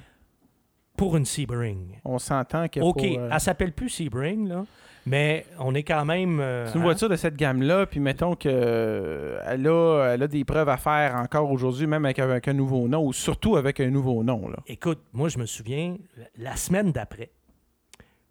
pour 0.96 1.18
une 1.18 1.26
Sebring. 1.26 2.00
On 2.06 2.18
s'entend 2.20 2.68
que 2.68 2.80
OK, 2.80 2.94
pour, 2.98 3.20
euh, 3.20 3.30
elle 3.32 3.40
s'appelle 3.40 3.74
plus 3.74 3.90
Sebring, 3.90 4.48
là, 4.48 4.66
mais 5.06 5.46
on 5.60 5.74
est 5.74 5.84
quand 5.84 6.06
même... 6.06 6.40
euh, 6.40 6.68
c'est 6.68 6.76
une 6.76 6.82
hein, 6.82 6.84
voiture 6.84 7.10
de 7.10 7.16
cette 7.16 7.36
gamme-là, 7.36 7.86
puis 7.86 8.00
mettons 8.00 8.36
que 8.36 8.50
euh, 8.50 9.40
a, 9.42 10.14
elle 10.14 10.24
a 10.24 10.28
des 10.28 10.46
preuves 10.46 10.70
à 10.70 10.78
faire 10.78 11.16
encore 11.16 11.52
aujourd'hui, 11.52 11.88
même 11.88 12.06
avec, 12.06 12.20
avec 12.20 12.48
un 12.48 12.54
nouveau 12.54 12.88
nom, 12.88 13.06
ou 13.06 13.14
surtout 13.14 13.56
avec 13.56 13.80
un 13.80 13.90
nouveau 13.90 14.24
nom. 14.24 14.48
Là. 14.48 14.58
Écoute, 14.68 15.00
moi, 15.14 15.30
je 15.30 15.38
me 15.40 15.46
souviens, 15.46 15.98
la 16.38 16.56
semaine 16.56 16.92
d'après, 16.92 17.32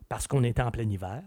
parce 0.08 0.26
qu'on 0.26 0.44
était 0.44 0.62
en 0.62 0.70
plein 0.70 0.88
hiver, 0.88 1.22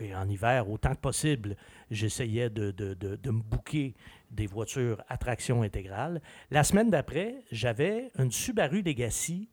et 0.00 0.14
en 0.14 0.28
hiver, 0.28 0.70
autant 0.70 0.94
que 0.94 1.00
possible, 1.00 1.56
j'essayais 1.90 2.48
de, 2.48 2.70
de, 2.70 2.94
de, 2.94 3.16
de 3.16 3.30
me 3.30 3.42
booker 3.42 3.94
des 4.30 4.46
voitures 4.46 5.02
à 5.08 5.18
traction 5.18 5.62
intégrale. 5.62 6.22
La 6.50 6.64
semaine 6.64 6.88
d'après, 6.88 7.42
j'avais 7.52 8.10
une 8.18 8.30
Subaru 8.30 8.80
Legacy 8.80 9.50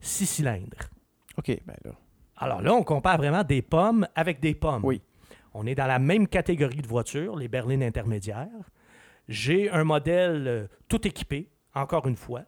6 0.00 0.26
cylindres. 0.26 0.90
OK, 1.38 1.58
ben 1.66 1.76
là. 1.84 1.92
Alors 2.40 2.62
là, 2.62 2.72
on 2.72 2.82
compare 2.82 3.18
vraiment 3.18 3.44
des 3.44 3.60
pommes 3.60 4.08
avec 4.14 4.40
des 4.40 4.54
pommes. 4.54 4.84
Oui. 4.84 5.02
On 5.52 5.66
est 5.66 5.74
dans 5.74 5.86
la 5.86 5.98
même 5.98 6.26
catégorie 6.26 6.80
de 6.80 6.86
voitures, 6.86 7.36
les 7.36 7.48
berlines 7.48 7.82
intermédiaires. 7.82 8.48
J'ai 9.28 9.70
un 9.70 9.84
modèle 9.84 10.48
euh, 10.48 10.66
tout 10.88 11.06
équipé, 11.06 11.50
encore 11.74 12.06
une 12.08 12.16
fois, 12.16 12.42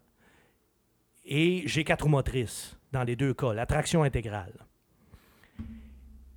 et 1.25 1.63
j'ai 1.67 1.85
quatre 1.85 2.03
roues 2.03 2.09
motrices 2.09 2.77
dans 2.91 3.05
les 3.05 3.17
deux 3.17 3.35
cas, 3.35 3.53
la 3.53 3.67
traction 3.67 4.03
intégrale. 4.03 4.55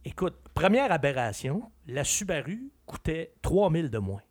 Écoute, 0.03 0.35
première 0.53 0.91
aberration, 0.91 1.71
la 1.87 2.03
Subaru 2.03 2.71
coûtait 2.85 3.33
3 3.41 3.71
000 3.71 3.87
de 3.87 3.97
moins. 3.97 4.21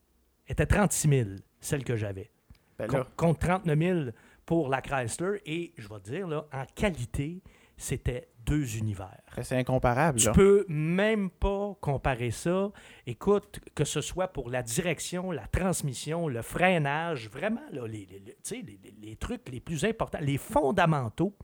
Elle 0.46 0.52
était 0.52 0.66
36 0.66 1.08
000, 1.08 1.28
celle 1.60 1.82
que 1.82 1.96
j'avais. 1.96 2.30
Ben. 2.78 2.88
Contre 3.16 3.40
39 3.40 3.78
000 3.78 4.00
pour 4.46 4.68
la 4.68 4.82
Chrysler. 4.82 5.40
Et 5.46 5.72
je 5.76 5.88
vais 5.88 5.98
te 6.00 6.10
dire, 6.10 6.28
là, 6.28 6.46
en 6.52 6.64
qualité, 6.74 7.42
c'était 7.76 8.28
deux 8.46 8.76
univers. 8.76 9.20
C'est 9.42 9.56
incomparable. 9.56 10.18
Tu 10.18 10.26
là. 10.26 10.32
peux 10.32 10.64
même 10.68 11.30
pas 11.30 11.74
comparer 11.80 12.30
ça. 12.30 12.70
Écoute, 13.06 13.60
que 13.74 13.84
ce 13.84 14.00
soit 14.00 14.28
pour 14.28 14.50
la 14.50 14.62
direction, 14.62 15.30
la 15.30 15.46
transmission, 15.46 16.28
le 16.28 16.42
freinage, 16.42 17.28
vraiment, 17.30 17.62
là, 17.72 17.86
les, 17.86 18.06
les- 18.06 18.62
les- 18.62 18.94
les- 19.00 19.16
trucs 19.16 19.48
les 19.48 19.60
plus 19.60 19.84
importants, 19.84 20.18
les 20.20 20.36
fondamentaux, 20.38 21.34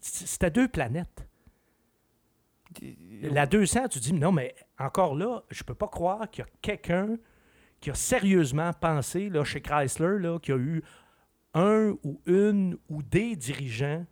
c'était 0.00 0.50
deux 0.50 0.68
planètes. 0.68 1.26
La 3.22 3.46
200, 3.46 3.88
tu 3.88 3.98
dis, 3.98 4.12
non, 4.12 4.30
mais 4.30 4.54
encore 4.78 5.16
là, 5.16 5.42
je 5.50 5.64
peux 5.64 5.74
pas 5.74 5.88
croire 5.88 6.30
qu'il 6.30 6.44
y 6.44 6.46
a 6.46 6.50
quelqu'un 6.62 7.16
qui 7.80 7.90
a 7.90 7.94
sérieusement 7.94 8.72
pensé 8.72 9.28
là, 9.28 9.42
chez 9.42 9.60
Chrysler, 9.60 10.18
là, 10.20 10.38
qu'il 10.38 10.54
y 10.54 10.58
a 10.58 10.60
eu 10.60 10.82
un 11.54 11.96
ou 12.04 12.20
une 12.26 12.78
ou 12.88 13.02
des 13.02 13.34
dirigeants 13.34 14.06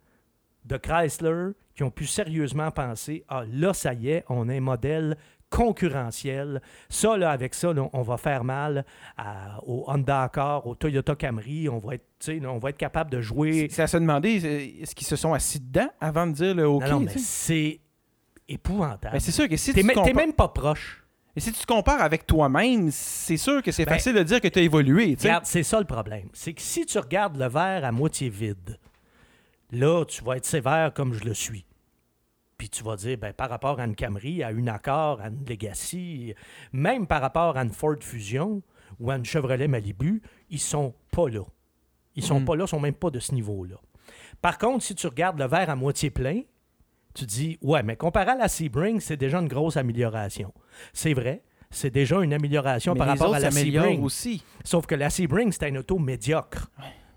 de 0.69 0.77
Chrysler 0.77 1.53
qui 1.75 1.83
ont 1.83 1.91
pu 1.91 2.07
sérieusement 2.07 2.71
penser 2.71 3.25
Ah, 3.29 3.45
là, 3.51 3.73
ça 3.75 3.95
y 3.95 4.11
est, 4.11 4.25
on 4.29 4.49
a 4.49 4.55
un 4.55 4.61
modèle 4.61 5.17
concurrentiel. 5.51 6.61
Ça, 6.89 7.17
là, 7.17 7.31
avec 7.31 7.55
ça, 7.55 7.73
là, 7.73 7.89
on 7.93 8.03
va 8.03 8.17
faire 8.17 8.45
mal 8.45 8.85
à- 9.17 9.61
au 9.65 9.85
Honda 9.87 10.23
Accord, 10.25 10.67
au 10.67 10.75
Toyota 10.75 11.15
Camry. 11.15 11.69
On 11.69 11.79
va 11.79 11.95
être, 11.95 12.05
là, 12.29 12.51
on 12.53 12.59
va 12.59 12.71
être 12.71 12.77
capable 12.79 13.11
de 13.11 13.21
jouer. 13.21 13.69
C'est 13.71 13.83
à 13.83 13.87
se 13.87 13.97
demander, 13.97 14.35
est-ce 14.83 14.95
qu'ils 14.95 15.07
se 15.07 15.17
sont 15.17 15.33
assis 15.35 15.61
dedans 15.61 15.89
avant 16.01 16.27
de 16.27 16.33
dire 16.33 16.55
le 16.55 16.67
OK? 16.69 16.83
non, 16.85 16.91
non, 16.91 17.01
mais 17.01 17.19
c'est 17.19 17.81
épouvantable. 18.49 19.13
Ben, 19.13 19.21
c'est 19.21 19.33
sûr 19.33 19.49
que 19.49 19.57
si 19.57 19.73
tu, 19.73 19.83
me- 19.83 19.95
te 19.95 20.01
t'es 20.01 20.11
compa- 20.13 20.17
même 20.17 20.33
pas 20.33 20.49
proche. 20.49 21.05
Et 21.37 21.41
si 21.41 21.53
tu 21.53 21.61
te 21.61 21.67
compares 21.73 22.03
avec 22.03 22.27
toi-même, 22.27 22.91
c'est 22.91 23.37
sûr 23.37 23.63
que 23.63 23.71
c'est 23.71 23.85
Ben, 23.85 23.93
facile 23.95 24.15
de 24.15 24.23
dire 24.25 24.41
que 24.41 24.49
tu 24.49 24.59
as 24.59 24.63
évolué. 24.63 25.17
Regarde, 25.21 25.45
c'est 25.47 25.63
ça 25.63 25.79
le 25.79 25.85
problème. 25.87 26.29
C'est 26.33 26.53
que 26.53 26.61
si 26.63 26.85
tu 26.85 26.99
regardes 26.99 27.37
le 27.37 27.47
verre 27.47 27.85
à 27.85 27.93
moitié 27.93 28.29
vide, 28.29 28.77
là, 29.71 30.05
tu 30.05 30.23
vas 30.25 30.37
être 30.37 30.45
sévère 30.47 30.93
comme 30.95 31.13
je 31.13 31.25
le 31.25 31.35
suis. 31.35 31.65
Puis 32.57 32.69
tu 32.69 32.83
vas 32.83 32.97
dire, 32.97 33.17
ben, 33.19 33.33
par 33.33 33.49
rapport 33.51 33.79
à 33.79 33.85
une 33.85 33.95
Camry, 33.95 34.43
à 34.43 34.51
une 34.51 34.69
Accord, 34.69 35.21
à 35.21 35.29
une 35.29 35.45
Legacy, 35.49 36.35
même 36.73 37.07
par 37.07 37.21
rapport 37.21 37.57
à 37.57 37.63
une 37.63 37.71
Ford 37.73 37.95
Fusion 38.01 38.63
ou 38.99 39.11
à 39.11 39.17
une 39.17 39.25
Chevrolet 39.25 39.69
Malibu, 39.69 40.23
ils 40.51 40.59
sont 40.59 40.95
pas 41.13 41.29
là. 41.29 41.43
Ils 42.17 42.25
sont 42.25 42.41
Mm. 42.41 42.45
pas 42.45 42.57
là, 42.57 42.65
ils 42.65 42.69
sont 42.69 42.81
même 42.81 42.95
pas 42.95 43.11
de 43.11 43.21
ce 43.21 43.33
niveau-là. 43.33 43.77
Par 44.43 44.59
contre, 44.59 44.85
si 44.85 44.95
tu 44.97 45.07
regardes 45.07 45.39
le 45.39 45.47
verre 45.47 45.71
à 45.71 45.77
moitié 45.77 46.11
plein, 46.11 46.41
tu 47.15 47.27
dis, 47.27 47.59
ouais, 47.63 47.83
mais 47.85 47.97
comparé 47.97 48.31
à 48.33 48.37
la 48.37 48.49
Sebring, 48.49 48.99
c'est 49.01 49.17
déjà 49.17 49.39
une 49.39 49.49
grosse 49.49 49.77
amélioration. 49.77 50.53
C'est 50.93 51.15
vrai, 51.15 51.43
c'est 51.71 51.91
déjà 51.91 52.21
une 52.23 52.33
amélioration 52.33 52.95
Mais 52.95 52.99
par 52.99 53.09
rapport 53.09 53.35
à 53.35 53.39
la 53.41 53.51
Sebring. 53.53 54.03
aussi. 54.03 54.43
Sauf 54.65 54.87
que 54.87 54.95
la 54.97 55.11
Sebring, 55.11 55.53
c'était 55.53 55.69
une 55.69 55.79
auto 55.79 55.99
médiocre. 55.99 56.71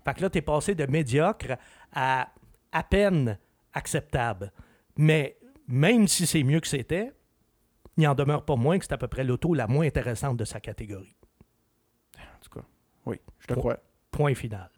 Fait 0.04 0.14
que 0.14 0.22
là, 0.22 0.30
tu 0.30 0.38
es 0.38 0.42
passé 0.42 0.74
de 0.76 0.86
médiocre 0.86 1.56
à 1.92 2.28
à 2.72 2.82
peine 2.82 3.38
acceptable. 3.72 4.52
Mais 4.96 5.38
même 5.68 6.08
si 6.08 6.26
c'est 6.26 6.42
mieux 6.42 6.60
que 6.60 6.68
c'était, 6.68 7.12
il 7.96 8.08
en 8.08 8.14
demeure 8.14 8.44
pas 8.44 8.56
moins 8.56 8.78
que 8.78 8.84
c'est 8.84 8.92
à 8.92 8.98
peu 8.98 9.08
près 9.08 9.24
l'auto 9.24 9.54
la 9.54 9.66
moins 9.66 9.86
intéressante 9.86 10.36
de 10.36 10.44
sa 10.44 10.60
catégorie. 10.60 11.16
En 12.18 12.40
tout 12.40 12.50
cas, 12.50 12.66
oui, 13.06 13.20
je 13.38 13.46
te 13.46 13.54
crois. 13.54 13.78
Point 14.10 14.34
final. 14.34 14.70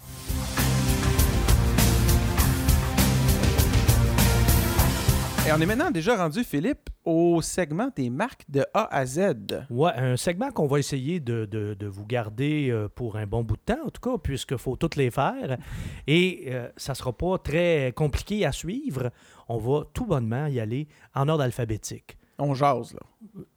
Et 5.46 5.52
on 5.52 5.60
est 5.60 5.66
maintenant 5.66 5.90
déjà 5.90 6.16
rendu, 6.16 6.42
Philippe, 6.42 6.88
au 7.04 7.42
segment 7.42 7.90
des 7.94 8.08
marques 8.08 8.44
de 8.48 8.64
A 8.72 8.88
à 8.96 9.04
Z. 9.04 9.66
Ouais, 9.68 9.92
un 9.94 10.16
segment 10.16 10.50
qu'on 10.50 10.66
va 10.66 10.78
essayer 10.78 11.20
de, 11.20 11.44
de- 11.44 11.74
de 11.74 11.86
vous 11.86 12.06
garder 12.06 12.70
euh, 12.70 12.88
pour 12.88 13.16
un 13.16 13.26
bon 13.26 13.42
bout 13.44 13.56
de 13.56 13.74
temps, 13.74 13.84
en 13.86 13.90
tout 13.90 14.00
cas, 14.00 14.16
puisqu'il 14.16 14.56
faut 14.56 14.76
toutes 14.76 14.96
les 14.96 15.10
faire. 15.10 15.58
Et 16.06 16.44
euh, 16.48 16.68
ça 16.78 16.94
sera 16.94 17.12
pas 17.12 17.36
très 17.36 17.92
compliqué 17.94 18.46
à 18.46 18.52
suivre. 18.52 19.10
On 19.48 19.58
va 19.58 19.84
tout 19.92 20.06
bonnement 20.06 20.46
y 20.46 20.60
aller 20.60 20.88
en 21.14 21.28
ordre 21.28 21.44
alphabétique. 21.44 22.16
On 22.38 22.54
jase, 22.54 22.94
là. 22.94 23.00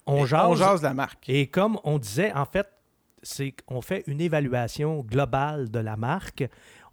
On 0.05 0.25
jase, 0.25 0.45
On 0.49 0.55
jase 0.55 0.81
la 0.83 0.93
marque. 0.93 1.29
Et 1.29 1.47
comme 1.47 1.79
on 1.85 1.99
disait, 1.99 2.33
en 2.33 2.45
fait, 2.45 2.67
c'est 3.23 3.53
qu'on 3.65 3.81
fait 3.81 4.03
une 4.07 4.19
évaluation 4.19 5.01
globale 5.03 5.71
de 5.71 5.79
la 5.79 5.95
marque. 5.95 6.43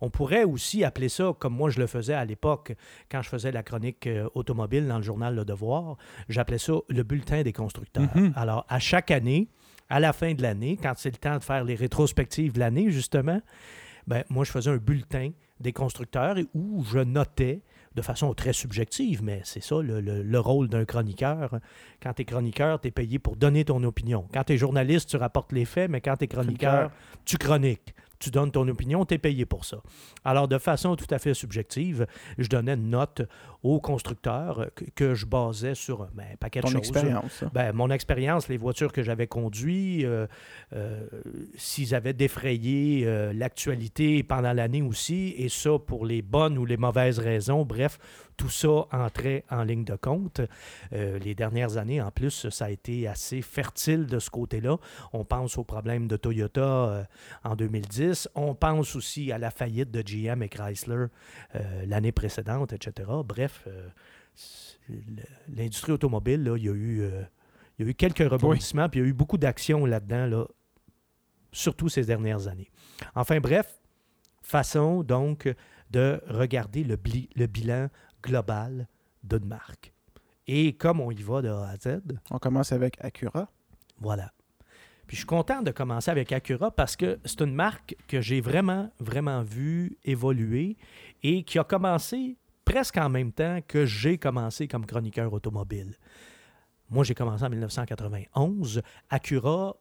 On 0.00 0.10
pourrait 0.10 0.44
aussi 0.44 0.84
appeler 0.84 1.08
ça, 1.08 1.32
comme 1.38 1.54
moi 1.54 1.70
je 1.70 1.78
le 1.80 1.86
faisais 1.86 2.14
à 2.14 2.24
l'époque, 2.24 2.74
quand 3.10 3.22
je 3.22 3.28
faisais 3.28 3.52
la 3.52 3.62
chronique 3.62 4.06
euh, 4.06 4.28
automobile 4.34 4.86
dans 4.88 4.96
le 4.98 5.02
journal 5.02 5.34
Le 5.34 5.44
Devoir, 5.44 5.96
j'appelais 6.28 6.58
ça 6.58 6.74
le 6.88 7.02
bulletin 7.02 7.42
des 7.42 7.52
constructeurs. 7.52 8.08
Mhm. 8.14 8.32
Alors, 8.36 8.66
à 8.68 8.78
chaque 8.78 9.10
année, 9.10 9.48
à 9.88 10.00
la 10.00 10.12
fin 10.12 10.34
de 10.34 10.42
l'année, 10.42 10.78
quand 10.82 10.94
c'est 10.96 11.10
le 11.10 11.16
temps 11.18 11.36
de 11.38 11.42
faire 11.42 11.64
les 11.64 11.74
rétrospectives 11.74 12.52
de 12.52 12.58
l'année, 12.60 12.90
justement, 12.90 13.40
ben, 14.06 14.24
moi, 14.28 14.44
je 14.44 14.50
faisais 14.50 14.70
un 14.70 14.76
bulletin 14.76 15.30
des 15.60 15.72
constructeurs 15.72 16.36
où 16.54 16.84
je 16.84 16.98
notais 16.98 17.62
de 17.94 18.02
façon 18.02 18.34
très 18.34 18.52
subjective, 18.52 19.22
mais 19.22 19.40
c'est 19.44 19.62
ça 19.62 19.80
le, 19.80 20.00
le- 20.00 20.22
le 20.22 20.40
rôle 20.40 20.68
d'un 20.68 20.84
chroniqueur. 20.84 21.60
Quand 22.02 22.12
tu 22.12 22.22
es 22.22 22.24
chroniqueur, 22.24 22.80
tu 22.80 22.88
es 22.88 22.90
payé 22.90 23.20
pour 23.20 23.36
donner 23.36 23.64
ton 23.64 23.82
opinion. 23.84 24.26
Quand 24.34 24.42
tu 24.44 24.54
es 24.54 24.56
journaliste, 24.58 25.08
tu 25.10 25.16
rapportes 25.16 25.52
les 25.52 25.64
faits, 25.64 25.88
mais 25.88 26.00
quand 26.00 26.16
tu 26.16 26.24
es 26.24 26.26
chroniqueur, 26.28 26.90
tu 27.24 27.38
chroniques. 27.38 27.94
Tu 28.18 28.30
donnes 28.30 28.50
ton 28.50 28.66
opinion, 28.68 29.04
tu 29.04 29.14
es 29.14 29.18
payé 29.18 29.44
pour 29.44 29.64
ça. 29.64 29.78
Alors, 30.24 30.48
de 30.48 30.58
façon 30.58 30.96
tout 30.96 31.06
à 31.10 31.18
fait 31.18 31.34
subjective, 31.34 32.06
je 32.38 32.48
donnais 32.48 32.74
une 32.74 32.90
note 32.90 33.22
aux 33.64 33.80
constructeurs 33.80 34.66
que, 34.76 34.84
que 34.94 35.14
je 35.14 35.24
basais 35.24 35.74
sur 35.74 36.06
ben, 36.14 36.26
un 36.34 36.36
paquet 36.36 36.60
de 36.60 36.66
Ton 36.66 36.72
choses. 36.72 36.78
expérience. 36.78 37.44
Ben, 37.52 37.72
mon 37.72 37.90
expérience, 37.90 38.48
les 38.48 38.58
voitures 38.58 38.92
que 38.92 39.02
j'avais 39.02 39.26
conduites, 39.26 40.04
euh, 40.04 40.26
euh, 40.74 41.06
s'ils 41.56 41.94
avaient 41.94 42.12
défrayé 42.12 43.04
euh, 43.06 43.32
l'actualité 43.32 44.22
pendant 44.22 44.52
l'année 44.52 44.82
aussi, 44.82 45.34
et 45.38 45.48
ça 45.48 45.78
pour 45.78 46.04
les 46.04 46.20
bonnes 46.20 46.58
ou 46.58 46.66
les 46.66 46.76
mauvaises 46.76 47.18
raisons. 47.18 47.64
Bref, 47.64 47.98
tout 48.36 48.48
ça 48.48 48.86
entrait 48.92 49.44
en 49.50 49.62
ligne 49.62 49.84
de 49.84 49.96
compte. 49.96 50.40
Euh, 50.92 51.18
les 51.18 51.34
dernières 51.34 51.76
années, 51.76 52.00
en 52.00 52.10
plus, 52.10 52.48
ça 52.48 52.66
a 52.66 52.70
été 52.70 53.06
assez 53.06 53.42
fertile 53.42 54.06
de 54.06 54.18
ce 54.18 54.30
côté-là. 54.30 54.76
On 55.12 55.24
pense 55.24 55.58
aux 55.58 55.64
problèmes 55.64 56.08
de 56.08 56.16
Toyota 56.16 56.60
euh, 56.60 57.04
en 57.44 57.54
2010. 57.56 58.28
On 58.34 58.54
pense 58.54 58.96
aussi 58.96 59.32
à 59.32 59.38
la 59.38 59.50
faillite 59.50 59.90
de 59.90 60.02
GM 60.02 60.42
et 60.42 60.48
Chrysler 60.48 61.06
euh, 61.54 61.84
l'année 61.86 62.12
précédente, 62.12 62.72
etc. 62.72 63.08
Bref, 63.24 63.53
euh, 63.66 63.88
l'industrie 65.48 65.92
automobile, 65.92 66.42
là, 66.44 66.56
il 66.56 66.64
y 66.64 66.68
a 66.68 66.72
eu... 66.72 67.00
euh, 67.02 67.22
il 67.78 67.84
y 67.84 67.88
a 67.88 67.90
eu 67.90 67.94
quelques 67.94 68.18
rebondissements, 68.30 68.88
puis 68.88 69.00
il 69.00 69.02
y 69.02 69.06
a 69.06 69.08
eu 69.08 69.12
beaucoup 69.12 69.36
d'actions 69.36 69.84
là-dedans, 69.84 70.26
là, 70.26 70.44
surtout 71.50 71.88
ces 71.88 72.04
dernières 72.04 72.46
années. 72.46 72.70
Enfin 73.16 73.40
bref, 73.40 73.80
façon 74.42 75.02
donc 75.02 75.52
de 75.90 76.20
regarder 76.28 76.84
le, 76.84 76.96
le 77.34 77.46
bilan 77.46 77.88
global 78.22 78.86
d'une 79.24 79.44
marque. 79.46 79.92
Et 80.46 80.74
comme 80.74 81.00
on 81.00 81.10
y 81.10 81.20
va 81.22 81.42
de 81.42 81.48
A 81.48 81.70
à 81.70 81.76
Z, 81.76 82.00
On 82.30 82.38
commence 82.38 82.70
avec 82.70 82.96
Acura. 83.02 83.50
voilà. 83.98 84.32
Puis 85.08 85.16
je 85.16 85.22
suis 85.22 85.26
content 85.26 85.60
de 85.60 85.72
commencer 85.72 86.12
avec 86.12 86.30
Acura 86.30 86.70
parce 86.70 86.94
que 86.94 87.18
c'est 87.24 87.40
une 87.40 87.54
marque 87.54 87.96
que 88.06 88.20
j'ai 88.20 88.40
vraiment, 88.40 88.90
vraiment 89.00 89.42
vu 89.42 89.98
évoluer 90.04 90.76
et 91.24 91.42
qui 91.42 91.58
a 91.58 91.64
commencé 91.64 92.36
presque 92.64 92.96
en 92.96 93.08
même 93.08 93.32
temps 93.32 93.60
que 93.66 93.86
j'ai 93.86 94.18
commencé 94.18 94.68
comme 94.68 94.86
chroniqueur 94.86 95.32
automobile. 95.32 95.94
Moi, 96.90 97.04
j'ai 97.04 97.14
commencé 97.14 97.44
en 97.44 97.50
1991. 97.50 98.82
Acura 99.10 99.76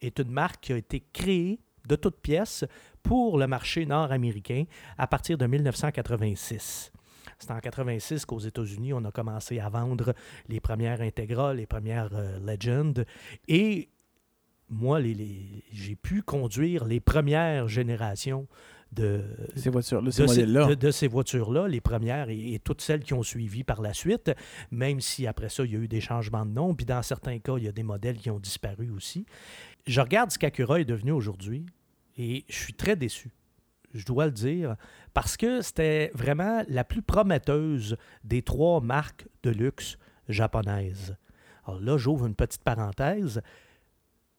est 0.00 0.18
une 0.18 0.30
marque 0.30 0.60
qui 0.60 0.72
a 0.72 0.76
été 0.76 1.04
créée 1.12 1.60
de 1.86 1.96
toutes 1.96 2.20
pièces 2.20 2.64
pour 3.02 3.38
le 3.38 3.46
marché 3.46 3.86
nord-américain 3.86 4.64
à 4.98 5.06
partir 5.06 5.38
de 5.38 5.46
1986. 5.46 6.92
C'est 7.38 7.50
en 7.50 7.58
86 7.58 8.24
qu'aux 8.26 8.38
États-Unis, 8.38 8.92
on 8.92 9.04
a 9.04 9.10
commencé 9.10 9.58
à 9.58 9.68
vendre 9.68 10.14
les 10.48 10.60
premières 10.60 11.00
Integra, 11.00 11.54
les 11.54 11.66
premières 11.66 12.10
euh, 12.14 12.38
Legend. 12.38 13.04
Et 13.48 13.90
moi, 14.68 15.00
j'ai 15.72 15.96
pu 15.96 16.22
conduire 16.22 16.84
les 16.84 17.00
premières 17.00 17.68
générations 17.68 18.48
de, 18.94 19.22
Ces 19.56 19.70
voitures-là, 19.70 20.10
ces 20.10 20.22
de, 20.22 20.26
ces, 20.28 20.40
modèles-là. 20.40 20.66
de- 20.68 20.74
de 20.74 20.90
ces 20.90 21.08
voitures-là, 21.08 21.68
les 21.68 21.80
premières 21.80 22.30
et, 22.30 22.54
et 22.54 22.58
toutes 22.58 22.80
celles 22.80 23.02
qui 23.02 23.12
ont 23.14 23.22
suivi 23.22 23.64
par 23.64 23.82
la 23.82 23.92
suite, 23.92 24.30
même 24.70 25.00
si 25.00 25.26
après 25.26 25.48
ça, 25.48 25.64
il 25.64 25.72
y 25.72 25.76
a 25.76 25.78
eu 25.80 25.88
des 25.88 26.00
changements 26.00 26.46
de 26.46 26.50
nom, 26.52 26.74
puis 26.74 26.86
dans 26.86 27.02
certains 27.02 27.38
cas, 27.38 27.56
il 27.58 27.64
y 27.64 27.68
a 27.68 27.72
des 27.72 27.82
modèles 27.82 28.16
qui 28.18 28.30
ont 28.30 28.38
disparu 28.40 28.90
aussi. 28.90 29.26
Je 29.86 30.00
regarde 30.00 30.30
ce 30.30 30.38
qu'Acura 30.38 30.80
est 30.80 30.84
devenu 30.84 31.10
aujourd'hui 31.12 31.66
et 32.16 32.44
je 32.48 32.54
suis 32.56 32.74
très 32.74 32.96
déçu, 32.96 33.30
je 33.92 34.04
dois 34.04 34.26
le 34.26 34.32
dire, 34.32 34.76
parce 35.12 35.36
que 35.36 35.60
c'était 35.60 36.10
vraiment 36.14 36.62
la 36.68 36.84
plus 36.84 37.02
prometteuse 37.02 37.96
des 38.24 38.42
trois 38.42 38.80
marques 38.80 39.26
de 39.42 39.50
luxe 39.50 39.98
japonaises. 40.28 41.16
Alors 41.66 41.80
là, 41.80 41.96
j'ouvre 41.98 42.26
une 42.26 42.34
petite 42.34 42.62
parenthèse. 42.62 43.40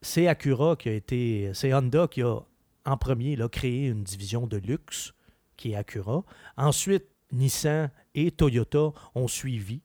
C'est 0.02 0.28
Acura 0.28 0.76
qui 0.76 0.89
a 0.89 0.94
été, 0.94 1.50
c'est 1.54 1.74
Honda 1.74 2.08
qui 2.08 2.22
a 2.22 2.39
en 2.86 2.98
premier 2.98 3.36
là, 3.36 3.48
créé 3.50 3.88
une 3.88 4.04
division 4.04 4.48
de 4.48 4.58
luxe 4.58 5.13
qui 5.58 5.71
est 5.71 5.76
Acura. 5.76 6.24
Ensuite, 6.58 7.06
Nissan 7.32 7.89
et 8.13 8.32
Toyota 8.32 8.91
ont 9.15 9.28
suivi 9.28 9.82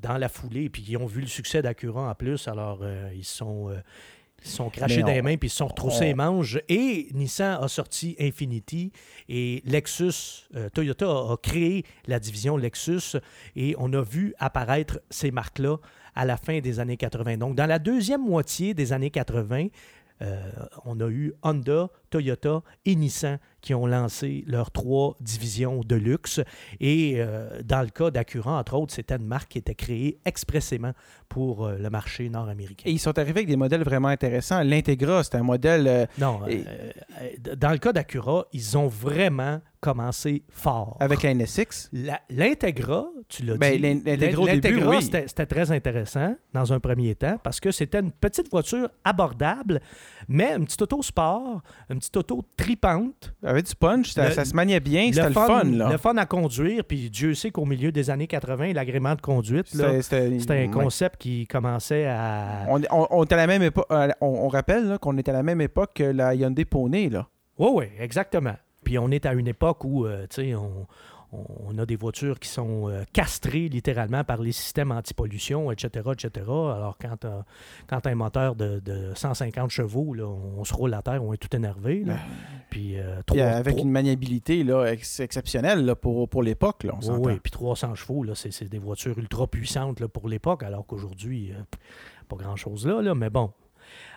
dans 0.00 0.18
la 0.18 0.28
foulée, 0.28 0.68
puis 0.68 0.84
ils 0.86 0.96
ont 0.96 1.06
vu 1.06 1.20
le 1.22 1.26
succès 1.26 1.62
d'Acura 1.62 2.10
en 2.10 2.14
plus, 2.14 2.48
alors 2.48 2.80
euh, 2.82 3.10
ils 3.14 3.24
sont, 3.24 3.70
euh, 3.70 3.80
ils 4.44 4.48
sont 4.50 4.68
crachés 4.68 5.00
dans 5.00 5.06
les 5.08 5.20
on- 5.20 5.24
mains, 5.24 5.36
puis 5.36 5.48
ils 5.48 5.50
se 5.50 5.56
sont 5.56 5.66
retroussés 5.68 5.98
on- 6.04 6.08
les 6.08 6.14
manches. 6.14 6.58
Et 6.68 7.08
Nissan 7.14 7.62
a 7.62 7.68
sorti 7.68 8.14
Infinity, 8.20 8.92
et 9.28 9.62
Lexus, 9.64 10.46
euh, 10.54 10.68
Toyota 10.68 11.06
a, 11.06 11.32
a 11.32 11.36
créé 11.42 11.84
la 12.06 12.18
division 12.20 12.56
Lexus, 12.56 13.16
et 13.56 13.74
on 13.78 13.92
a 13.94 14.02
vu 14.02 14.34
apparaître 14.38 15.00
ces 15.10 15.30
marques-là 15.30 15.78
à 16.14 16.24
la 16.24 16.36
fin 16.36 16.60
des 16.60 16.78
années 16.80 16.96
80. 16.98 17.38
Donc, 17.38 17.56
dans 17.56 17.66
la 17.66 17.78
deuxième 17.78 18.22
moitié 18.24 18.74
des 18.74 18.92
années 18.92 19.10
80, 19.10 19.68
euh, 20.22 20.50
on 20.84 20.98
a 21.00 21.08
eu 21.08 21.32
Honda, 21.42 21.88
Toyota 22.10 22.62
et 22.84 22.94
Nissan 22.94 23.38
qui 23.60 23.74
ont 23.74 23.86
lancé 23.86 24.44
leurs 24.46 24.70
trois 24.70 25.16
divisions 25.20 25.80
de 25.84 25.96
luxe. 25.96 26.40
Et 26.78 27.14
euh, 27.16 27.60
dans 27.64 27.82
le 27.82 27.88
cas 27.88 28.10
d'Acura, 28.12 28.58
entre 28.58 28.74
autres, 28.74 28.94
c'était 28.94 29.16
une 29.16 29.26
marque 29.26 29.50
qui 29.52 29.58
était 29.58 29.74
créée 29.74 30.18
expressément 30.24 30.92
pour 31.28 31.66
euh, 31.66 31.76
le 31.76 31.90
marché 31.90 32.28
nord-américain. 32.28 32.84
Et 32.88 32.92
ils 32.92 33.00
sont 33.00 33.18
arrivés 33.18 33.40
avec 33.40 33.48
des 33.48 33.56
modèles 33.56 33.82
vraiment 33.82 34.08
intéressants. 34.08 34.62
L'Integra, 34.62 35.24
c'est 35.24 35.34
un 35.34 35.42
modèle. 35.42 35.86
euh, 35.88 36.06
Non, 36.18 36.40
Et- 36.46 36.64
dans 37.56 37.70
le 37.72 37.78
cas 37.78 37.92
d'Acura, 37.92 38.46
ils 38.52 38.78
ont 38.78 38.86
vraiment 38.86 39.60
commencé 39.80 40.42
fort. 40.50 40.96
avec 41.00 41.22
la 41.22 41.30
NSX. 41.34 41.90
L'Integra, 42.30 43.06
tu 43.28 43.44
l'as 43.44 43.56
Ben, 43.56 43.72
dit. 43.74 43.78
l'in- 43.78 44.16
l'Integra 44.16 44.88
oui. 44.90 45.02
c'était 45.02 45.26
c'était 45.28 45.46
très 45.46 45.70
intéressant 45.70 46.34
dans 46.52 46.72
un 46.72 46.80
premier 46.80 47.14
temps 47.14 47.38
parce 47.42 47.60
que 47.60 47.70
c'était 47.70 48.00
une 48.00 48.10
petite 48.12 48.50
voiture 48.50 48.88
abordable, 49.04 49.80
mais 50.28 50.54
une 50.56 50.64
petite 50.64 50.82
auto 50.82 51.02
sport, 51.02 51.62
une 51.90 51.95
petite 51.98 52.16
auto 52.16 52.42
tripante. 52.56 53.34
Avec 53.42 53.66
du 53.66 53.74
punch, 53.74 54.10
ça, 54.12 54.28
Le- 54.28 54.34
ça 54.34 54.44
se 54.44 54.54
maniait 54.54 54.80
bien, 54.80 55.10
c'était 55.12 55.28
le 55.28 55.32
fun. 55.34 55.64
là. 55.64 55.90
le 55.90 55.98
fun 55.98 56.16
à 56.16 56.26
conduire. 56.26 56.84
Puis 56.84 57.10
Dieu 57.10 57.34
sait 57.34 57.50
qu'au 57.50 57.64
milieu 57.64 57.92
des 57.92 58.10
années 58.10 58.26
80, 58.26 58.72
l'agrément 58.72 59.14
de 59.14 59.20
conduite, 59.20 59.66
C'était- 59.68 59.84
un 60.52 60.66
ouais. 60.66 60.68
concept 60.70 61.20
qui 61.20 61.46
commençait 61.46 62.06
à. 62.06 62.66
On, 62.68 62.80
on- 62.90 63.22
à 63.24 63.36
la 63.36 63.46
même 63.46 63.62
époque. 63.62 63.86
euh, 63.90 64.08
on, 64.20 64.26
on 64.44 64.48
rappelle 64.48 64.98
qu'on 65.00 65.16
est 65.16 65.28
à 65.28 65.32
la 65.32 65.42
même 65.42 65.60
époque 65.60 65.90
que 65.94 66.04
la 66.04 66.34
Hyundai 66.34 66.64
Pony. 66.64 67.08
Là. 67.10 67.26
Oui, 67.58 67.68
oui, 67.74 67.84
exactement. 68.00 68.54
Puis 68.84 68.98
on 68.98 69.10
est 69.10 69.26
à 69.26 69.32
une 69.32 69.48
époque 69.48 69.84
où, 69.84 70.06
euh, 70.06 70.26
tu 70.30 70.42
sais, 70.42 70.54
on, 70.54 70.86
on 71.66 71.78
a 71.78 71.86
des 71.86 71.96
voitures 71.96 72.38
qui 72.38 72.48
sont 72.48 72.88
euh, 72.88 73.02
castrées 73.12 73.68
littéralement 73.68 74.24
par 74.24 74.40
les 74.40 74.52
systèmes 74.52 74.92
anti-pollution, 74.92 75.70
etc., 75.70 76.10
etc. 76.12 76.30
Alors, 76.46 76.96
quand 77.00 77.16
tu 77.20 77.26
as, 77.26 78.10
un 78.10 78.14
moteur 78.14 78.54
de, 78.54 78.80
de 78.80 79.12
150 79.14 79.70
chevaux, 79.70 80.14
là, 80.14 80.26
on, 80.26 80.64
se 80.64 80.74
roule 80.74 80.94
à 80.94 81.02
terre, 81.02 81.22
on 81.22 81.32
est 81.32 81.36
tout 81.38 81.54
énervé. 81.54 82.04
là. 82.04 82.16
Puis, 82.70 82.98
euh, 82.98 83.20
Puis 83.26 83.40
avec 83.40 83.78
une 83.78 83.90
maniabilité 83.90 84.64
là, 84.64 84.86
ex- 84.86 85.20
exceptionnelle 85.20 85.84
là, 85.84 85.94
pour, 85.94 86.28
pour 86.28 86.42
l'époque. 86.42 86.84
là, 86.84 86.92
on 86.94 87.16
Oui, 87.16 87.32
oui, 87.32 87.40
puis 87.42 87.50
300 87.50 87.94
chevaux, 87.94 88.22
là, 88.22 88.34
c'est, 88.34 88.50
c'est 88.50 88.68
des 88.68 88.78
voitures 88.78 89.18
ultra 89.18 89.46
puissantes 89.46 90.00
là, 90.00 90.08
pour 90.08 90.28
l'époque, 90.28 90.62
alors 90.62 90.86
qu'aujourd'hui, 90.86 91.52
euh, 91.52 91.62
pas 92.28 92.36
grand-chose 92.36 92.86
là, 92.86 93.02
là, 93.02 93.14
mais 93.14 93.30
bon. 93.30 93.52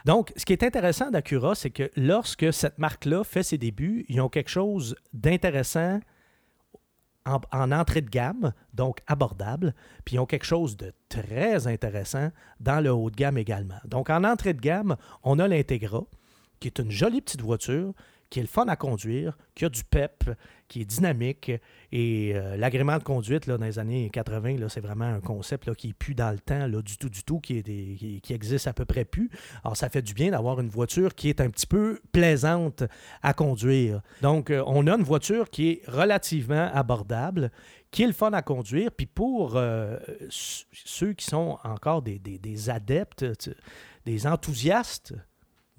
Donc, 0.06 0.34
ce 0.36 0.46
qui 0.46 0.54
est 0.54 0.64
intéressant 0.64 1.12
d'Acura, 1.12 1.56
c'est 1.56 1.70
que 1.70 1.92
lorsque 1.96 2.52
cette 2.54 2.80
marque-là 2.80 3.24
fait 3.24 3.44
ses 3.44 3.58
débuts, 3.58 4.06
ils 4.10 4.22
ont 4.22 4.30
quelque 4.30 4.50
chose 4.50 4.96
d'intéressant 5.14 6.00
en, 7.26 7.40
en 7.52 7.72
entrée 7.72 8.02
de 8.02 8.10
gamme, 8.10 8.54
donc 8.74 9.00
abordable, 9.08 9.74
puis 10.06 10.16
ils 10.16 10.20
ont 10.20 10.26
quelque 10.26 10.46
chose 10.46 10.78
de 10.78 10.94
très 11.10 11.68
intéressant 11.68 12.30
dans 12.60 12.82
le 12.84 12.92
haut 12.92 13.10
de 13.10 13.16
gamme 13.16 13.38
également. 13.38 13.80
Donc, 13.86 14.10
en 14.10 14.24
entrée 14.24 14.54
de 14.54 14.62
gamme, 14.62 14.96
on 15.24 15.40
a 15.40 15.48
l'Integra, 15.48 16.04
qui 16.60 16.68
est 16.68 16.80
une 16.80 16.92
jolie 16.92 17.22
petite 17.22 17.42
voiture, 17.42 17.94
qui 18.30 18.40
est 18.40 18.44
le 18.44 18.48
fun 18.48 18.68
à 18.68 18.76
conduire, 18.76 19.38
qui 19.56 19.66
a 19.66 19.70
du 19.70 19.84
pep, 19.84 20.30
qui 20.68 20.82
est 20.82 20.86
dynamique. 20.86 21.52
Et 21.92 22.34
euh, 22.36 22.56
l'agrément 22.58 22.98
de 22.98 23.04
conduite 23.04 23.48
là, 23.48 23.58
dans 23.58 23.66
les 23.66 23.80
années 23.80 24.10
80, 24.12 24.58
là, 24.58 24.70
c'est 24.70 24.82
vraiment 24.82 25.06
un 25.06 25.20
concept 25.20 25.74
qui 25.76 25.90
est 25.90 25.94
plus 25.94 26.14
dans 26.14 26.32
le 26.32 26.40
temps, 26.40 26.68
du 26.70 26.98
tout, 26.98 27.10
du 27.10 27.24
tout, 27.24 27.40
qui, 27.40 27.58
est 27.58 28.32
existe 28.32 28.68
à 28.68 28.74
peu 28.74 28.86
près 28.86 29.06
plus. 29.06 29.30
Alors, 29.64 29.76
ça 29.76 29.90
fait 29.90 30.04
du 30.04 30.14
bien 30.14 30.32
d'avoir 30.32 30.60
une 30.60 30.70
voiture 30.70 31.16
qui 31.16 31.30
est 31.30 31.42
un 31.42 31.50
petit 31.50 31.68
peu 31.68 32.00
plaisante 32.12 32.84
à 33.24 33.34
conduire. 33.34 34.02
Donc, 34.22 34.52
euh, 34.52 34.64
on 34.68 34.86
a 34.88 34.96
une 34.96 35.04
voiture 35.04 35.50
qui 35.50 35.70
est 35.70 35.82
relativement 35.90 36.70
abordable, 36.72 37.52
qui 37.90 38.04
est 38.04 38.08
le 38.08 38.14
fun 38.14 38.32
à 38.34 38.44
conduire. 38.44 38.92
Puis 38.92 39.08
pour 39.08 39.56
euh, 39.56 39.98
ceux 40.30 41.14
qui 41.14 41.26
sont 41.26 41.58
encore 41.64 42.04
des, 42.04 42.70
adeptes, 42.70 43.26
des 44.06 44.28
enthousiastes 44.28 45.16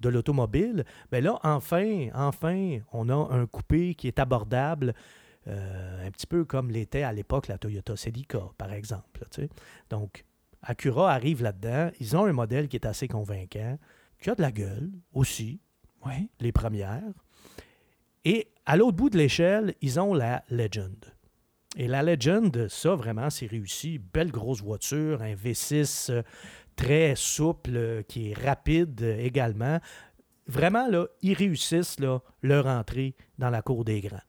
de 0.01 0.09
l'automobile, 0.09 0.83
bien 1.11 1.21
là, 1.21 1.39
enfin, 1.43 2.07
enfin, 2.13 2.79
on 2.91 3.09
a 3.09 3.15
un 3.15 3.45
coupé 3.45 3.95
qui 3.95 4.07
est 4.07 4.19
abordable, 4.19 4.93
euh, 5.47 6.07
un 6.07 6.11
petit 6.11 6.27
peu 6.27 6.45
comme 6.45 6.69
l'était 6.71 7.03
à 7.03 7.13
l'époque 7.13 7.47
la 7.47 7.57
Toyota 7.57 7.95
Celica, 7.95 8.41
par 8.57 8.73
exemple. 8.73 9.25
tu 9.31 9.41
sais. 9.43 9.49
Donc, 9.89 10.25
Acura 10.63 11.11
arrive 11.13 11.41
là-dedans. 11.41 11.89
Ils 11.99 12.15
ont 12.15 12.25
un 12.25 12.33
modèle 12.33 12.67
qui 12.67 12.75
est 12.77 12.85
assez 12.85 13.07
convaincant. 13.07 13.77
qui 14.21 14.29
a 14.29 14.35
de 14.35 14.41
la 14.41 14.51
gueule 14.51 14.91
aussi, 15.13 15.59
Oui. 16.05 16.29
les 16.39 16.51
premières. 16.51 17.01
Et 18.23 18.49
à 18.67 18.77
l'autre 18.77 18.95
bout 18.97 19.09
de 19.09 19.17
l'échelle, 19.17 19.73
ils 19.81 19.99
ont 19.99 20.13
la 20.13 20.43
Legend. 20.49 20.95
Et 21.77 21.87
la 21.87 22.03
Legend, 22.03 22.67
ça 22.67 22.95
vraiment, 22.95 23.29
c'est 23.31 23.47
réussi. 23.47 23.97
Belle 23.97 24.29
grosse 24.31 24.61
voiture, 24.61 25.21
un 25.23 25.33
V6 25.33 26.11
euh, 26.11 26.21
très 26.81 27.15
souple, 27.15 27.75
euh, 27.75 28.01
qui 28.01 28.31
est 28.31 28.33
rapide 28.33 29.01
euh, 29.03 29.19
également. 29.19 29.79
Vraiment, 30.47 30.87
là, 30.87 31.05
ils 31.21 31.35
réussissent 31.35 31.99
là, 31.99 32.21
leur 32.41 32.65
entrée 32.65 33.15
dans 33.37 33.51
la 33.51 33.61
cour 33.61 33.85
des 33.85 34.01
grands. 34.01 34.27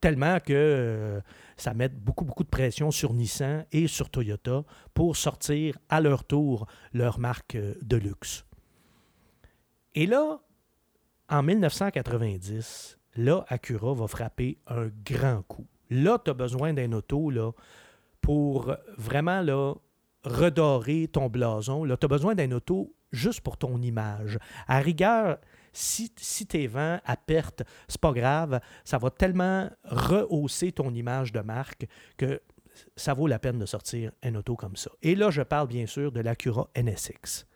Tellement 0.00 0.38
que 0.38 0.52
euh, 0.52 1.20
ça 1.56 1.72
met 1.72 1.88
beaucoup, 1.88 2.26
beaucoup 2.26 2.44
de 2.44 2.50
pression 2.50 2.90
sur 2.90 3.14
Nissan 3.14 3.64
et 3.72 3.86
sur 3.86 4.10
Toyota 4.10 4.64
pour 4.92 5.16
sortir 5.16 5.78
à 5.88 6.00
leur 6.00 6.24
tour 6.24 6.66
leur 6.92 7.18
marque 7.18 7.56
de 7.56 7.96
luxe. 7.96 8.44
Et 9.94 10.06
là, 10.06 10.40
en 11.30 11.42
1990, 11.42 12.98
là, 13.16 13.46
Acura 13.48 13.94
va 13.94 14.06
frapper 14.08 14.58
un 14.66 14.88
grand 15.06 15.42
coup. 15.48 15.66
Là, 15.88 16.18
tu 16.22 16.30
as 16.30 16.34
besoin 16.34 16.74
d'un 16.74 16.92
auto 16.92 17.30
là, 17.30 17.52
pour 18.20 18.76
vraiment 18.98 19.40
là, 19.40 19.74
redorer 20.24 21.08
ton 21.08 21.28
blason. 21.28 21.84
Là, 21.84 21.96
tu 21.96 22.04
as 22.04 22.08
besoin 22.08 22.34
d'un 22.34 22.52
auto 22.52 22.94
juste 23.10 23.40
pour 23.40 23.56
ton 23.56 23.80
image. 23.82 24.38
À 24.66 24.78
rigueur, 24.78 25.38
si, 25.72 26.12
si 26.16 26.46
tes 26.46 26.66
vents 26.66 27.00
à 27.04 27.16
perte, 27.16 27.62
c'est 27.88 28.00
pas 28.00 28.12
grave, 28.12 28.60
ça 28.84 28.98
va 28.98 29.10
tellement 29.10 29.70
rehausser 29.84 30.72
ton 30.72 30.92
image 30.94 31.32
de 31.32 31.40
marque 31.40 31.86
que 32.16 32.40
ça 32.96 33.14
vaut 33.14 33.26
la 33.26 33.38
peine 33.38 33.58
de 33.58 33.66
sortir 33.66 34.12
un 34.22 34.34
auto 34.34 34.56
comme 34.56 34.76
ça. 34.76 34.90
Et 35.02 35.14
là, 35.14 35.30
je 35.30 35.42
parle 35.42 35.68
bien 35.68 35.86
sûr 35.86 36.12
de 36.12 36.20
l'Acura 36.20 36.68
NSX. 36.76 37.46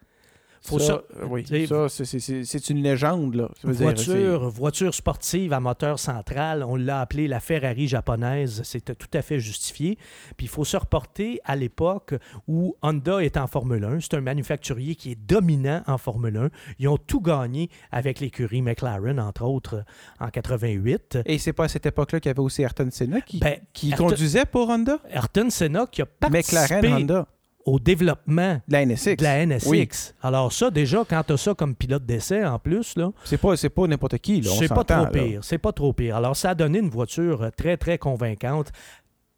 Faut 0.67 0.79
ça, 0.79 0.87
ça- 0.87 1.03
euh, 1.23 1.27
oui. 1.29 1.45
Ça, 1.67 1.89
c'est- 1.89 2.71
une 2.71 2.83
légende, 2.83 3.35
là. 3.35 3.49
Dire, 3.65 3.73
Voiture, 3.75 4.51
voiture 4.51 4.95
sportive 4.95 5.53
à 5.53 5.61
moteur 5.61 5.99
central, 5.99 6.63
on 6.65 6.77
l'a 6.77 7.01
appelé 7.01 7.29
la 7.29 7.41
Ferrari 7.41 7.87
japonaise, 7.89 8.63
c'était 8.65 8.95
tout 8.95 9.09
à 9.15 9.23
fait 9.23 9.39
justifié. 9.41 9.99
Puis 10.37 10.47
il 10.47 10.49
faut 10.49 10.65
se 10.65 10.77
reporter 10.77 11.41
à 11.45 11.55
l'époque 11.57 12.15
où 12.49 12.75
Honda 12.83 13.23
est 13.23 13.37
en 13.37 13.47
Formule 13.47 13.85
1. 13.85 14.01
C'est 14.01 14.15
un 14.15 14.21
manufacturier 14.21 14.95
qui 14.95 15.13
est 15.13 15.19
dominant 15.29 15.83
en 15.87 15.99
Formule 15.99 16.37
1. 16.37 16.49
Ils 16.79 16.89
ont 16.89 16.99
tout 16.99 17.21
gagné 17.21 17.71
avec 17.93 18.21
l'écurie 18.21 18.63
McLaren, 18.63 19.21
entre 19.21 19.45
autres, 19.45 19.85
en 20.21 20.29
88. 20.29 21.19
c'est- 21.25 21.31
Et 21.31 21.39
c'est 21.39 21.53
pas 21.53 21.65
à 21.65 21.69
cette 21.69 21.87
époque-là 21.87 22.21
qu'il 22.21 22.29
y 22.29 22.31
avait 22.31 22.41
aussi 22.41 22.63
Ayrton 22.63 22.89
Senna 22.91 23.21
qui, 23.21 23.39
Ben, 23.39 23.59
qui 23.73 23.91
Ayrton- 23.91 24.09
conduisait 24.09 24.45
pour 24.47 24.69
Honda? 24.69 24.99
Ayrton 25.11 25.51
Senna 25.51 25.87
qui 25.91 26.03
a 26.03 26.07
participé 26.07 26.57
McLaren 26.77 26.95
Honda. 27.03 27.27
Au 27.67 27.79
développement 27.81 28.61
La 28.69 28.87
NSX. 28.87 29.17
de 29.17 29.23
la 29.25 29.45
NSX. 29.45 29.67
Oui. 29.69 29.89
Alors 30.23 30.53
ça, 30.53 30.71
déjà, 30.71 31.05
quand 31.09 31.23
tu 31.27 31.33
as 31.33 31.37
ça 31.37 31.53
comme 31.55 31.75
pilote 31.75 32.07
d'essai 32.07 32.45
en 32.45 32.59
plus, 32.59 32.97
là, 32.97 33.11
C'est 33.25 33.37
pas, 33.39 33.57
c'est 33.57 33.69
pas 33.69 33.87
n'importe 33.87 34.19
qui, 34.19 34.41
là. 34.41 34.51
C'est 34.57 34.69
pas 34.69 34.85
trop 34.85 35.03
là. 35.03 35.11
pire. 35.11 35.41
C'est 35.43 35.59
pas 35.59 35.73
trop 35.73 35.93
pire. 35.93 36.17
Alors, 36.17 36.37
ça 36.37 36.51
a 36.51 36.55
donné 36.55 36.79
une 36.79 36.89
voiture 36.89 37.43
euh, 37.43 37.51
très, 37.55 37.77
très 37.77 37.99
convaincante, 37.99 38.71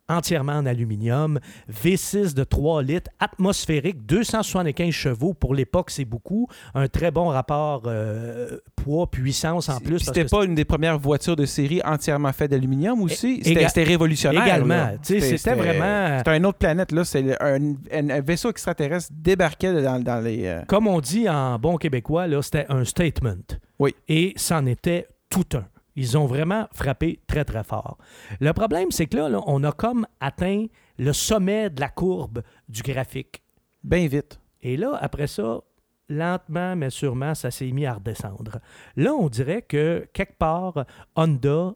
entièrement 0.09 0.53
en 0.55 0.67
aluminium, 0.67 1.39
V6 1.73 2.35
de 2.35 2.45
3 2.45 2.83
litres, 2.83 3.11
atmosphérique, 3.19 4.05
275 4.07 4.91
chevaux. 4.91 5.35
Pour 5.35 5.55
l'époque, 5.55 5.91
c'est 5.91 6.05
beaucoup. 6.05 6.49
Un 6.75 6.89
très 6.89 7.11
bon 7.11 7.29
rapport 7.29 7.83
euh, 7.87 8.59
poids-puissance 8.77 9.69
en 9.69 9.81
plus. 9.81 9.99
C'était 10.01 10.25
pas 10.25 10.45
une 10.45 10.55
des 10.55 10.65
premières 10.65 10.99
voitures 10.99 11.37
de 11.37 11.47
série 11.47 11.81
entièrement 11.85 12.33
faite 12.33 12.51
d'aluminium 12.51 13.01
aussi? 13.03 13.41
C'était 13.45 13.85
révolutionnaire. 13.85 14.45
Également. 14.45 14.91
C'était 15.03 15.55
vraiment... 15.55 16.19
C'était 16.19 16.37
une 16.37 16.47
autre 16.47 16.59
planète, 16.59 16.93
là. 16.93 17.05
C'est 17.05 17.37
un, 17.41 18.21
vaisseau 18.21 18.51
extraterrestre 18.51 19.11
débarquait 19.15 19.83
dans, 19.83 20.03
dans 20.03 20.21
les. 20.25 20.47
euh, 20.47 20.63
Comme 20.67 20.87
on 20.87 21.01
dit 21.01 21.29
en 21.29 21.59
bon 21.59 21.77
québécois, 21.77 22.27
là, 22.27 22.43
c'était 22.43 22.67
un 22.69 22.85
statement. 22.85 23.37
Oui. 23.79 23.95
Et 24.09 24.33
c'en 24.37 24.67
était 24.67 25.07
tout 25.31 25.45
un. 25.55 25.65
Ils 25.99 26.17
ont 26.17 26.27
vraiment 26.27 26.69
frappé 26.73 27.19
très, 27.27 27.45
très 27.45 27.65
fort. 27.65 27.99
Le 28.39 28.53
problème, 28.53 28.93
c'est 28.93 29.07
que 29.07 29.17
là, 29.17 29.29
là, 29.29 29.41
on 29.49 29.65
a 29.65 29.73
comme 29.73 30.07
atteint 30.21 30.67
le 30.97 31.13
sommet 31.13 31.71
de 31.71 31.81
la 31.81 31.89
courbe 31.89 32.43
du 32.69 32.83
graphique. 32.83 33.43
bien 33.83 34.07
vite. 34.07 34.41
Et 34.63 34.77
là, 34.77 34.97
après 35.01 35.27
ça, 35.27 35.61
lentement, 36.09 36.77
mais 36.77 36.91
sûrement, 36.91 37.35
ça 37.35 37.51
s'est 37.51 37.73
mis 37.73 37.85
à 37.85 37.95
redescendre. 37.95 38.61
Là, 38.95 39.13
on 39.13 39.29
dirait 39.29 39.63
que 39.63 40.09
quelque 40.13 40.39
part, 40.39 40.87
Honda 41.17 41.75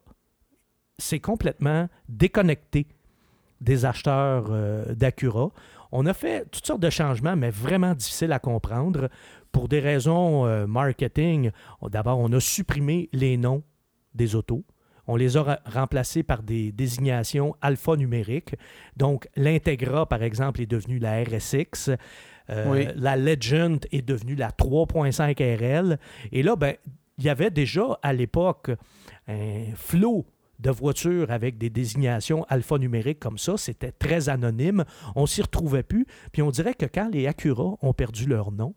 s'est 0.99 1.18
complètement 1.18 1.89
déconnecté 2.09 2.87
des 3.61 3.85
acheteurs 3.85 4.47
euh, 4.51 4.95
d'Acura. 4.95 5.51
On 5.91 6.07
a 6.07 6.14
fait 6.14 6.49
toutes 6.49 6.66
sortes 6.66 6.81
de 6.81 6.91
changements, 6.91 7.35
mais 7.35 7.51
vraiment 7.51 7.93
difficiles 7.93 8.31
à 8.31 8.39
comprendre. 8.39 9.09
Pour 9.51 9.66
des 9.66 9.81
raisons 9.81 10.47
euh, 10.47 10.68
marketing, 10.68 11.51
d'abord, 11.91 12.20
on 12.20 12.33
a 12.33 12.39
supprimé 12.39 13.09
les 13.12 13.37
noms 13.37 13.64
des 14.14 14.34
autos. 14.34 14.64
On 15.08 15.16
les 15.16 15.36
a 15.36 15.60
remplacés 15.66 16.22
par 16.22 16.42
des 16.44 16.70
désignations 16.70 17.56
alphanumériques. 17.60 18.54
Donc, 18.96 19.28
l'Integra, 19.34 20.06
par 20.08 20.22
exemple, 20.22 20.60
est 20.60 20.66
devenue 20.66 20.98
la 21.00 21.22
RSX. 21.24 21.90
Euh, 22.50 22.70
Oui. 22.70 22.86
La 22.96 23.16
Legend 23.16 23.84
est 23.90 24.02
devenue 24.02 24.36
la 24.36 24.50
3.5 24.50 25.38
RL. 25.58 25.98
Et 26.30 26.42
là, 26.42 26.54
ben, 26.56 26.76
il 27.18 27.24
y 27.24 27.28
avait 27.28 27.50
déjà 27.50 27.98
à 28.02 28.12
l'époque 28.12 28.70
un 29.26 29.64
flot 29.74 30.26
de 30.60 30.70
voitures 30.70 31.32
avec 31.32 31.58
des 31.58 31.70
désignations 31.70 32.44
alphanumériques 32.48 33.18
comme 33.18 33.38
ça. 33.38 33.56
C'était 33.56 33.90
très 33.92 34.28
anonyme. 34.28 34.84
On 35.16 35.26
s'y 35.26 35.42
retrouvait 35.42 35.82
plus. 35.82 36.06
Puis 36.30 36.42
on 36.42 36.50
dirait 36.52 36.74
que 36.74 36.86
quand 36.86 37.08
les 37.12 37.26
Acura 37.26 37.74
ont 37.82 37.92
perdu 37.92 38.26
leur 38.26 38.52
nom, 38.52 38.74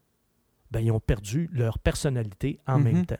ben, 0.71 0.79
ils 0.79 0.91
ont 0.91 0.99
perdu 0.99 1.49
leur 1.53 1.77
personnalité 1.77 2.59
en 2.65 2.79
Mhm. 2.79 2.83
même 2.83 3.05
temps. 3.05 3.15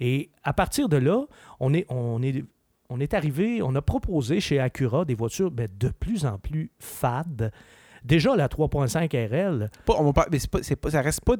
Et 0.00 0.30
à 0.42 0.52
partir 0.52 0.88
de 0.88 0.96
là, 0.96 1.26
on 1.60 1.72
est, 1.74 1.86
on 1.88 2.22
est, 2.22 2.44
on 2.88 2.98
est 3.00 3.14
arrivé, 3.14 3.62
on 3.62 3.74
a 3.74 3.82
proposé 3.82 4.40
chez 4.40 4.58
Acura 4.58 5.04
des 5.04 5.14
voitures 5.14 5.50
ben, 5.50 5.68
de 5.78 5.88
plus 5.88 6.24
en 6.24 6.38
plus 6.38 6.72
fades. 6.78 7.52
Déjà, 8.04 8.34
la 8.36 8.48
3.5 8.48 9.12
RL, 9.12 9.70
Pas- 9.86 9.94
on 9.98 10.04
va 10.04 10.12
pas- 10.12 10.26
mais 10.30 10.38
c'est 10.38 10.50
pas, 10.50 10.62
c'est 10.62 10.76
pas- 10.76 10.90
ça 10.90 11.02
reste 11.02 11.20
pas. 11.22 11.34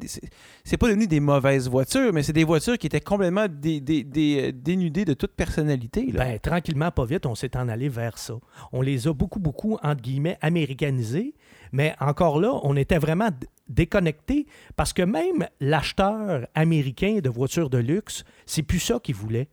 C'est 0.64 0.76
pas 0.76 0.86
devenu 0.88 1.06
des 1.06 1.20
mauvaises 1.20 1.68
voitures, 1.68 2.12
mais 2.12 2.22
c'est 2.22 2.32
des 2.32 2.44
voitures 2.44 2.76
qui 2.78 2.86
étaient 2.86 3.00
complètement 3.00 3.46
dé- 3.48 3.80
dé- 3.80 4.04
dé- 4.04 4.52
dénudées 4.52 5.04
de 5.04 5.14
toute 5.14 5.32
personnalité. 5.32 6.10
Là. 6.12 6.24
ben, 6.24 6.38
tranquillement, 6.38 6.90
pas 6.90 7.04
vite, 7.04 7.26
on 7.26 7.34
s'est 7.34 7.56
en 7.56 7.68
allé 7.68 7.88
vers 7.88 8.18
ça. 8.18 8.34
On 8.72 8.82
les 8.82 9.08
a 9.08 9.12
beaucoup, 9.14 9.40
beaucoup, 9.40 9.78
entre 9.82 10.02
guillemets, 10.02 10.38
américanisés, 10.40 11.34
mais 11.72 11.94
encore 12.00 12.40
là, 12.40 12.52
on 12.62 12.76
était 12.76 12.98
vraiment 12.98 13.28
d- 13.30 13.46
déconnectés 13.68 14.46
parce 14.76 14.92
que 14.92 15.02
même 15.02 15.46
l'acheteur 15.60 16.46
américain 16.54 17.20
de 17.22 17.28
voitures 17.30 17.70
de 17.70 17.78
luxe, 17.78 18.24
c'est 18.46 18.62
plus 18.62 18.80
ça 18.80 18.98
qu'il 19.02 19.14
voulait. 19.14 19.48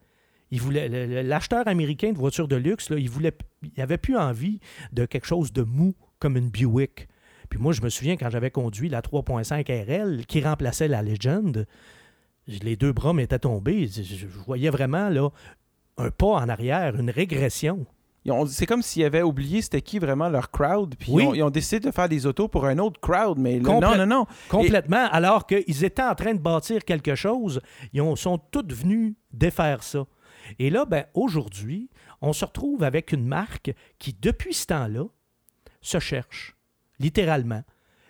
Il 0.51 0.62
voulait 0.62 0.88
l'acheteur 1.24 1.68
américain 1.68 2.12
de 2.14 2.18
voitures 2.18 2.47
de 2.47 2.55
luxe, 2.55 2.89
là, 2.89 2.97
il 2.97 3.10
voulait, 3.10 3.34
il 3.76 3.82
avait 3.82 3.97
plus 3.97 4.16
envie 4.18 4.60
de 4.93 5.05
quelque 5.05 5.28
chose 5.28 5.51
de 5.51 5.62
mou 5.64 5.93
comme 6.20 6.38
une 6.38 6.49
Buick. 6.49 7.07
Puis 7.49 7.59
moi, 7.59 7.72
je 7.74 7.82
me 7.82 7.89
souviens 7.89 8.18
quand 8.18 8.30
j'avais 8.30 8.51
conduit 8.51 8.89
la 8.89 9.01
3.5 9.01 9.65
RL 9.86 10.26
qui 10.26 10.41
remplaçait 10.41 10.88
la 10.88 11.01
Legend, 11.01 11.65
les 12.47 12.76
deux 12.76 12.91
bras 12.93 13.13
m'étaient 13.13 13.39
tombés. 13.39 13.88
Je, 13.88 14.26
voyais 14.45 14.70
vraiment 14.70 15.09
là 15.09 15.30
un 15.97 16.11
pas 16.11 16.28
en 16.28 16.49
arrière, 16.49 16.95
une 16.99 17.09
régression. 17.09 17.86
C'est 18.47 18.65
comme 18.65 18.82
s'ils 18.82 19.05
avaient 19.05 19.22
oublié 19.22 19.61
c'était 19.61 19.82
qui 19.82 19.99
vraiment 19.99 20.28
leur 20.28 20.51
crowd, 20.51 20.95
puis 20.99 21.13
Oui. 21.13 21.24
ils, 21.24 21.28
ont, 21.28 21.34
ils 21.36 21.43
ont 21.43 21.49
décidé 21.49 21.80
de 21.80 21.91
faire 21.91 22.09
des 22.09 22.26
autos 22.26 22.49
pour 22.49 22.65
un 22.65 22.78
autre 22.78 22.99
crowd, 22.99 23.38
mais 23.39 23.57
là, 23.59 23.80
non, 23.80 23.95
non, 23.97 24.05
non. 24.05 24.26
Complètement. 24.49 25.07
Alors 25.11 25.47
qu'ils 25.47 25.86
étaient 25.86 26.03
en 26.03 26.13
train 26.13 26.34
de 26.34 26.39
bâtir 26.39 26.84
quelque 26.84 27.15
chose, 27.15 27.61
ils 27.93 28.01
ont- 28.01 28.18
sont 28.18 28.38
tous 28.38 28.65
venus 28.68 29.13
défaire 29.32 29.82
ça. 29.82 30.05
Et 30.59 30.70
là, 30.70 30.84
ben, 30.84 31.05
aujourd'hui, 31.13 31.89
on 32.22 32.34
se 32.34 32.43
retrouve 32.43 32.84
avec 32.84 33.13
une 33.13 33.26
marque 33.26 33.74
qui, 33.97 34.13
depuis 34.20 34.53
ce 34.53 34.65
temps-là, 34.68 35.05
se 35.88 36.00
cherche, 36.00 36.56
littéralement. 37.00 37.64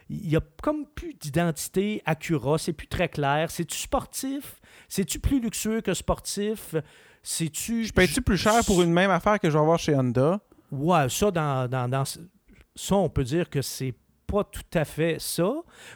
Il 0.10 0.30
n'y 0.30 0.36
a 0.38 0.42
comme 0.62 0.86
plus 0.86 1.14
d'identité 1.14 2.02
Acura, 2.06 2.58
c'est 2.58 2.74
plus 2.74 2.88
très 2.88 3.10
clair. 3.10 3.52
C'est-tu 3.52 3.78
sportif? 3.78 4.62
C'est-tu 4.88 5.20
plus 5.20 5.42
luxueux 5.42 5.82
que 5.82 5.94
sportif? 5.94 6.76
C'est-tu... 7.24 7.84
Je 7.84 7.92
paye-tu 7.92 8.22
plus 8.22 8.38
cher 8.38 8.64
pour 8.66 8.82
une 8.82 8.94
même 8.94 9.12
affaire 9.12 9.40
que 9.40 9.50
je 9.50 9.54
vais 9.54 9.60
avoir 9.60 9.80
chez 9.80 9.94
Honda? 9.96 10.40
Ouais, 10.72 11.10
ça, 11.10 11.30
dans, 11.32 11.70
dans, 11.70 11.90
dans 11.90 12.04
ça, 12.06 12.96
on 12.96 13.10
peut 13.10 13.24
dire 13.24 13.50
que 13.50 13.62
c'est 13.62 13.94
pas 14.28 14.44
tout 14.44 14.62
à 14.74 14.86
fait 14.86 15.18
ça. 15.20 15.52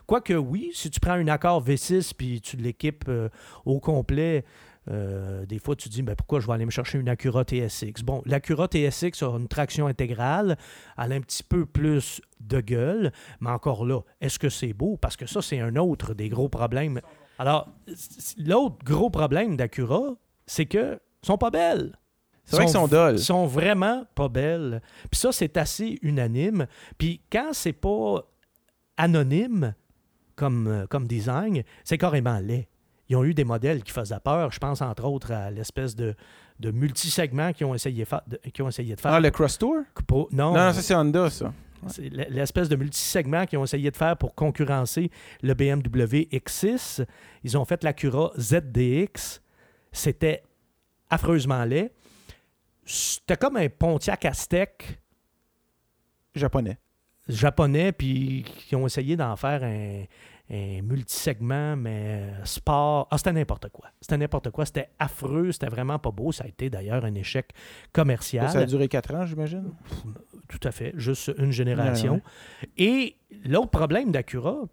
Quoique, 0.07 0.33
oui, 0.33 0.71
si 0.73 0.89
tu 0.89 0.99
prends 0.99 1.13
un 1.13 1.27
accord 1.27 1.63
V6 1.63 2.13
puis 2.17 2.41
tu 2.41 2.57
l'équipes 2.57 3.05
euh, 3.07 3.29
au 3.65 3.79
complet, 3.79 4.45
euh, 4.89 5.45
des 5.45 5.59
fois, 5.59 5.75
tu 5.75 5.89
te 5.89 5.93
dis, 5.93 6.01
ben, 6.01 6.15
pourquoi 6.15 6.39
je 6.39 6.47
vais 6.47 6.53
aller 6.53 6.65
me 6.65 6.71
chercher 6.71 6.97
une 6.97 7.09
Acura 7.09 7.43
TSX? 7.43 8.03
Bon, 8.03 8.21
l'Acura 8.25 8.67
TSX 8.67 9.21
a 9.21 9.37
une 9.37 9.47
traction 9.47 9.87
intégrale, 9.87 10.57
elle 10.97 11.13
a 11.13 11.15
un 11.15 11.21
petit 11.21 11.43
peu 11.43 11.65
plus 11.65 12.21
de 12.39 12.61
gueule, 12.61 13.11
mais 13.39 13.51
encore 13.51 13.85
là, 13.85 14.01
est-ce 14.21 14.39
que 14.39 14.49
c'est 14.49 14.73
beau? 14.73 14.97
Parce 14.97 15.15
que 15.15 15.27
ça, 15.27 15.41
c'est 15.41 15.59
un 15.59 15.75
autre 15.75 16.13
des 16.13 16.29
gros 16.29 16.49
problèmes. 16.49 16.99
Alors, 17.37 17.69
l'autre 18.37 18.77
gros 18.83 19.09
problème 19.09 19.55
d'Acura, 19.55 20.15
c'est 20.47 20.65
que 20.65 20.99
sont 21.23 21.37
pas 21.37 21.51
belles 21.51 21.97
C'est 22.45 22.55
vrai 22.55 22.65
qu'ils 22.65 22.73
sont 22.73 22.87
dolls. 22.87 23.19
sont 23.19 23.45
vraiment 23.45 24.05
pas 24.15 24.29
belles. 24.29 24.81
Puis 25.11 25.19
ça, 25.19 25.31
c'est 25.31 25.57
assez 25.57 25.99
unanime. 26.01 26.65
Puis 26.97 27.21
quand 27.31 27.51
c'est 27.53 27.73
pas 27.73 28.23
anonyme, 28.97 29.75
comme, 30.35 30.67
euh, 30.67 30.87
comme 30.87 31.07
design, 31.07 31.63
c'est 31.83 31.97
carrément 31.97 32.39
laid. 32.39 32.67
Ils 33.11 33.17
ont 33.17 33.25
eu 33.25 33.33
des 33.33 33.43
modèles 33.43 33.83
qui 33.83 33.91
faisaient 33.91 34.21
peur. 34.23 34.51
Je 34.53 34.57
pense 34.57 34.81
entre 34.81 35.03
autres 35.03 35.31
à 35.33 35.51
l'espèce 35.51 35.97
de, 35.97 36.15
de 36.61 36.71
multisegment 36.71 37.51
qu'ils 37.51 37.65
ont, 37.65 37.75
essayé 37.75 38.05
de- 38.27 38.37
qu'ils 38.51 38.63
ont 38.63 38.69
essayé 38.69 38.95
de 38.95 39.01
faire. 39.01 39.11
Ah, 39.11 39.19
le 39.19 39.29
Cross 39.31 39.57
Tour? 39.57 39.79
Pour- 40.07 40.29
non, 40.31 40.53
Non, 40.53 40.67
non, 40.67 40.73
ça 40.73 40.81
c'est 40.81 40.95
Honda, 40.95 41.29
ça. 41.29 41.51
c'est 41.87 42.07
l'espèce 42.09 42.69
de 42.69 42.77
multisegment 42.77 43.45
qu'ils 43.45 43.59
ont 43.59 43.65
essayé 43.65 43.91
de 43.91 43.97
faire 43.97 44.15
pour 44.15 44.33
concurrencer 44.33 45.11
le 45.41 45.53
BMW 45.53 46.29
X6. 46.31 47.05
Ils 47.43 47.57
ont 47.57 47.65
fait 47.65 47.83
l'Acura 47.83 48.31
ZDX. 48.39 49.41
C'était 49.91 50.41
affreusement 51.09 51.65
laid. 51.65 51.91
C'était 52.85 53.35
comme 53.35 53.57
un 53.57 53.67
Pontiac 53.67 54.23
Aztec 54.23 55.01
Japonais. 56.33 56.77
japonais, 57.27 57.91
puis 57.91 58.43
qui 58.67 58.75
ont 58.75 58.85
essayé 58.87 59.15
d'en 59.17 59.35
faire 59.35 59.63
un, 59.63 60.03
un 60.51 60.81
multisegment, 60.81 61.77
mais 61.77 62.29
euh, 62.29 62.45
sport. 62.45 63.07
Ah, 63.09 63.17
c'était 63.17 63.31
n'importe 63.31 63.69
quoi. 63.69 63.89
C'était 64.01 64.17
n'importe 64.17 64.51
quoi. 64.51 64.65
C'était 64.65 64.89
affreux. 64.99 65.51
C'était 65.51 65.69
vraiment 65.69 65.97
pas 65.97 66.11
beau. 66.11 66.31
Ça 66.31 66.43
a 66.43 66.47
été 66.47 66.69
d'ailleurs 66.69 67.05
un 67.05 67.13
échec 67.13 67.51
commercial. 67.93 68.49
Ça 68.49 68.59
a 68.59 68.65
duré 68.65 68.87
4 68.87 69.15
ans, 69.15 69.25
j'imagine? 69.25 69.71
Tout 70.49 70.59
à 70.67 70.71
fait. 70.71 70.93
Juste 70.97 71.31
une 71.37 71.51
génération. 71.51 72.15
Ouais, 72.15 72.69
Et 72.77 73.15
l'autre 73.45 73.69
problème 73.69 74.11
d'Acura, 74.11 74.63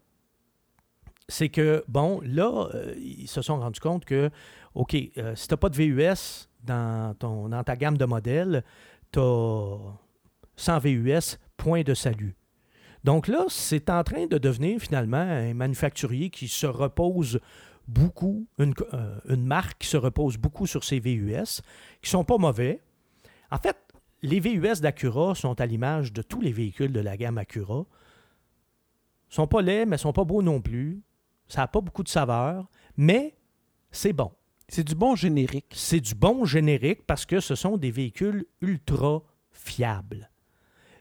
c'est 1.28 1.48
que, 1.48 1.84
bon, 1.86 2.20
là, 2.24 2.68
euh, 2.74 2.94
ils 2.98 3.28
se 3.28 3.42
sont 3.42 3.60
rendus 3.60 3.80
compte 3.80 4.04
que, 4.04 4.30
OK, 4.74 4.94
euh, 4.94 5.34
si 5.36 5.46
tu 5.46 5.54
n'as 5.54 5.58
pas 5.58 5.68
de 5.68 5.76
VUS 5.76 6.48
dans, 6.64 7.14
ton, 7.14 7.48
dans 7.50 7.62
ta 7.62 7.76
gamme 7.76 7.96
de 7.98 8.04
modèles, 8.04 8.64
tu 9.12 9.20
as 9.20 9.76
100 10.56 10.78
VUS, 10.80 11.38
point 11.56 11.82
de 11.82 11.94
salut. 11.94 12.34
Donc 13.04 13.28
là, 13.28 13.44
c'est 13.48 13.90
en 13.90 14.02
train 14.02 14.26
de 14.26 14.38
devenir 14.38 14.80
finalement 14.80 15.16
un 15.16 15.54
manufacturier 15.54 16.30
qui 16.30 16.48
se 16.48 16.66
repose 16.66 17.40
beaucoup, 17.86 18.46
une, 18.58 18.74
euh, 18.92 19.18
une 19.28 19.46
marque 19.46 19.78
qui 19.78 19.88
se 19.88 19.96
repose 19.96 20.36
beaucoup 20.36 20.66
sur 20.66 20.84
ses 20.84 21.00
VUS, 21.00 21.62
qui 22.02 22.10
sont 22.10 22.24
pas 22.24 22.38
mauvais. 22.38 22.82
En 23.50 23.58
fait, 23.58 23.76
les 24.22 24.40
VUS 24.40 24.80
d'Acura 24.80 25.34
sont 25.34 25.60
à 25.60 25.66
l'image 25.66 26.12
de 26.12 26.22
tous 26.22 26.40
les 26.40 26.52
véhicules 26.52 26.92
de 26.92 27.00
la 27.00 27.16
gamme 27.16 27.38
Acura. 27.38 27.86
Ils 29.30 29.34
sont 29.34 29.46
pas 29.46 29.62
laids, 29.62 29.86
mais 29.86 29.96
ils 29.96 30.00
sont 30.00 30.12
pas 30.12 30.24
beaux 30.24 30.42
non 30.42 30.60
plus. 30.60 31.02
Ça 31.48 31.62
n'a 31.62 31.68
pas 31.68 31.80
beaucoup 31.80 32.02
de 32.02 32.08
saveur, 32.08 32.68
mais 32.96 33.36
c'est 33.90 34.12
bon. 34.12 34.32
C'est 34.68 34.84
du 34.84 34.94
bon 34.94 35.16
générique. 35.16 35.72
C'est 35.74 36.00
du 36.00 36.14
bon 36.14 36.44
générique 36.44 37.06
parce 37.06 37.24
que 37.24 37.40
ce 37.40 37.54
sont 37.54 37.78
des 37.78 37.90
véhicules 37.90 38.44
ultra 38.60 39.22
fiables. 39.50 40.30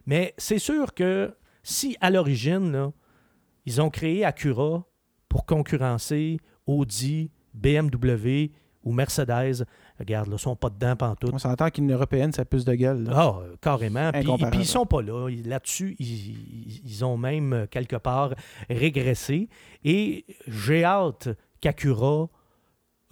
Mais 0.05 0.33
c'est 0.37 0.59
sûr 0.59 0.93
que 0.93 1.35
si 1.69 1.97
à 2.01 2.09
l'origine, 2.09 2.71
là, 2.71 2.91
ils 3.65 3.81
ont 3.81 3.89
créé 3.89 4.23
Acura 4.23 4.85
pour 5.27 5.45
concurrencer 5.45 6.39
Audi, 6.65 7.29
BMW 7.53 8.51
ou 8.83 8.93
Mercedes, 8.93 9.65
regarde, 9.99 10.29
là, 10.29 10.35
ils 10.37 10.39
sont 10.39 10.55
pas 10.55 10.69
dedans 10.69 10.95
pantoute. 10.95 11.31
On 11.33 11.37
s'entend 11.37 11.69
qu'une 11.69 11.91
européenne, 11.91 12.31
ça 12.31 12.45
plus 12.45 12.63
de 12.63 12.73
gueule. 12.73 13.03
là. 13.03 13.11
Ah, 13.13 13.39
euh, 13.41 13.55
carrément. 13.59 14.11
Puis, 14.13 14.21
puis 14.51 14.59
ils 14.61 14.65
sont 14.65 14.85
pas 14.85 15.01
là. 15.01 15.27
Là-dessus, 15.43 15.97
ils, 15.99 16.07
ils- 16.07 16.81
ils 16.85 17.03
ont 17.03 17.17
même 17.17 17.51
euh, 17.53 17.65
quelque 17.67 17.97
part 17.97 18.33
régressé. 18.69 19.49
Et 19.83 20.25
j'ai 20.47 20.85
hâte 20.85 21.27
qu'Acura 21.59 22.29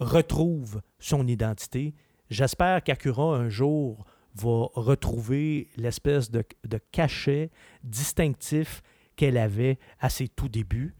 retrouve 0.00 0.80
son 0.98 1.26
identité. 1.26 1.94
J'espère 2.30 2.82
qu'Acura 2.82 3.36
un 3.36 3.48
jour 3.50 4.04
va 4.36 4.66
retrouver 4.74 5.68
l'espèce 5.76 6.30
de, 6.30 6.44
de 6.68 6.78
cachet 6.92 7.50
distinctif 7.84 8.82
qu'elle 9.16 9.38
avait 9.38 9.78
à 10.00 10.08
ses 10.10 10.28
tout 10.28 10.48
débuts. 10.48 10.94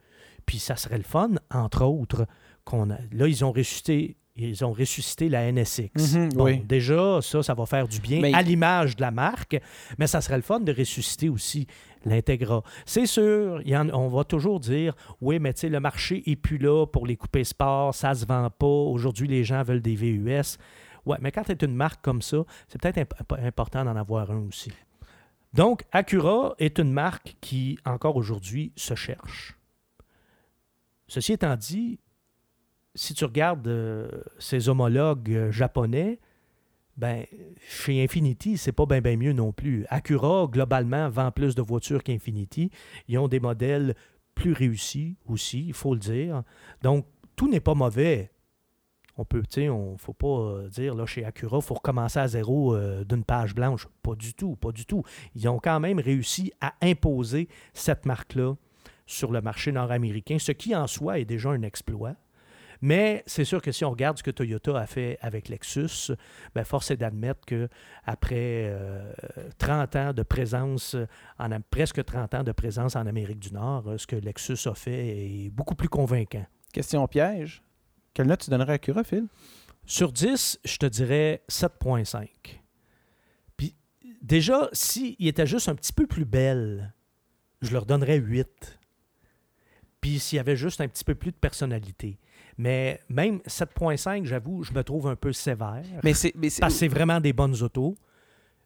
Puis 0.47 0.59
ça 0.59 0.77
serait 0.77 0.99
le 0.99 1.05
fun, 1.05 1.31
entre 1.53 1.85
autres, 1.85 2.27
qu'on 2.65 2.91
a- 2.91 2.99
là, 3.13 3.27
ils 3.29 3.45
ont 3.45 3.53
ressuscité, 3.53 4.17
ils 4.37 4.65
ont 4.65 4.73
ressuscité 4.73 5.29
la 5.29 5.51
NSX. 5.51 6.15
Mhm, 6.15 6.29
Bon, 6.35 6.45
oui. 6.45 6.61
déjà, 6.61 7.21
ça, 7.23 7.43
ça 7.43 7.55
va 7.55 7.67
faire 7.67 7.89
du 7.89 8.01
bien 8.01 8.21
Mais- 8.21 8.35
à 8.35 8.43
l'image 8.43 8.97
de 8.97 9.03
la 9.03 9.11
marque, 9.11 9.59
mais 9.99 10.07
ça 10.07 10.21
serait 10.21 10.37
le 10.37 10.43
fun 10.43 10.61
de 10.61 10.73
ressusciter 10.73 11.29
aussi 11.29 11.67
l'Integra. 12.05 12.63
C'est 12.85 13.07
sûr, 13.07 13.61
il 13.65 13.71
y 13.71 13.77
en- 13.77 13.91
on 13.91 14.09
va 14.09 14.25
toujours 14.25 14.61
dire, 14.61 14.95
oui, 15.21 15.39
mais 15.41 15.53
tu 15.53 15.61
sais, 15.63 15.69
le 15.69 15.81
marché 15.81 16.23
est 16.31 16.37
plus 16.37 16.59
là 16.59 16.87
pour 16.87 17.07
les 17.07 17.17
coupés 17.17 17.45
sport, 17.45 17.95
ça 17.95 18.15
se 18.15 18.25
vend 18.25 18.49
pas, 18.51 18.67
aujourd'hui, 18.67 19.27
les 19.29 19.43
gens 19.45 19.63
veulent 19.63 19.83
des 19.83 19.97
VUS. 19.97 20.59
Ouais, 21.07 21.17
mais 21.21 21.33
quand 21.33 21.45
tu 21.45 21.53
es 21.53 21.65
une 21.65 21.75
marque 21.75 22.05
comme 22.05 22.21
ça, 22.21 22.39
c'est 22.69 22.81
peut-être 22.81 22.99
imp- 22.99 23.39
important 23.39 23.85
d'en 23.85 23.97
avoir 23.97 24.31
un 24.31 24.47
aussi. 24.49 24.73
Donc, 25.55 25.85
Acura 25.93 26.55
est 26.59 26.79
une 26.79 26.93
marque 26.93 27.37
qui, 27.41 27.79
encore 27.87 28.17
aujourd'hui, 28.17 28.73
se 28.77 28.95
cherche. 28.95 29.57
Ceci 31.09 31.33
étant 31.33 31.57
dit, 31.57 32.01
si 32.95 33.15
tu 33.15 33.25
regardes 33.25 33.67
euh, 33.69 34.11
ses 34.39 34.69
homologues 34.69 35.31
euh, 35.33 35.53
japonais, 35.53 36.19
ben, 36.97 37.25
chez 37.69 38.03
Infinity, 38.03 38.57
c'est 38.59 38.73
pas 38.73 38.87
bien 38.87 39.01
ben 39.01 39.19
mieux 39.19 39.33
non 39.33 39.53
plus. 39.53 39.87
Acura, 39.89 40.47
globalement, 40.47 41.09
vend 41.09 41.31
plus 41.31 41.55
de 41.55 41.63
voitures 41.63 42.03
qu'Infinity. 42.03 42.71
Ils 43.07 43.19
ont 43.19 43.29
des 43.29 43.41
modèles 43.41 43.95
plus 44.35 44.53
réussis 44.53 45.17
aussi, 45.27 45.67
il 45.69 45.75
faut 45.75 45.95
le 45.95 46.01
dire. 46.01 46.43
Donc, 46.83 47.07
tout 47.37 47.49
n'est 47.49 47.61
pas 47.61 47.75
mauvais. 47.75 48.31
On 49.19 49.25
peut, 49.25 49.43
tu 49.43 49.63
sais, 49.63 49.69
on 49.69 49.97
faut 49.97 50.13
pas 50.13 50.27
euh, 50.27 50.69
dire, 50.69 50.95
là, 50.95 51.07
chez 51.07 51.25
Acura, 51.25 51.59
il 51.59 51.63
faut 51.63 51.75
recommencer 51.75 52.19
à 52.19 52.29
zéro 52.29 52.75
euh, 52.75 53.05
d'une 53.05 53.25
page 53.25 53.55
blanche. 53.55 53.89
Pas 54.03 54.15
du 54.15 54.35
tout, 54.35 54.57
pas 54.57 54.73
du 54.73 54.85
tout. 54.85 55.03
Ils 55.35 55.49
ont 55.49 55.59
quand 55.59 55.81
même 55.81 55.99
réussi 55.99 56.53
à 56.61 56.75
imposer 56.83 57.49
cette 57.73 58.05
marque-là 58.05 58.55
sur 59.07 59.33
le 59.33 59.41
marché 59.41 59.73
nord-américain, 59.73 60.39
ce 60.39 60.53
qui 60.53 60.75
en 60.75 60.87
soi 60.87 61.19
est 61.19 61.25
déjà 61.25 61.51
un 61.51 61.63
exploit. 61.63 62.15
Mais 62.83 63.23
c'est 63.27 63.45
sûr 63.45 63.63
que 63.63 63.73
si 63.73 63.87
on 63.87 63.91
regarde 63.91 64.19
ce 64.19 64.23
que 64.23 64.31
Toyota 64.31 64.79
a 64.79 64.87
fait 64.87 65.19
avec 65.23 65.49
Lexus, 65.49 66.13
ben 66.55 66.63
force 66.63 66.91
est 66.91 66.99
d'admettre 66.99 67.41
que 67.47 67.69
après 68.05 68.67
euh, 68.67 69.13
30 69.57 69.97
ans 69.97 70.13
de 70.13 70.23
présence, 70.23 70.95
en, 71.39 71.49
presque 71.71 72.05
30 72.05 72.35
ans 72.35 72.43
de 72.43 72.53
présence 72.53 72.95
en 72.95 73.07
Amérique 73.07 73.39
du 73.39 73.55
Nord, 73.55 73.95
ce 73.97 74.07
que 74.07 74.17
Lexus 74.17 74.69
a 74.69 74.75
fait 74.75 75.47
est 75.47 75.51
beaucoup 75.51 75.75
plus 75.75 75.89
convaincant. 75.89 76.45
Question 76.73 77.07
piège. 77.09 77.63
Quelle 78.17 78.29
note 78.29 78.41
tu 78.41 78.49
donnerais 78.51 78.73
à 78.73 78.75
Acura, 78.77 79.05
Phil? 79.05 79.27
Sur 79.85 80.11
10, 80.11 80.61
je 80.65 80.77
te 80.79 80.87
dirais 80.87 81.43
7.5. 81.51 82.27
Puis 83.59 83.77
déjà, 84.23 84.71
s'il 84.73 85.15
était 85.29 85.47
juste 85.47 85.69
un 85.69 85.75
petit 85.75 85.93
peu 85.93 86.07
plus 86.07 86.25
belle, 86.25 86.95
je 87.61 87.75
leur 87.75 87.85
donnerais 87.85 88.17
8. 88.17 88.79
Puis 90.01 90.19
s'il 90.19 90.37
y 90.37 90.41
avait 90.41 90.57
juste 90.57 90.81
un 90.81 90.89
petit 90.89 91.05
peu 91.05 91.15
plus 91.15 91.31
de 91.31 91.37
personnalité. 91.37 92.19
Mais 92.57 93.03
même 93.11 93.41
7.5, 93.47 94.25
j'avoue, 94.25 94.63
je 94.63 94.73
me 94.73 94.83
trouve 94.83 95.09
un 95.09 95.17
peu 95.17 95.35
sévère. 95.35 95.85
Mais 96.03 96.15
c'est. 96.15 96.33
mais 96.37 96.49
c'est- 96.49 96.63
Parce 96.63 96.73
que 96.73 96.79
c'est 96.79 96.89
vraiment 96.89 97.21
des 97.21 97.35
bonnes 97.35 97.63
autos. 97.63 97.97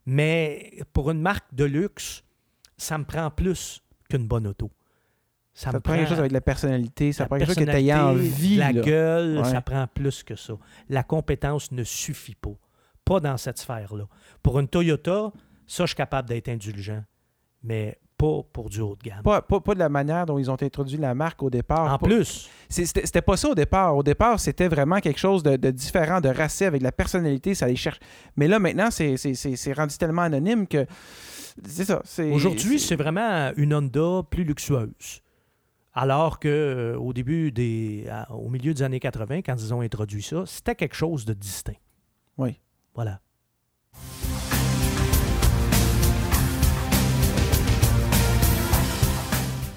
Mais 0.06 0.78
pour 0.92 1.10
une 1.10 1.20
marque 1.20 1.52
de 1.52 1.64
luxe, 1.64 2.22
ça 2.76 2.96
me 2.98 3.04
prend 3.04 3.28
plus 3.32 3.82
qu'une 4.08 4.28
bonne 4.28 4.46
auto. 4.46 4.70
Ça, 5.52 5.70
prend 5.80 5.94
quelque 5.94 6.08
chose 6.08 6.18
avec 6.20 6.32
la 6.32 6.40
personnalité, 6.40 7.12
ça 7.12 7.24
la 7.24 7.28
prend 7.28 7.38
quelque 7.38 7.48
chose 7.48 7.56
que 7.64 7.70
tu 7.70 7.92
envie. 7.92 8.56
La 8.56 8.72
là. 8.72 8.80
gueule, 8.82 9.38
Ouais. 9.38 9.44
ça 9.44 9.60
prend 9.60 9.86
plus 9.92 10.22
que 10.22 10.36
ça. 10.36 10.54
La 10.88 11.02
compétence 11.02 11.72
ne 11.72 11.84
suffit 11.84 12.34
pas. 12.36 12.54
Pas 13.04 13.20
dans 13.20 13.36
cette 13.36 13.58
sphère-là. 13.58 14.04
Pour 14.42 14.58
une 14.60 14.68
Toyota, 14.68 15.32
ça, 15.66 15.84
je 15.84 15.88
suis 15.88 15.96
capable 15.96 16.28
d'être 16.28 16.48
indulgent. 16.48 17.02
Mais 17.62 17.98
pas 18.16 18.40
pour 18.52 18.70
du 18.70 18.80
haut 18.80 18.96
de 18.96 19.02
gamme. 19.08 19.22
Pas, 19.22 19.42
pas, 19.42 19.60
pas 19.60 19.74
de 19.74 19.78
la 19.80 19.88
manière 19.88 20.24
dont 20.26 20.38
ils 20.38 20.50
ont 20.50 20.56
introduit 20.62 20.96
la 20.98 21.14
marque 21.14 21.42
au 21.42 21.50
départ. 21.50 21.92
en 21.92 21.98
Pas- 21.98 22.06
plus, 22.06 22.48
C'était 22.68 23.22
pas 23.22 23.36
ça 23.36 23.48
au 23.48 23.54
départ. 23.54 23.96
Au 23.96 24.02
départ, 24.02 24.38
c'était 24.38 24.68
vraiment 24.68 25.00
quelque 25.00 25.18
chose 25.18 25.42
de, 25.42 25.56
de 25.56 25.70
différent, 25.70 26.20
de 26.20 26.28
racé, 26.28 26.66
avec 26.66 26.80
la 26.82 26.92
personnalité, 26.92 27.54
ça 27.54 27.66
les 27.66 27.76
cherche. 27.76 27.98
Mais 28.36 28.46
là, 28.46 28.58
maintenant, 28.58 28.90
c'est- 28.90 29.72
rendu 29.74 29.96
tellement 29.98 30.22
anonyme 30.22 30.66
que. 30.66 30.86
C'est 31.66 31.84
ça. 31.84 32.02
aujourd'hui, 32.32 32.78
c'est 32.78 32.96
vraiment 32.96 33.52
une 33.56 33.74
Honda 33.74 34.22
plus 34.30 34.44
luxueuse. 34.44 35.20
Alors 35.92 36.38
que 36.38 36.48
euh, 36.48 36.98
au 36.98 37.12
début 37.12 37.50
des. 37.50 38.06
à- 38.10 38.30
au 38.32 38.48
milieu 38.48 38.72
des 38.74 38.82
années 38.82 39.00
80, 39.00 39.42
quand 39.42 39.56
ils 39.56 39.74
ont 39.74 39.80
introduit 39.80 40.22
ça, 40.22 40.44
c'était 40.46 40.74
quelque 40.76 40.94
chose 40.94 41.24
de 41.24 41.32
distinct. 41.34 41.74
Oui. 42.38 42.60
Voilà. 42.94 43.20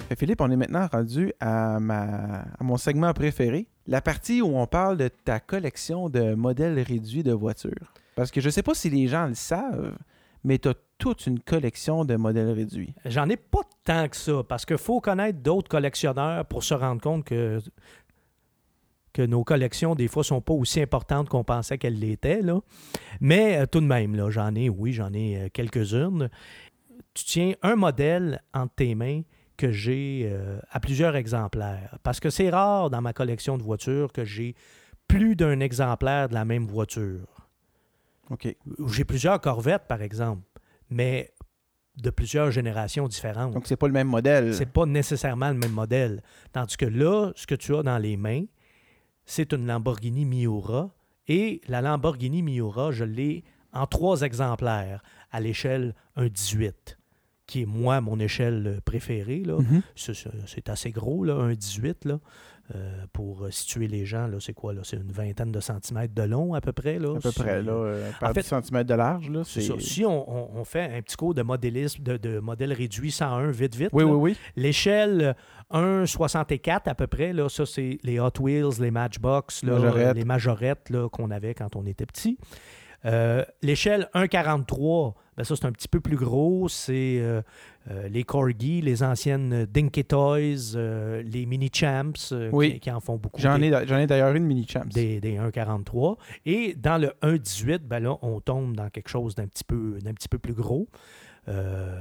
Fait, 0.09 0.15
Philippe, 0.15 0.41
on 0.41 0.51
est 0.51 0.55
maintenant 0.55 0.87
rendu 0.91 1.31
à, 1.39 1.79
ma, 1.79 2.41
à 2.59 2.63
mon 2.63 2.77
segment 2.77 3.13
préféré, 3.13 3.67
la 3.87 4.01
partie 4.01 4.41
où 4.41 4.57
on 4.57 4.67
parle 4.67 4.97
de 4.97 5.07
ta 5.07 5.39
collection 5.39 6.09
de 6.09 6.33
modèles 6.35 6.79
réduits 6.79 7.23
de 7.23 7.31
voitures. 7.31 7.93
Parce 8.15 8.29
que 8.31 8.41
je 8.41 8.49
sais 8.49 8.63
pas 8.63 8.73
si 8.75 8.89
les 8.89 9.07
gens 9.07 9.27
le 9.27 9.33
savent, 9.33 9.95
mais 10.43 10.57
tu 10.57 10.69
as 10.69 10.73
toute 10.97 11.27
une 11.27 11.39
collection 11.39 12.05
de 12.05 12.15
modèles 12.15 12.51
réduits. 12.51 12.93
J'en 13.05 13.27
ai 13.29 13.37
pas 13.37 13.61
tant 13.83 14.07
que 14.07 14.15
ça, 14.15 14.43
parce 14.47 14.65
qu'il 14.65 14.77
faut 14.77 15.01
connaître 15.01 15.39
d'autres 15.39 15.69
collectionneurs 15.69 16.45
pour 16.45 16.63
se 16.63 16.73
rendre 16.73 17.01
compte 17.01 17.25
que, 17.25 17.59
que 19.13 19.21
nos 19.21 19.43
collections, 19.43 19.95
des 19.95 20.07
fois, 20.07 20.23
sont 20.23 20.41
pas 20.41 20.53
aussi 20.53 20.81
importantes 20.81 21.29
qu'on 21.29 21.43
pensait 21.43 21.77
qu'elles 21.77 21.99
l'étaient. 21.99 22.41
Là. 22.41 22.59
Mais 23.21 23.57
euh, 23.57 23.65
tout 23.65 23.81
de 23.81 23.85
même, 23.85 24.15
là, 24.15 24.29
j'en 24.29 24.55
ai, 24.55 24.69
oui, 24.69 24.93
j'en 24.93 25.13
ai 25.13 25.37
euh, 25.37 25.47
quelques-unes. 25.51 26.29
Tu 27.13 27.23
tiens 27.25 27.53
un 27.61 27.75
modèle 27.75 28.41
entre 28.53 28.73
tes 28.75 28.95
mains 28.95 29.21
que 29.57 29.71
j'ai 29.71 30.23
euh, 30.25 30.59
à 30.71 30.79
plusieurs 30.79 31.15
exemplaires. 31.15 31.97
Parce 32.03 32.19
que 32.19 32.29
c'est 32.29 32.49
rare 32.49 32.89
dans 32.89 33.01
ma 33.01 33.13
collection 33.13 33.57
de 33.57 33.63
voitures 33.63 34.11
que 34.11 34.25
j'ai 34.25 34.55
plus 35.07 35.35
d'un 35.35 35.59
exemplaire 35.59 36.29
de 36.29 36.33
la 36.33 36.43
même 36.43 36.65
voiture. 36.65 37.42
OK. 38.29 38.55
J'ai 38.87 39.03
plusieurs 39.05 39.39
Corvettes, 39.41 39.87
par 39.87 40.01
exemple, 40.01 40.41
mais 40.89 41.33
de 41.97 42.09
plusieurs 42.09 42.49
générations 42.51 43.07
différentes. 43.07 43.53
Donc, 43.53 43.67
c'est 43.67 43.75
pas 43.75 43.87
le 43.87 43.93
même 43.93 44.07
modèle. 44.07 44.53
C'est 44.55 44.71
pas 44.71 44.85
nécessairement 44.85 45.49
le 45.49 45.57
même 45.57 45.71
modèle. 45.73 46.23
Tandis 46.51 46.75
que 46.77 46.85
là, 46.85 47.31
ce 47.35 47.45
que 47.45 47.55
tu 47.55 47.75
as 47.75 47.83
dans 47.83 47.97
les 47.99 48.17
mains, 48.17 48.45
c'est 49.25 49.53
une 49.53 49.67
Lamborghini 49.67 50.25
Miura. 50.25 50.89
Et 51.27 51.61
la 51.67 51.81
Lamborghini 51.81 52.41
Miura, 52.41 52.91
je 52.91 53.03
l'ai 53.03 53.43
en 53.73 53.85
trois 53.87 54.21
exemplaires 54.21 55.03
à 55.31 55.39
l'échelle 55.39 55.93
1,18, 56.17 56.97
qui 57.45 57.61
est 57.61 57.65
moi, 57.65 58.01
mon 58.01 58.19
échelle 58.19 58.81
préférée. 58.85 59.43
Là. 59.43 59.59
Mhm. 59.59 59.81
C'est- 59.95 60.69
assez 60.69 60.91
gros, 60.91 61.23
là, 61.23 61.35
1,18. 61.35 62.05
Là. 62.05 62.19
Euh, 62.73 63.05
pour 63.11 63.45
situer 63.51 63.87
les 63.87 64.05
gens, 64.05 64.25
là, 64.27 64.37
c'est 64.39 64.53
quoi? 64.53 64.73
là? 64.73 64.81
C'est 64.85 64.95
une 64.95 65.11
vingtaine 65.11 65.51
de 65.51 65.59
centimètres 65.59 66.13
de 66.15 66.23
long 66.23 66.53
à 66.53 66.61
peu 66.61 66.71
près. 66.71 66.97
Là? 66.97 67.17
À 67.17 67.19
peu 67.19 67.31
près, 67.33 67.61
là, 67.61 67.73
euh, 67.73 68.09
par 68.21 68.29
en 68.29 68.33
fait, 68.33 68.39
10 68.41 68.47
cm 68.69 68.83
de 68.85 68.93
large, 68.93 69.29
là. 69.29 69.43
ça. 69.61 69.73
Si 69.79 70.05
on, 70.05 70.29
on- 70.55 70.59
on 70.61 70.63
fait 70.63 70.95
un 70.95 71.01
petit 71.01 71.17
cours 71.17 71.33
de 71.33 71.41
modélisme, 71.41 72.01
de, 72.01 72.15
de 72.15 72.39
modèle 72.39 72.71
réduit 72.71 73.11
101, 73.11 73.51
vite, 73.51 73.75
vite. 73.75 73.89
Oui, 73.91 74.05
là, 74.05 74.09
oui, 74.11 74.31
oui. 74.31 74.37
L'échelle 74.55 75.35
1,64 75.71 76.87
à 76.89 76.95
peu 76.95 77.07
près, 77.07 77.33
là, 77.33 77.49
ça 77.49 77.65
c'est 77.65 77.97
les 78.03 78.19
Hot 78.19 78.31
Wheels, 78.39 78.79
les 78.79 78.91
Matchbox, 78.91 79.63
là, 79.63 79.73
les 80.13 80.25
majorettes 80.25 80.89
là, 80.89 81.09
qu'on 81.09 81.31
avait 81.31 81.53
quand 81.53 81.75
on 81.75 81.85
était 81.85 82.05
petit. 82.05 82.37
Euh, 83.05 83.43
L'échelle 83.61 84.09
1,43, 84.13 85.13
ben 85.37 85.43
ça 85.43 85.55
c'est 85.55 85.65
un 85.65 85.71
petit 85.71 85.87
peu 85.87 85.99
plus 85.99 86.15
gros, 86.15 86.69
c'est 86.69 87.17
euh, 87.19 87.41
euh, 87.91 88.07
les 88.07 88.23
Corgi, 88.23 88.81
les 88.81 89.03
anciennes 89.03 89.65
Dinky 89.65 90.05
Toys, 90.05 90.75
les 90.75 91.45
Mini 91.45 91.69
Champs 91.73 92.13
Oui. 92.51 92.73
qui, 92.73 92.79
qui 92.81 92.91
en 92.91 92.99
font 92.99 93.17
beaucoup. 93.17 93.41
J'en 93.41 93.61
ai, 93.61 93.69
d'ailleurs 94.07 94.33
une 94.35 94.45
mini 94.45 94.65
champs. 94.67 94.85
des, 94.85 95.19
des 95.19 95.37
1,43. 95.37 96.17
Et 96.45 96.75
dans 96.75 97.01
le 97.01 97.09
1,18, 97.21 97.79
ben 97.79 97.99
là, 97.99 98.17
on 98.21 98.39
tombe 98.39 98.75
dans 98.75 98.89
quelque 98.89 99.09
chose 99.09 99.35
d'un 99.35 99.47
petit 99.47 99.63
peu, 99.63 99.97
petit 100.15 100.29
peu 100.29 100.39
plus 100.39 100.53
gros. 100.53 100.87
Euh, 101.49 101.91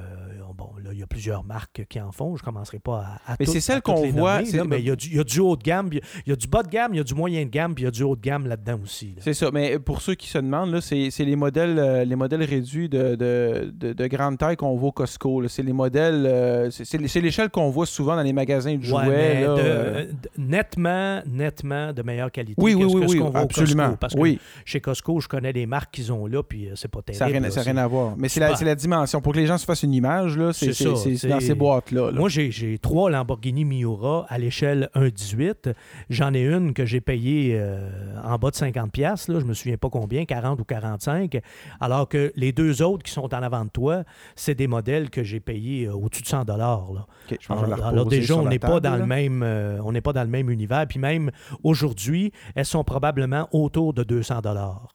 bon, 0.57 0.71
là, 0.85 0.91
il 0.93 0.99
y 0.99 1.03
a 1.03 1.07
plusieurs 1.07 1.43
marques 1.45 1.85
qui 1.89 2.01
en 2.01 2.13
font. 2.13 2.37
Je 2.37 2.43
ne 2.43 2.45
commencerai 2.45 2.79
pas 2.79 3.05
à, 3.27 3.33
à 3.33 3.37
Mais 3.41 3.47
c'est 3.47 3.61
celle 3.61 3.83
qu'on 3.83 4.07
voit, 4.11 4.37
nommer, 4.39 4.47
c'est- 4.51 4.57
là, 4.59 4.65
mais 4.65 4.79
il 4.81 4.87
y, 4.87 4.91
a 4.91 4.97
du, 4.97 5.09
il 5.09 5.17
y 5.17 5.21
a 5.21 5.25
du 5.25 5.41
haut 5.41 5.57
de 5.57 5.63
gamme, 5.63 5.89
il 5.93 6.01
y 6.27 6.33
a 6.33 6.37
du 6.37 6.47
bas 6.47 6.63
de 6.63 6.69
gamme, 6.69 6.95
il 6.95 6.99
y 6.99 7.01
a 7.01 7.05
du 7.05 7.15
moyen 7.15 7.43
de 7.45 7.49
gamme, 7.51 7.75
puis 7.75 7.83
il 7.83 7.87
y 7.87 7.89
a 7.89 7.91
du 7.91 8.03
haut 8.03 8.15
de 8.15 8.21
gamme 8.21 8.47
là-dedans 8.47 8.79
aussi. 8.85 9.07
là. 9.17 9.23
C'est 9.23 9.35
ça, 9.35 9.51
mais 9.53 9.79
pour 9.79 10.01
ceux 10.03 10.15
qui 10.15 10.29
se 10.29 10.39
demandent, 10.39 10.71
là, 10.71 10.81
c'est 10.81 11.11
c'est 11.11 11.25
les 11.25 11.35
modèles 11.37 11.79
euh, 11.79 12.05
les 12.05 12.15
modèles 12.17 12.45
réduits 12.45 12.89
de, 12.89 13.15
de, 13.17 13.73
de- 13.75 13.93
de 13.93 14.07
grande 14.07 14.39
taille 14.39 14.57
qu'on 14.57 14.77
voit 14.77 14.91
au 14.91 14.93
Costco. 14.93 15.47
C'est 15.49 15.63
les 15.63 15.73
modèles, 15.73 16.25
euh, 16.27 16.71
c'est- 16.71 16.99
l'échelle 17.21 17.51
qu'on 17.51 17.71
voit 17.71 17.87
souvent 17.87 18.15
dans 18.17 18.23
les 18.23 18.33
magasins 18.33 18.77
de 18.77 18.83
jouets. 18.83 19.07
Ouais, 19.07 19.09
mais 19.09 19.41
là, 19.43 19.55
de- 19.55 20.11
de- 20.13 20.19
nettement, 20.39 21.21
nettement 21.27 21.93
de 21.93 22.03
meilleure 22.03 22.31
qualité 22.31 22.55
Oui, 22.63 22.73
que 22.73 22.79
oui, 22.79 22.83
ce, 22.83 22.87
oui, 22.97 23.01
que 23.03 23.07
ce 23.09 23.13
oui, 23.15 23.19
qu'on 23.19 23.31
voit 23.31 23.41
au 23.41 23.45
absolument. 23.45 23.83
Costco. 23.85 23.97
Parce 24.01 24.15
que 24.15 24.37
chez 24.65 24.81
Costco, 24.81 25.21
je 25.21 25.29
connais 25.29 25.53
les 25.53 25.67
marques 25.67 25.93
qu'ils 25.95 26.13
ont 26.13 26.27
là, 26.27 26.43
puis 26.43 26.69
c'est 26.77 26.89
pas 26.89 27.03
terrible. 27.03 27.19
ça 27.51 27.61
n'a 27.61 27.63
rien, 27.73 27.77
à 27.79 27.87
voir. 27.87 28.15
Mais 28.17 28.29
c'est 28.29 28.41
la, 28.41 28.55
c'est 28.57 28.65
la 28.65 28.75
dimension. 28.75 29.21
Pour 29.21 29.32
que 29.33 29.39
les 29.39 29.47
gens 29.47 29.59
se 29.59 29.65
fassent 29.65 29.83
une 29.83 29.95
image, 29.95 30.37
là, 30.37 30.53
c'est 30.53 30.73
C'est 30.73 31.29
dans 31.29 31.41
ces 31.41 31.55
boîtes-là. 31.55 32.11
là. 32.11 32.19
Moi, 32.19 32.29
j'ai 32.29 32.51
j'ai 32.51 32.79
trois 32.79 33.11
Lamborghini 33.11 33.65
Miura 33.65 34.27
à 34.29 34.39
l'échelle 34.39 34.89
1,18. 34.95 35.75
J'en 36.11 36.35
ai 36.35 36.45
une 36.45 36.75
que 36.75 36.85
j'ai 36.85 37.01
payée 37.01 37.57
euh, 37.59 37.89
en 38.25 38.37
bas 38.39 38.51
de 38.51 38.57
50$, 38.57 38.91
piastres, 38.91 39.33
là, 39.33 39.41
je 39.41 39.45
me 39.45 39.55
souviens 39.55 39.77
pas 39.77 39.91
combien, 39.91 40.25
40 40.25 40.61
ou 40.61 40.65
45, 40.65 41.41
alors 41.81 42.09
que 42.09 42.33
les 42.37 42.53
deux 42.53 42.83
autres 42.83 43.03
qui 43.03 43.13
sont 43.13 43.35
en 43.35 43.43
avant 43.43 43.65
de 43.65 43.71
toi, 43.71 44.05
c'est 44.37 44.55
des 44.55 44.67
modèles 44.67 45.11
que 45.11 45.23
j'ai 45.23 45.41
payés 45.41 45.87
euh, 45.87 45.95
au-dessus 45.95 46.23
de 46.23 46.29
100$. 46.29 46.45
dollars. 46.45 46.93
là. 46.93 47.07
Je 47.31 47.53
Alors, 47.53 48.07
déjà, 48.07 48.37
on 48.37 48.49
n'est 48.49 48.59
pas 48.59 48.81
dans 48.81 48.97
le 48.97 49.07
même, 49.07 49.43
euh, 49.43 49.79
on 49.85 49.93
pas 50.03 50.13
dans 50.13 50.25
le 50.25 50.29
même 50.29 50.51
univers. 50.51 50.87
Puis 50.87 50.99
même 50.99 51.31
aujourd'hui, 51.63 52.33
elles 52.55 52.67
sont 52.67 52.85
probablement 52.85 53.49
autour 53.53 53.95
de 53.95 54.03
200 54.03 54.41
dollars. 54.41 54.89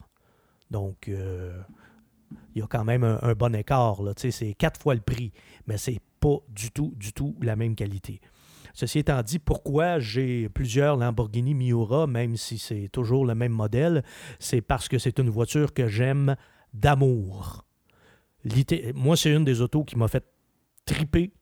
Donc, 0.70 1.08
euh, 1.08 1.54
il 2.58 2.62
y 2.62 2.64
a 2.64 2.68
quand 2.68 2.84
même 2.84 3.04
un, 3.04 3.34
bon 3.34 3.56
écart. 3.56 4.02
C'est 4.18 4.54
quatre 4.56 4.82
fois 4.82 4.96
le 4.96 5.02
prix, 5.02 5.32
mais 5.68 5.78
c'est 5.78 6.00
pas 6.20 6.38
du 6.50 6.72
tout, 6.72 6.94
du 6.96 7.14
tout 7.14 7.36
la 7.42 7.56
même 7.56 7.76
qualité. 7.76 8.20
Ceci 8.74 9.00
étant 9.00 9.22
dit, 9.22 9.40
pourquoi 9.40 10.00
j'ai 10.00 10.50
plusieurs 10.50 10.98
Lamborghini 10.98 11.54
Miura, 11.54 12.08
même 12.08 12.36
si 12.36 12.58
c'est 12.58 12.90
toujours 12.92 13.26
le 13.26 13.36
même 13.36 13.52
modèle, 13.52 14.04
c'est 14.40 14.62
parce 14.62 14.88
que 14.88 14.98
c'est 14.98 15.20
une 15.20 15.30
voiture 15.30 15.74
que 15.74 15.88
j'aime 15.88 16.36
d'amour. 16.74 17.66
Moi, 18.96 19.18
c'est 19.18 19.34
une 19.34 19.46
des 19.46 19.62
autos 19.62 19.84
qui 19.84 19.98
m'a 19.98 20.08
fait 20.08 20.26
triper 20.86 21.34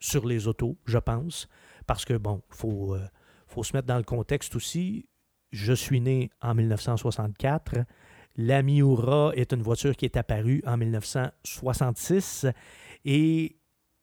sur 0.00 0.26
les 0.26 0.48
autos, 0.48 0.76
je 0.86 0.98
pense, 0.98 1.48
parce 1.86 2.04
que, 2.04 2.14
bon, 2.14 2.42
il 2.50 2.56
faut, 2.56 2.94
euh, 2.94 3.06
faut 3.46 3.62
se 3.62 3.76
mettre 3.76 3.86
dans 3.86 3.96
le 3.96 4.04
contexte 4.04 4.56
aussi. 4.56 5.08
Je 5.52 5.72
suis 5.72 6.00
né 6.00 6.30
en 6.40 6.54
1964. 6.54 7.84
La 8.38 8.62
Miura 8.62 9.32
est 9.34 9.52
une 9.52 9.62
voiture 9.62 9.94
qui 9.96 10.04
est 10.06 10.16
apparue 10.16 10.62
en 10.66 10.76
1966 10.76 12.46
et 13.04 13.56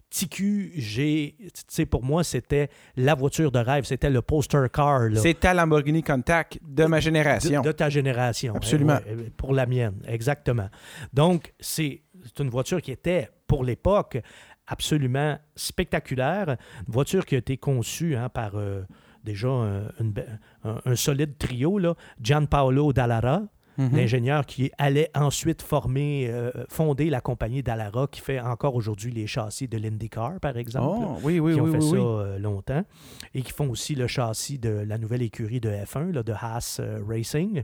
TQ, 0.09 0.73
j'ai, 0.75 1.35
tu 1.39 1.49
sais, 1.67 1.85
pour 1.85 2.03
moi, 2.03 2.23
c'était 2.23 2.69
la 2.95 3.15
voiture 3.15 3.51
de 3.51 3.59
rêve, 3.59 3.83
c'était 3.85 4.09
le 4.09 4.21
poster 4.21 4.67
car. 4.71 5.01
C'est 5.15 5.39
ta 5.39 5.53
Lamborghini 5.53 6.03
Contact 6.03 6.59
de 6.61 6.85
ma 6.85 6.99
génération. 6.99 7.61
De, 7.61 7.67
de 7.67 7.71
ta 7.73 7.89
génération. 7.89 8.55
Absolument. 8.55 8.99
Eh 9.07 9.15
ouais, 9.15 9.29
pour 9.35 9.51
la 9.53 9.65
mienne, 9.65 10.01
exactement. 10.07 10.69
Donc, 11.11 11.53
c'est 11.59 12.01
une 12.39 12.49
voiture 12.49 12.81
qui 12.81 12.91
était, 12.91 13.29
pour 13.47 13.63
l'époque, 13.65 14.17
absolument 14.67 15.37
spectaculaire. 15.55 16.49
Une 16.87 16.93
voiture 16.93 17.25
qui 17.25 17.35
a 17.35 17.39
été 17.39 17.57
conçue 17.57 18.15
hein, 18.15 18.29
par 18.29 18.55
euh, 18.55 18.83
déjà 19.23 19.49
un, 19.49 19.87
un- 20.63 20.81
un 20.85 20.95
solide 20.95 21.37
trio, 21.37 21.77
là, 21.77 21.93
Gianpaolo 22.21 22.93
Dallara, 22.93 23.41
Mhm. 23.77 23.95
l'ingénieur 23.95 24.45
qui 24.45 24.71
allait 24.77 25.09
ensuite 25.15 25.61
former, 25.61 26.27
euh, 26.29 26.51
fonder 26.69 27.09
la 27.09 27.21
compagnie 27.21 27.63
Dallara 27.63 28.07
qui 28.07 28.21
fait 28.21 28.39
encore 28.39 28.75
aujourd'hui 28.75 29.11
les 29.11 29.27
châssis 29.27 29.67
de 29.67 29.77
l'IndyCar, 29.77 30.39
par 30.39 30.57
exemple 30.57 31.05
Oh, 31.07 31.17
oui, 31.23 31.39
oui, 31.39 31.53
qui 31.53 31.61
ont 31.61 31.65
oui, 31.65 31.71
fait 31.71 31.77
oui, 31.83 31.91
ça 31.91 31.97
euh, 31.97 32.39
longtemps 32.39 32.83
et 33.33 33.41
qui 33.41 33.51
font 33.51 33.69
aussi 33.69 33.95
le 33.95 34.07
châssis 34.07 34.59
de 34.59 34.69
la 34.69 34.97
nouvelle 34.97 35.21
écurie 35.21 35.59
de 35.59 35.69
F1, 35.69 36.11
là, 36.11 36.23
de 36.23 36.33
Haas 36.33 36.77
euh, 36.79 36.99
Racing. 37.07 37.63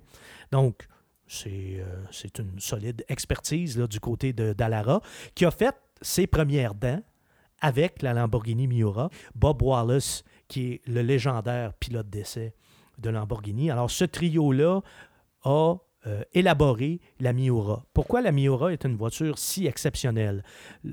Donc, 0.52 0.88
c'est 1.28 2.40
une 2.40 2.60
solide 2.60 3.06
expertise 3.08 3.78
là, 3.80 3.88
du 3.88 4.02
côté 4.02 4.34
de 4.34 4.52
Dallara 4.52 5.02
qui 5.34 5.46
a 5.46 5.52
fait 5.52 5.76
ses 6.02 6.28
premières 6.28 6.76
dents 6.76 7.02
avec 7.62 8.02
la 8.02 8.14
Lamborghini 8.14 8.68
Miura. 8.68 9.10
Bob 9.36 9.62
Wallace, 9.62 10.24
qui 10.50 10.74
est 10.74 10.82
le 10.88 11.02
légendaire 11.02 11.74
pilote 11.74 12.10
d'essai 12.10 12.54
de 12.98 13.10
Lamborghini. 13.10 13.72
Alors, 13.72 13.90
ce 13.90 14.04
trio-là 14.04 14.82
a 15.44 15.76
euh, 16.08 16.24
élaboré 16.34 17.00
la 17.20 17.34
Miura. 17.34 17.86
Pourquoi 17.94 18.22
la 18.22 18.32
Miura 18.32 18.74
est 18.74 18.86
une 18.86 18.96
voiture 18.96 19.38
si 19.38 19.68
exceptionnelle? 19.68 20.44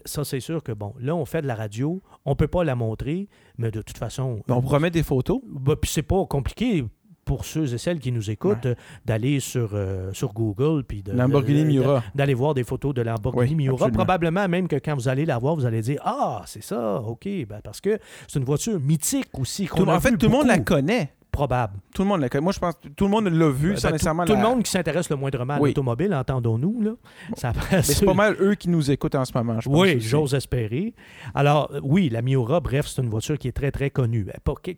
Ça, 0.04 0.24
c'est 0.24 0.40
sûr 0.40 0.62
que, 0.62 0.72
bon, 0.72 0.94
là, 1.00 1.14
on 1.16 1.24
fait 1.24 1.42
de 1.42 1.46
la 1.46 1.54
radio, 1.54 2.02
on 2.24 2.30
ne 2.30 2.34
peut 2.34 2.48
pas 2.48 2.64
la 2.64 2.74
montrer, 2.74 3.28
mais 3.56 3.70
de 3.70 3.80
toute 3.82 3.96
façon, 3.98 4.42
On 4.48 4.60
promet 4.62 4.90
des 4.90 5.02
photos? 5.02 5.40
bah, 5.46 5.76
puis 5.80 5.90
c'est 5.90 6.02
pas 6.02 6.24
compliqué 6.26 6.84
pour 7.24 7.44
ceux 7.44 7.74
et 7.74 7.76
celles 7.78 7.98
qui 8.00 8.10
nous 8.10 8.30
écoutent 8.30 8.64
euh, 8.64 8.74
d'aller 9.04 9.38
sur, 9.38 9.72
euh, 9.74 10.10
sur 10.14 10.32
Google 10.32 10.82
puis 10.82 11.02
de, 11.02 11.12
Lamborghini 11.12 11.62
Miura. 11.66 12.02
d'aller 12.14 12.32
voir 12.32 12.54
des 12.54 12.64
photos 12.64 12.94
de 12.94 13.02
Lamborghini 13.02 13.50
Oui, 13.50 13.54
Miura. 13.54 13.74
absolument. 13.74 13.96
Probablement 13.96 14.48
même 14.48 14.66
que 14.66 14.76
quand 14.76 14.94
vous 14.94 15.08
allez 15.08 15.26
la 15.26 15.36
voir, 15.36 15.54
vous 15.54 15.66
allez 15.66 15.82
dire 15.82 16.00
Ah, 16.04 16.42
c'est 16.46 16.62
ça, 16.62 17.02
OK. 17.02 17.24
Ben, 17.46 17.60
parce 17.62 17.82
que 17.82 17.98
c'est 18.26 18.38
une 18.38 18.46
voiture 18.46 18.80
mythique 18.80 19.28
aussi. 19.38 19.66
qu'on 19.66 19.84
Tout- 19.84 19.90
a 19.90 19.96
en 19.96 20.00
fait, 20.00 20.16
tout 20.16 20.24
le 20.26 20.32
monde 20.32 20.46
la 20.46 20.58
connaît. 20.58 21.12
Probable. 21.38 21.74
Tout 21.94 22.02
le 22.02 22.08
monde 22.08 22.20
la 22.20 22.28
connaît. 22.28 22.42
Moi, 22.42 22.52
je 22.52 22.58
pense 22.58 22.74
que 22.74 22.88
tout 22.88 23.04
le 23.04 23.10
monde 23.12 23.28
l'a 23.28 23.48
vu, 23.48 23.70
Ben, 23.70 23.76
sans 23.76 23.88
tout, 23.88 23.92
nécessairement 23.92 24.24
tout 24.24 24.32
la- 24.32 24.40
le 24.42 24.44
monde 24.48 24.62
qui 24.64 24.70
s'intéresse 24.72 25.08
le 25.08 25.14
moindrement 25.14 25.54
à 25.54 25.60
Oui. 25.60 25.70
l'automobile, 25.70 26.12
entendons-nous. 26.12 26.82
Là. 26.82 26.90
Ça 27.36 27.52
Mais 27.70 27.82
c'est 27.82 28.04
pas 28.04 28.12
mal 28.14 28.36
eux 28.40 28.56
qui 28.56 28.68
nous 28.68 28.90
écoutent 28.90 29.14
en 29.14 29.24
ce 29.24 29.32
moment, 29.36 29.60
je 29.60 29.68
pense. 29.68 29.80
Oui, 29.80 30.00
j'ose 30.00 30.34
espérer. 30.34 30.94
Alors, 31.34 31.70
euh, 31.72 31.80
oui, 31.84 32.08
la 32.08 32.22
Miura, 32.22 32.58
bref, 32.58 32.86
c'est 32.88 33.02
une 33.02 33.08
voiture 33.08 33.38
qui 33.38 33.46
est 33.46 33.52
très, 33.52 33.70
très 33.70 33.90
connue. 33.90 34.24
Ben, 34.24 34.34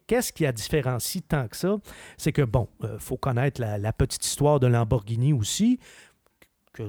Qu'est-ce 0.06 0.32
qui 0.34 0.42
la 0.42 0.52
différencie 0.52 1.22
tant 1.26 1.48
que 1.48 1.56
ça? 1.56 1.78
C'est 2.18 2.32
que, 2.32 2.42
bon, 2.42 2.68
il 2.82 2.90
faut 2.98 3.16
connaître 3.16 3.58
la, 3.60 3.78
la 3.78 3.92
petite 3.94 4.24
histoire 4.26 4.60
de 4.60 4.66
Lamborghini 4.66 5.32
aussi, 5.32 5.78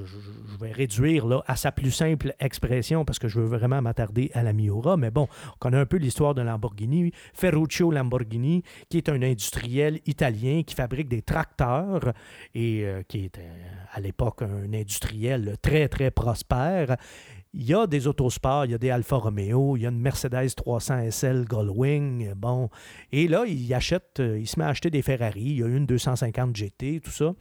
je 0.05 0.57
vais 0.63 0.71
réduire 0.71 1.25
là, 1.25 1.43
à 1.47 1.55
sa 1.55 1.71
plus 1.71 1.91
simple 1.91 2.33
expression 2.39 3.05
parce 3.05 3.19
que 3.19 3.27
je 3.27 3.39
veux 3.39 3.45
vraiment 3.45 3.81
m'attarder 3.81 4.31
à 4.33 4.43
la 4.43 4.53
Miura. 4.53 4.97
Mais 4.97 5.11
bon, 5.11 5.27
on 5.47 5.57
connaît 5.59 5.77
un 5.77 5.85
peu 5.85 5.97
l'histoire 5.97 6.33
de 6.33 6.41
Lamborghini. 6.41 7.11
Ferruccio 7.33 7.91
Lamborghini, 7.91 8.63
qui 8.89 8.97
est 8.97 9.09
un 9.09 9.21
industriel 9.21 9.99
italien 10.05 10.63
qui 10.65 10.75
fabrique 10.75 11.07
des 11.07 11.21
tracteurs 11.21 12.13
et 12.53 12.85
euh, 12.85 13.03
qui 13.07 13.25
est 13.25 13.37
euh, 13.37 13.41
à 13.93 13.99
l'époque 13.99 14.41
un 14.41 14.73
industriel 14.73 15.55
très, 15.61 15.87
très 15.87 16.11
prospère. 16.11 16.97
Il 17.53 17.63
y 17.63 17.73
a 17.73 17.85
des 17.85 18.07
autosports, 18.07 18.63
il 18.63 18.71
y 18.71 18.73
a 18.73 18.77
des 18.77 18.91
Alfa 18.91 19.17
Romeo, 19.17 19.75
il 19.75 19.81
y 19.81 19.85
a 19.85 19.89
une 19.89 19.99
Mercedes 19.99 20.55
300 20.55 21.11
SL 21.11 21.43
Gullwing, 21.43 22.33
bon. 22.33 22.69
Et 23.11 23.27
là, 23.27 23.43
il 23.45 23.73
achète, 23.73 24.21
euh, 24.21 24.39
il 24.39 24.47
se 24.47 24.57
met 24.57 24.65
à 24.65 24.69
acheter 24.69 24.89
des 24.89 25.01
Ferrari, 25.01 25.41
il 25.41 25.59
y 25.59 25.63
a 25.63 25.67
une 25.67 25.85
250 25.85 26.55
GT, 26.55 27.01
tout 27.01 27.11
ça. 27.11 27.33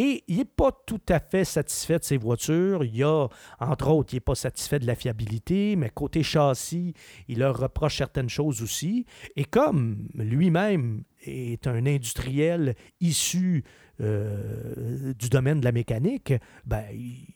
Et 0.00 0.22
il 0.28 0.36
n'est 0.36 0.44
pas 0.44 0.70
tout 0.86 1.00
à 1.08 1.18
fait 1.18 1.44
satisfait 1.44 1.98
de 1.98 2.04
ses 2.04 2.18
voitures. 2.18 2.84
Il 2.84 2.94
y 2.94 3.02
a, 3.02 3.26
entre 3.58 3.90
autres, 3.90 4.12
il 4.12 4.16
n'est 4.16 4.20
pas 4.20 4.36
satisfait 4.36 4.78
de 4.78 4.86
la 4.86 4.94
fiabilité, 4.94 5.74
mais 5.74 5.90
côté 5.90 6.22
châssis, 6.22 6.94
il 7.26 7.40
leur 7.40 7.58
reproche 7.58 7.98
certaines 7.98 8.28
choses 8.28 8.62
aussi. 8.62 9.06
Et 9.34 9.44
comme 9.44 10.06
lui-même 10.14 11.02
est 11.26 11.66
un 11.66 11.84
industriel 11.84 12.76
issu 13.00 13.64
euh, 14.00 15.14
du 15.14 15.28
domaine 15.30 15.58
de 15.58 15.64
la 15.64 15.72
mécanique, 15.72 16.32
ben, 16.64 16.84
il, 16.92 17.26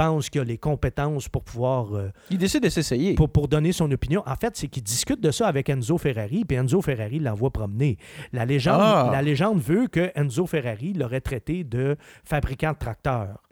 pense 0.00 0.30
qu'il 0.30 0.40
a 0.40 0.44
les 0.44 0.56
compétences 0.56 1.28
pour 1.28 1.42
pouvoir. 1.44 1.94
Euh, 1.94 2.10
il 2.30 2.38
décide 2.38 2.62
de 2.62 2.70
s'essayer. 2.70 3.14
Pour, 3.14 3.28
pour, 3.28 3.48
donner 3.48 3.72
son 3.72 3.90
opinion. 3.90 4.22
En 4.26 4.34
fait, 4.34 4.56
c'est 4.56 4.68
qu'il 4.68 4.82
discute 4.82 5.20
de 5.20 5.30
ça 5.30 5.46
avec 5.46 5.68
Enzo 5.68 5.98
Ferrari, 5.98 6.46
puis 6.46 6.56
Enzo 6.56 6.80
Ferrari 6.80 7.18
l'envoie 7.18 7.50
promener. 7.50 7.98
La 8.32 8.46
légende, 8.46 8.80
Ah! 8.80 9.10
la 9.12 9.20
légende 9.20 9.60
veut 9.60 9.88
que 9.88 10.10
Enzo 10.14 10.46
Ferrari 10.46 10.94
l'aurait 10.94 11.20
traité 11.20 11.64
de 11.64 11.96
fabricant 12.24 12.72
de 12.72 12.78
tracteurs. 12.78 13.42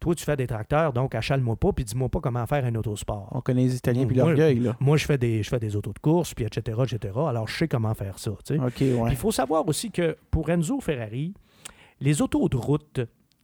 Toi, 0.00 0.14
tu 0.14 0.24
fais 0.24 0.36
des 0.36 0.46
tracteurs, 0.46 0.94
donc 0.94 1.14
achale-moi 1.14 1.56
pas, 1.56 1.72
puis 1.72 1.84
dis-moi 1.84 2.08
pas 2.08 2.20
comment 2.20 2.46
faire 2.46 2.64
un 2.64 2.74
autosport. 2.76 3.28
On 3.32 3.42
connaît 3.42 3.64
les 3.64 3.76
Italiens 3.76 4.06
puis 4.06 4.16
l'orgueil, 4.16 4.60
là. 4.60 4.76
Moi, 4.80 4.96
je 4.96 5.04
fais 5.04 5.18
des, 5.18 5.42
je 5.42 5.48
fais 5.50 5.60
des 5.60 5.76
autos 5.76 5.92
de 5.92 5.98
course, 5.98 6.32
puis 6.32 6.46
etc., 6.46 6.78
etc. 6.82 7.12
Alors, 7.26 7.46
je 7.46 7.56
sais 7.58 7.68
comment 7.68 7.94
faire 7.94 8.18
ça. 8.18 8.32
tu 8.44 8.56
sais. 8.56 8.60
OK, 8.60 8.80
ouais. 8.80 9.10
il 9.10 9.16
faut 9.16 9.32
savoir 9.32 9.68
aussi 9.68 9.90
que 9.90 10.16
pour 10.30 10.48
Enzo 10.48 10.80
Ferrari, 10.80 11.34
les 12.00 12.22
autos 12.22 12.48
de 12.48 12.56
route, 12.56 13.00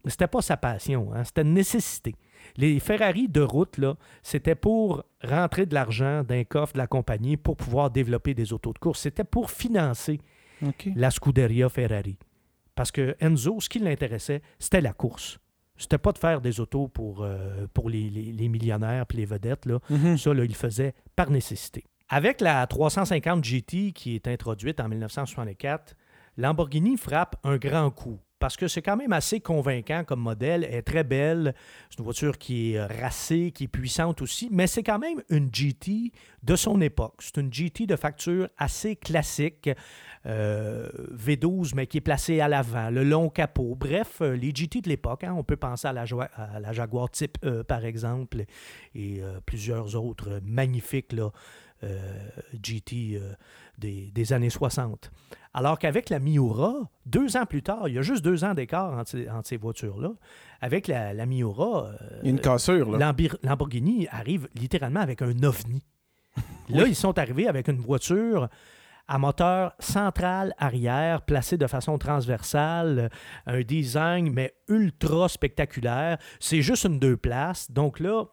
c'était 0.07 0.27
pas 0.27 0.41
sa 0.41 0.57
passion, 0.57 1.11
hein, 1.15 1.25
c'était 1.25 1.43
une 1.43 1.55
nécessité. 1.55 2.15
Les 2.57 2.79
Ferrari 2.81 3.29
de 3.29 3.41
route, 3.41 3.79
là, 3.79 3.97
c'était 4.23 4.55
pour 4.55 5.05
rentrer 5.23 5.67
de 5.67 5.75
l'argent 5.75 6.23
d'un 6.25 6.45
coffre 6.45 6.73
de 6.75 6.79
la 6.79 6.87
compagnie 6.87 7.37
pour 7.37 7.57
pouvoir 7.57 7.91
développer 7.91 8.35
des 8.35 8.53
autos 8.53 8.73
de 8.73 8.79
course. 8.79 9.01
C'était 9.01 9.25
pour 9.25 9.51
financer 9.51 10.21
la 10.97 11.11
Scuderia 11.11 11.69
Ferrari. 11.69 12.19
Parce 12.75 12.91
que 12.93 13.17
Enzo, 13.21 13.61
ce 13.61 13.69
qui 13.69 13.79
l'intéressait, 13.79 14.43
c'était 14.59 14.81
la 14.81 14.93
course. 14.93 15.39
C'était 15.77 15.99
pas 15.99 16.13
de 16.13 16.19
faire 16.19 16.41
des 16.43 16.61
autos 16.61 16.89
pour, 16.89 17.23
euh, 17.23 17.67
pour 17.73 17.89
les, 17.89 18.11
les- 18.11 18.33
les 18.33 18.49
millionnaires 18.49 19.07
puis 19.07 19.17
les 19.19 19.25
vedettes. 19.25 19.65
Là. 19.67 19.79
Mhm. 19.89 20.19
Ça, 20.19 20.35
là, 20.35 20.45
il 20.45 20.49
le 20.51 20.55
faisait 20.55 20.95
par 21.17 21.31
nécessité. 21.31 21.85
Avec 22.11 22.41
la 22.41 22.67
350 22.67 23.43
GT 23.45 23.93
qui 23.93 24.15
est 24.15 24.29
introduite 24.29 24.81
en 24.81 24.89
1964, 24.89 25.95
Lamborghini 26.37 26.97
frappe 26.97 27.37
un 27.45 27.57
grand 27.57 27.91
coup. 27.91 28.19
Parce 28.41 28.57
que 28.57 28.69
c'est 28.69 28.81
quand 28.81 28.97
même 28.97 29.13
assez 29.13 29.39
convaincant 29.41 30.03
comme 30.03 30.21
modèle. 30.21 30.65
Elle 30.65 30.77
est 30.77 30.83
très 30.83 31.05
belle. 31.05 31.55
C'est 31.91 31.99
une 31.99 32.05
voiture 32.05 32.39
qui 32.39 32.73
est 32.73 32.79
euh, 32.79 32.87
racée, 32.87 33.53
qui 33.55 33.65
est 33.65 33.69
puissante 33.69 34.23
aussi. 34.23 34.49
Mais 34.51 34.67
c'est 34.67 34.83
quand 34.83 34.99
même 34.99 35.23
une 35.29 35.55
GT 35.55 36.11
de 36.43 36.57
son 36.57 36.81
époque. 36.81 37.17
C'est 37.19 37.37
une 37.37 37.53
GT 37.53 37.87
de 37.87 37.97
facture 37.97 38.49
assez 38.57 38.97
classique. 38.97 39.69
euh, 40.27 40.89
V12, 41.15 41.73
mais 41.75 41.87
qui 41.87 41.99
est 41.99 42.01
placée 42.01 42.41
à 42.41 42.49
l'avant. 42.49 42.89
Le 42.89 43.05
long 43.05 43.29
capot. 43.29 43.75
Bref, 43.75 44.23
euh, 44.23 44.35
les 44.35 44.55
GT 44.55 44.81
de 44.81 44.89
l'époque. 44.89 45.25
hein, 45.25 45.35
on 45.37 45.45
peut 45.45 45.57
penser 45.57 45.89
à 45.89 45.93
la, 45.93 46.07
Jaguar 46.73 47.11
Type 47.11 47.37
E, 47.45 47.63
par 47.63 47.85
exemple, 47.85 48.45
et 48.95 49.21
plusieurs 49.45 49.97
autres 49.97 50.41
magnifiques 50.43 51.15
GT 52.63 53.21
des 53.79 54.33
années 54.33 54.51
60. 54.51 55.11
Alors 55.53 55.79
qu'avec 55.79 56.11
la 56.11 56.21
Miura, 56.21 56.75
deux 57.07 57.37
ans 57.37 57.45
plus 57.45 57.63
tard, 57.63 57.89
il 57.89 57.95
y 57.95 57.99
a 57.99 58.03
juste 58.03 58.25
deux 58.25 58.45
ans 58.45 58.55
d'écart 58.55 58.93
entre, 58.97 59.11
ces- 59.11 59.29
entre 59.29 59.49
ces 59.49 59.57
voitures-là, 59.57 60.11
avec 60.61 60.87
la, 60.87 61.13
la 61.13 61.27
Miura, 61.27 61.89
euh, 61.89 61.97
une 62.23 62.39
cassure, 62.39 62.91
là. 62.97 63.13
Lamborghini 63.43 64.07
arrive 64.11 64.49
littéralement 64.55 65.01
avec 65.01 65.23
un 65.23 65.43
ovni. 65.43 65.83
Là, 66.69 66.87
ils 66.87 66.95
sont 66.95 67.19
arrivés 67.19 67.49
avec 67.49 67.67
une 67.67 67.81
voiture 67.81 68.49
à 69.09 69.19
moteur 69.19 69.73
central 69.81 70.55
arrière, 70.57 71.23
placé 71.23 71.57
de 71.59 71.67
façon 71.67 71.99
transversale, 71.99 73.11
un 73.47 73.63
design 73.63 74.33
mais 74.33 74.55
ultra 74.69 75.29
spectaculaire. 75.29 76.19
C'est 76.39 76.63
juste 76.63 76.85
une 76.85 77.01
deux 77.01 77.17
places. 77.17 77.73
Donc 77.73 77.99
là, 77.99 78.27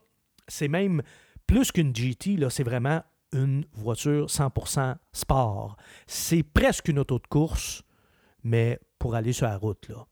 c'est 0.47 0.67
même 0.67 1.01
plus 1.47 1.71
qu'une 1.71 1.95
GT, 1.95 2.37
là, 2.37 2.51
c'est 2.51 2.61
vraiment 2.63 3.01
une 3.33 3.65
voiture 3.73 4.27
100% 4.27 4.95
sport. 5.11 5.77
C'est 6.05 6.43
presque 6.43 6.87
une 6.87 6.99
auto 6.99 7.19
de 7.19 7.27
course, 7.27 7.83
mais 8.43 8.79
pour 8.99 9.15
aller 9.15 9.33
sur 9.33 9.47
la 9.47 9.57
route, 9.57 9.89
là. 9.89 10.05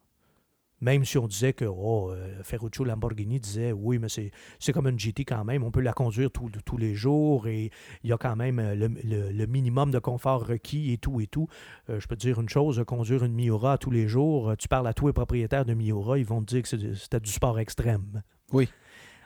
Même 0.82 1.06
si 1.06 1.18
on 1.18 1.26
disait 1.26 1.54
que 1.54 1.64
oh, 1.66 2.12
euh, 2.12 2.44
Ferruccio 2.44 2.84
Lamborghini 2.84 3.40
disait 3.40 3.72
oui, 3.72 3.98
mais 3.98 4.10
c'est, 4.10 4.74
comme 4.74 4.88
une 4.88 5.00
GT 5.00 5.24
quand 5.24 5.46
même, 5.46 5.64
on 5.64 5.72
peut 5.72 5.80
la 5.80 5.94
conduire 5.94 6.30
tous- 6.30 6.78
les 6.78 6.94
jours 6.94 7.48
et 7.48 7.72
il 8.04 8.10
y 8.10 8.14
a 8.14 8.18
quand 8.18 8.36
même 8.36 8.60
euh, 8.60 8.76
le, 8.76 9.46
minimum 9.46 9.90
de 9.90 10.00
confort 10.00 10.46
requis 10.46 10.92
et 10.92 10.98
tout 10.98 11.22
et 11.22 11.28
tout. 11.28 11.48
Euh, 11.90 12.02
je 12.02 12.08
peux 12.08 12.18
te 12.18 12.22
dire 12.22 12.42
une 12.42 12.50
chose, 12.50 12.84
conduire 12.86 13.24
une 13.24 13.34
Miura 13.34 13.78
tous 13.78 13.90
les 13.90 14.08
jours, 14.10 14.56
tu 14.58 14.68
parles 14.68 14.88
à 14.88 14.94
tous 14.94 15.08
les 15.08 15.14
propriétaires 15.14 15.64
de 15.64 15.74
Miura, 15.74 16.20
ils 16.20 16.26
vont 16.26 16.42
te 16.42 16.54
dire 16.54 16.64
que 16.64 16.94
c'était 16.94 17.22
du 17.22 17.32
sport 17.32 17.58
extrême. 17.58 18.22
Oui. 18.52 18.68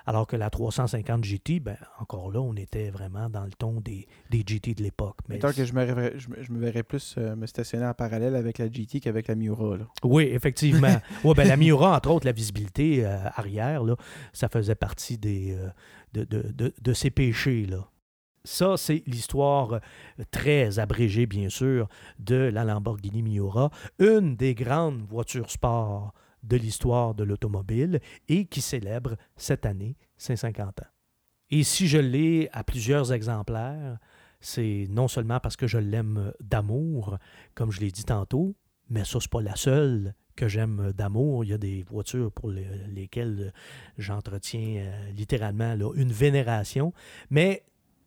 Alors 0.10 0.26
que 0.26 0.36
la 0.36 0.50
350 0.50 1.24
GT, 1.24 1.60
ben, 1.60 1.78
encore 2.00 2.32
là, 2.32 2.40
on 2.42 2.56
était 2.56 2.90
vraiment 2.90 3.30
dans 3.30 3.44
le 3.44 3.52
ton 3.52 3.80
des, 3.80 4.08
des 4.32 4.44
GT 4.44 4.74
de 4.74 4.82
l'époque. 4.82 5.18
Mais 5.28 5.36
Mettons 5.36 5.52
que 5.54 5.64
je 5.64 5.72
me, 5.72 5.84
verrais, 5.86 6.14
je, 6.18 6.30
me- 6.30 6.42
je 6.42 6.52
me 6.52 6.58
verrais 6.60 6.82
plus 6.82 7.14
euh, 7.20 7.36
me 7.36 7.46
stationner 7.46 7.86
en 7.86 7.94
parallèle 7.94 8.36
avec 8.36 8.58
la 8.58 8.72
GT 8.72 9.02
qu'avec 9.02 9.28
la 9.28 9.36
Miura. 9.36 9.78
Là. 9.78 9.86
Oui, 10.04 10.24
effectivement. 10.24 10.96
ouais, 11.24 11.34
ben, 11.36 11.48
la 11.48 11.58
Miura, 11.58 11.96
entre 11.96 12.10
autres, 12.10 12.26
la 12.26 12.32
visibilité 12.32 13.06
euh, 13.06 13.20
arrière, 13.36 13.84
là, 13.84 13.96
ça 14.34 14.50
faisait 14.50 14.74
partie 14.74 15.20
des, 15.20 15.54
euh, 15.56 15.70
de, 16.14 16.24
de, 16.24 16.52
de, 16.54 16.74
de 16.82 16.94
ces 16.94 17.12
péchés. 17.12 17.68
Là. 17.68 17.88
Ça, 18.44 18.78
c'est 18.78 19.04
l'histoire 19.06 19.80
très 20.32 20.80
abrégée, 20.80 21.28
bien 21.28 21.50
sûr, 21.50 21.88
de 22.18 22.50
la 22.52 22.64
Lamborghini 22.64 23.22
Miura, 23.22 23.70
une 24.00 24.36
des 24.36 24.56
grandes 24.56 25.04
voitures 25.04 25.52
sport 25.52 26.14
de 26.44 26.58
l'histoire 26.58 27.14
de 27.16 27.24
l'automobile 27.24 28.00
et 28.28 28.46
qui 28.46 28.62
célèbre 28.62 29.16
cette 29.36 29.66
année 29.66 29.96
ses 30.18 30.36
50 30.36 30.82
ans. 30.82 30.88
Et 31.52 31.64
si 31.64 31.88
je 31.88 31.98
l'ai 31.98 32.50
à 32.54 32.64
plusieurs 32.64 33.12
exemplaires, 33.12 33.98
c'est 34.40 34.88
non 34.90 35.08
seulement 35.08 35.40
parce 35.40 35.56
que 35.58 35.68
je 35.68 35.78
l'aime 35.78 36.32
d'amour, 36.40 37.18
comme 37.56 37.72
je 37.72 37.80
l'ai 37.82 37.92
dit 37.92 38.06
tantôt, 38.06 38.56
mais 38.90 39.04
ça, 39.04 39.20
c'est 39.20 39.30
pas 39.30 39.42
la 39.42 39.56
seule 39.56 40.14
que 40.36 40.48
j'aime 40.48 40.94
d'amour. 40.94 41.44
Il 41.44 41.50
y 41.50 41.54
a 41.54 41.58
des 41.58 41.84
voitures 41.84 42.32
pour 42.32 42.50
les- 42.50 42.66
lesquelles 42.88 43.52
j'entretiens 43.98 44.78
euh, 44.78 45.12
littéralement 45.12 45.76
une 45.94 46.12
vénération. 46.12 46.94
Mais 47.30 47.66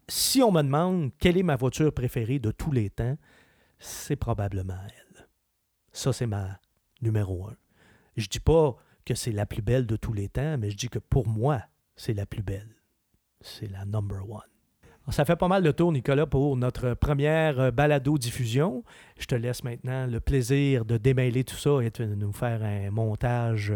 si 0.09 0.41
on 0.43 0.51
me 0.51 0.63
demande 0.63 1.11
quelle 1.19 1.37
est 1.37 1.43
ma 1.43 1.57
voiture 1.57 1.93
préférée 1.93 2.39
de 2.39 2.51
tous 2.51 2.73
les 2.73 2.89
temps, 2.91 3.17
c'est 3.79 4.17
probablement 4.17 4.79
elle. 4.87 5.29
Ça, 5.93 6.13
c'est 6.13 6.27
ma 6.27 6.59
numéro 7.03 7.47
un. 7.49 7.57
Je 8.17 8.29
dis 8.29 8.41
pas 8.41 8.77
que 9.05 9.15
c'est 9.15 9.33
la 9.33 9.47
plus 9.47 9.63
belle 9.63 9.87
de 9.87 9.97
tous 9.97 10.13
les 10.13 10.29
temps, 10.29 10.57
mais 10.59 10.71
je 10.71 10.77
dis 10.77 10.89
que 10.89 10.99
pour 10.99 11.27
moi, 11.27 11.63
c'est 11.97 12.15
la 12.15 12.27
plus 12.27 12.43
belle. 12.43 12.77
C'est 13.41 13.71
la 13.71 13.85
number 13.85 14.29
one. 14.29 14.41
Ça 15.11 15.25
fait 15.25 15.35
pas 15.35 15.49
mal 15.49 15.65
de 15.65 15.73
tour, 15.73 15.91
Nicolas, 15.91 16.27
pour 16.27 16.57
notre 16.57 16.95
première 16.95 17.59
euh, 17.59 17.71
balado-diffusion. 17.73 18.85
Je 19.19 19.27
te 19.27 19.35
laisse 19.35 19.65
maintenant 19.65 20.07
le 20.07 20.21
plaisir 20.21 20.85
de 20.85 20.97
démêler 20.97 21.43
tout 21.43 21.57
ça 21.57 21.81
et 21.83 21.91
de 21.91 22.15
nous 22.15 22.33
faire 22.33 22.63
un 22.63 22.91
montage 22.93 23.75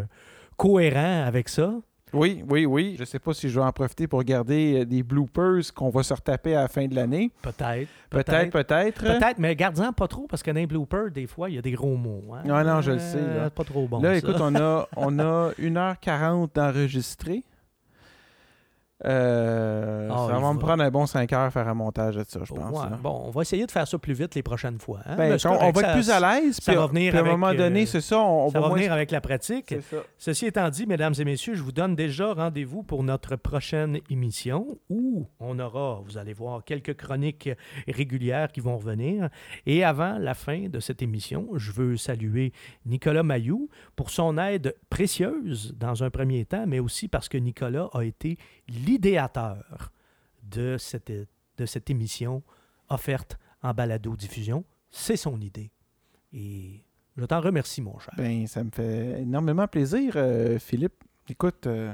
cohérent 0.56 1.24
avec 1.24 1.48
ça. 1.48 1.74
Oui, 2.12 2.44
oui, 2.48 2.66
oui. 2.66 2.96
Je 2.98 3.04
sais 3.04 3.18
pas 3.18 3.34
si 3.34 3.48
je 3.48 3.58
vais 3.58 3.66
en 3.66 3.72
profiter 3.72 4.06
pour 4.06 4.22
garder 4.22 4.80
euh, 4.80 4.84
des 4.84 5.02
bloopers 5.02 5.72
qu'on 5.74 5.90
va 5.90 6.02
se 6.04 6.14
retaper 6.14 6.54
à 6.54 6.62
la 6.62 6.68
fin 6.68 6.86
de 6.86 6.94
l'année. 6.94 7.30
Peut-être. 7.42 7.88
Peut-être, 8.10 8.50
peut-être. 8.50 9.02
Peut-être, 9.02 9.38
mais 9.38 9.56
garde-en 9.56 9.92
pas 9.92 10.06
trop 10.06 10.26
parce 10.28 10.42
que 10.42 10.50
dans 10.52 10.60
les 10.60 10.66
bloopers, 10.66 11.10
des 11.10 11.26
fois, 11.26 11.50
il 11.50 11.56
y 11.56 11.58
a 11.58 11.62
des 11.62 11.72
gros 11.72 11.96
mots. 11.96 12.22
hein. 12.32 12.42
Ouais, 12.48 12.64
non, 12.64 12.80
je 12.80 12.92
le 12.92 12.98
sais, 13.00 13.16
là. 13.20 13.22
Euh, 13.46 13.50
Pas 13.50 13.64
trop 13.64 13.88
bon. 13.88 14.00
Là, 14.00 14.12
ça. 14.12 14.16
écoute, 14.18 14.36
on 14.40 14.54
a, 14.54 14.88
on 14.96 15.18
a 15.18 15.50
1h40 15.58 16.50
d'enregistré. 16.54 17.42
Euh, 19.04 20.08
Ah, 20.10 20.26
ça 20.28 20.38
va 20.38 20.52
me 20.52 20.58
va. 20.58 20.66
prendre 20.66 20.82
un 20.82 20.90
bon 20.90 21.04
5 21.06 21.30
heures 21.32 21.52
faire 21.52 21.68
un 21.68 21.74
montage 21.74 22.16
de 22.16 22.24
ça, 22.26 22.40
je 22.44 22.52
pense. 22.54 22.70
Ouais, 22.82 22.96
bon, 23.02 23.24
on 23.26 23.30
va 23.30 23.42
essayer 23.42 23.66
de 23.66 23.70
faire 23.70 23.86
ça 23.86 23.98
plus 23.98 24.14
vite 24.14 24.34
les 24.34 24.42
prochaines 24.42 24.78
fois. 24.78 25.00
hein. 25.04 25.16
Ben, 25.16 25.36
on, 25.44 25.70
va 25.70 25.80
être 25.82 25.92
plus 25.92 26.10
à 26.10 26.18
l'aise. 26.20 26.56
ça 26.62 26.72
puis- 26.72 26.80
va 26.80 26.86
venir 26.86 27.10
puis 27.12 27.18
à 27.18 27.22
un 27.22 27.26
moment 27.26 27.52
donné, 27.52 27.82
euh, 27.82 27.86
c'est 27.86 28.00
ça. 28.00 28.18
On, 28.20 28.48
Ça 28.50 28.60
va 28.60 28.68
moins- 28.68 28.76
venir 28.78 28.92
avec 28.92 29.10
la 29.10 29.20
pratique. 29.20 29.74
Ceci 30.16 30.46
étant 30.46 30.68
dit, 30.70 30.86
mesdames 30.86 31.12
et 31.18 31.24
messieurs, 31.24 31.54
je 31.54 31.62
vous 31.62 31.72
donne 31.72 31.94
déjà 31.94 32.32
rendez-vous 32.32 32.82
pour 32.82 33.02
notre 33.02 33.36
prochaine 33.36 33.98
émission 34.10 34.78
où 34.88 35.26
on 35.40 35.58
aura, 35.58 36.00
vous 36.04 36.16
allez 36.18 36.32
voir, 36.32 36.64
quelques 36.64 36.94
chroniques 36.96 37.50
régulières 37.86 38.50
qui 38.50 38.60
vont 38.60 38.76
revenir. 38.78 39.28
Et 39.66 39.84
avant 39.84 40.16
la 40.18 40.34
fin 40.34 40.68
de 40.68 40.80
cette 40.80 41.02
émission, 41.02 41.48
je 41.56 41.70
veux 41.72 41.96
saluer 41.96 42.52
Nicolas 42.86 43.22
Mayou 43.22 43.68
pour 43.94 44.10
son 44.10 44.38
aide 44.38 44.74
précieuse 44.88 45.74
dans 45.78 46.02
un 46.02 46.10
premier 46.10 46.44
temps, 46.46 46.64
mais 46.66 46.78
aussi 46.80 47.08
parce 47.08 47.28
que 47.28 47.36
Nicolas 47.38 47.88
a 47.92 48.02
été 48.02 48.38
l'idéateur 48.68 49.92
de 50.42 50.76
cette, 50.78 51.10
de 51.10 51.66
cette 51.66 51.90
émission 51.90 52.42
offerte 52.88 53.38
en 53.62 53.72
balado-diffusion. 53.74 54.64
C'est 54.90 55.16
son 55.16 55.40
idée. 55.40 55.70
Et 56.32 56.84
je 57.16 57.24
t'en 57.24 57.40
remercie, 57.40 57.82
mon 57.82 57.98
cher. 57.98 58.14
Ben, 58.16 58.46
ça 58.46 58.62
me 58.64 58.70
fait 58.70 59.22
énormément 59.22 59.66
plaisir, 59.66 60.12
euh, 60.16 60.58
Philippe. 60.58 61.04
Écoute, 61.28 61.66
euh, 61.66 61.92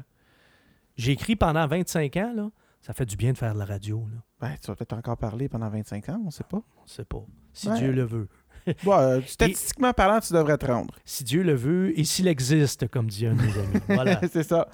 J'ai 0.97 1.13
écrit 1.13 1.37
pendant 1.37 1.67
25 1.67 2.17
ans, 2.19 2.33
là. 2.35 2.51
Ça 2.81 2.93
fait 2.93 3.07
du 3.07 3.17
bien 3.17 3.33
de 3.33 3.39
faire 3.39 3.55
de 3.55 3.59
la 3.61 3.65
radio, 3.65 4.05
là. 4.13 4.19
ben, 4.41 4.57
tu 4.61 4.67
vas 4.67 4.75
peut-être 4.75 4.93
encore 4.95 5.17
parler 5.17 5.49
pendant 5.49 5.69
25 5.71 6.09
ans, 6.09 6.23
on 6.27 6.31
sait 6.31 6.43
pas. 6.45 6.63
On 6.83 6.87
sait 6.87 7.05
pas. 7.05 7.25
Si 7.53 7.69
Ouais. 7.69 7.79
Dieu 7.79 7.93
le 7.93 8.03
veut. 8.05 8.29
Bon, 8.85 8.93
euh, 8.97 9.21
statistiquement 9.27 9.93
parlant, 9.93 10.21
tu 10.21 10.33
devrais 10.33 10.57
te 10.59 10.67
rendre. 10.67 10.95
Si 11.05 11.25
Dieu 11.25 11.43
le 11.43 11.55
veut 11.55 11.99
et 11.99 12.05
s'il 12.05 12.29
existe, 12.29 12.87
comme 12.89 13.07
dit 13.09 13.27
un 13.27 13.35
de 13.35 13.43
mes 13.43 13.59
amis. 13.59 13.81
Voilà. 13.89 14.21
c'est 14.33 14.43
ça. 14.45 14.69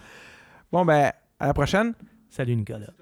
Bon, 0.72 0.84
ben, 0.84 1.10
à 1.38 1.46
la 1.46 1.54
prochaine. 1.54 1.94
Salut 2.28 2.56
Nicolas. 2.56 2.92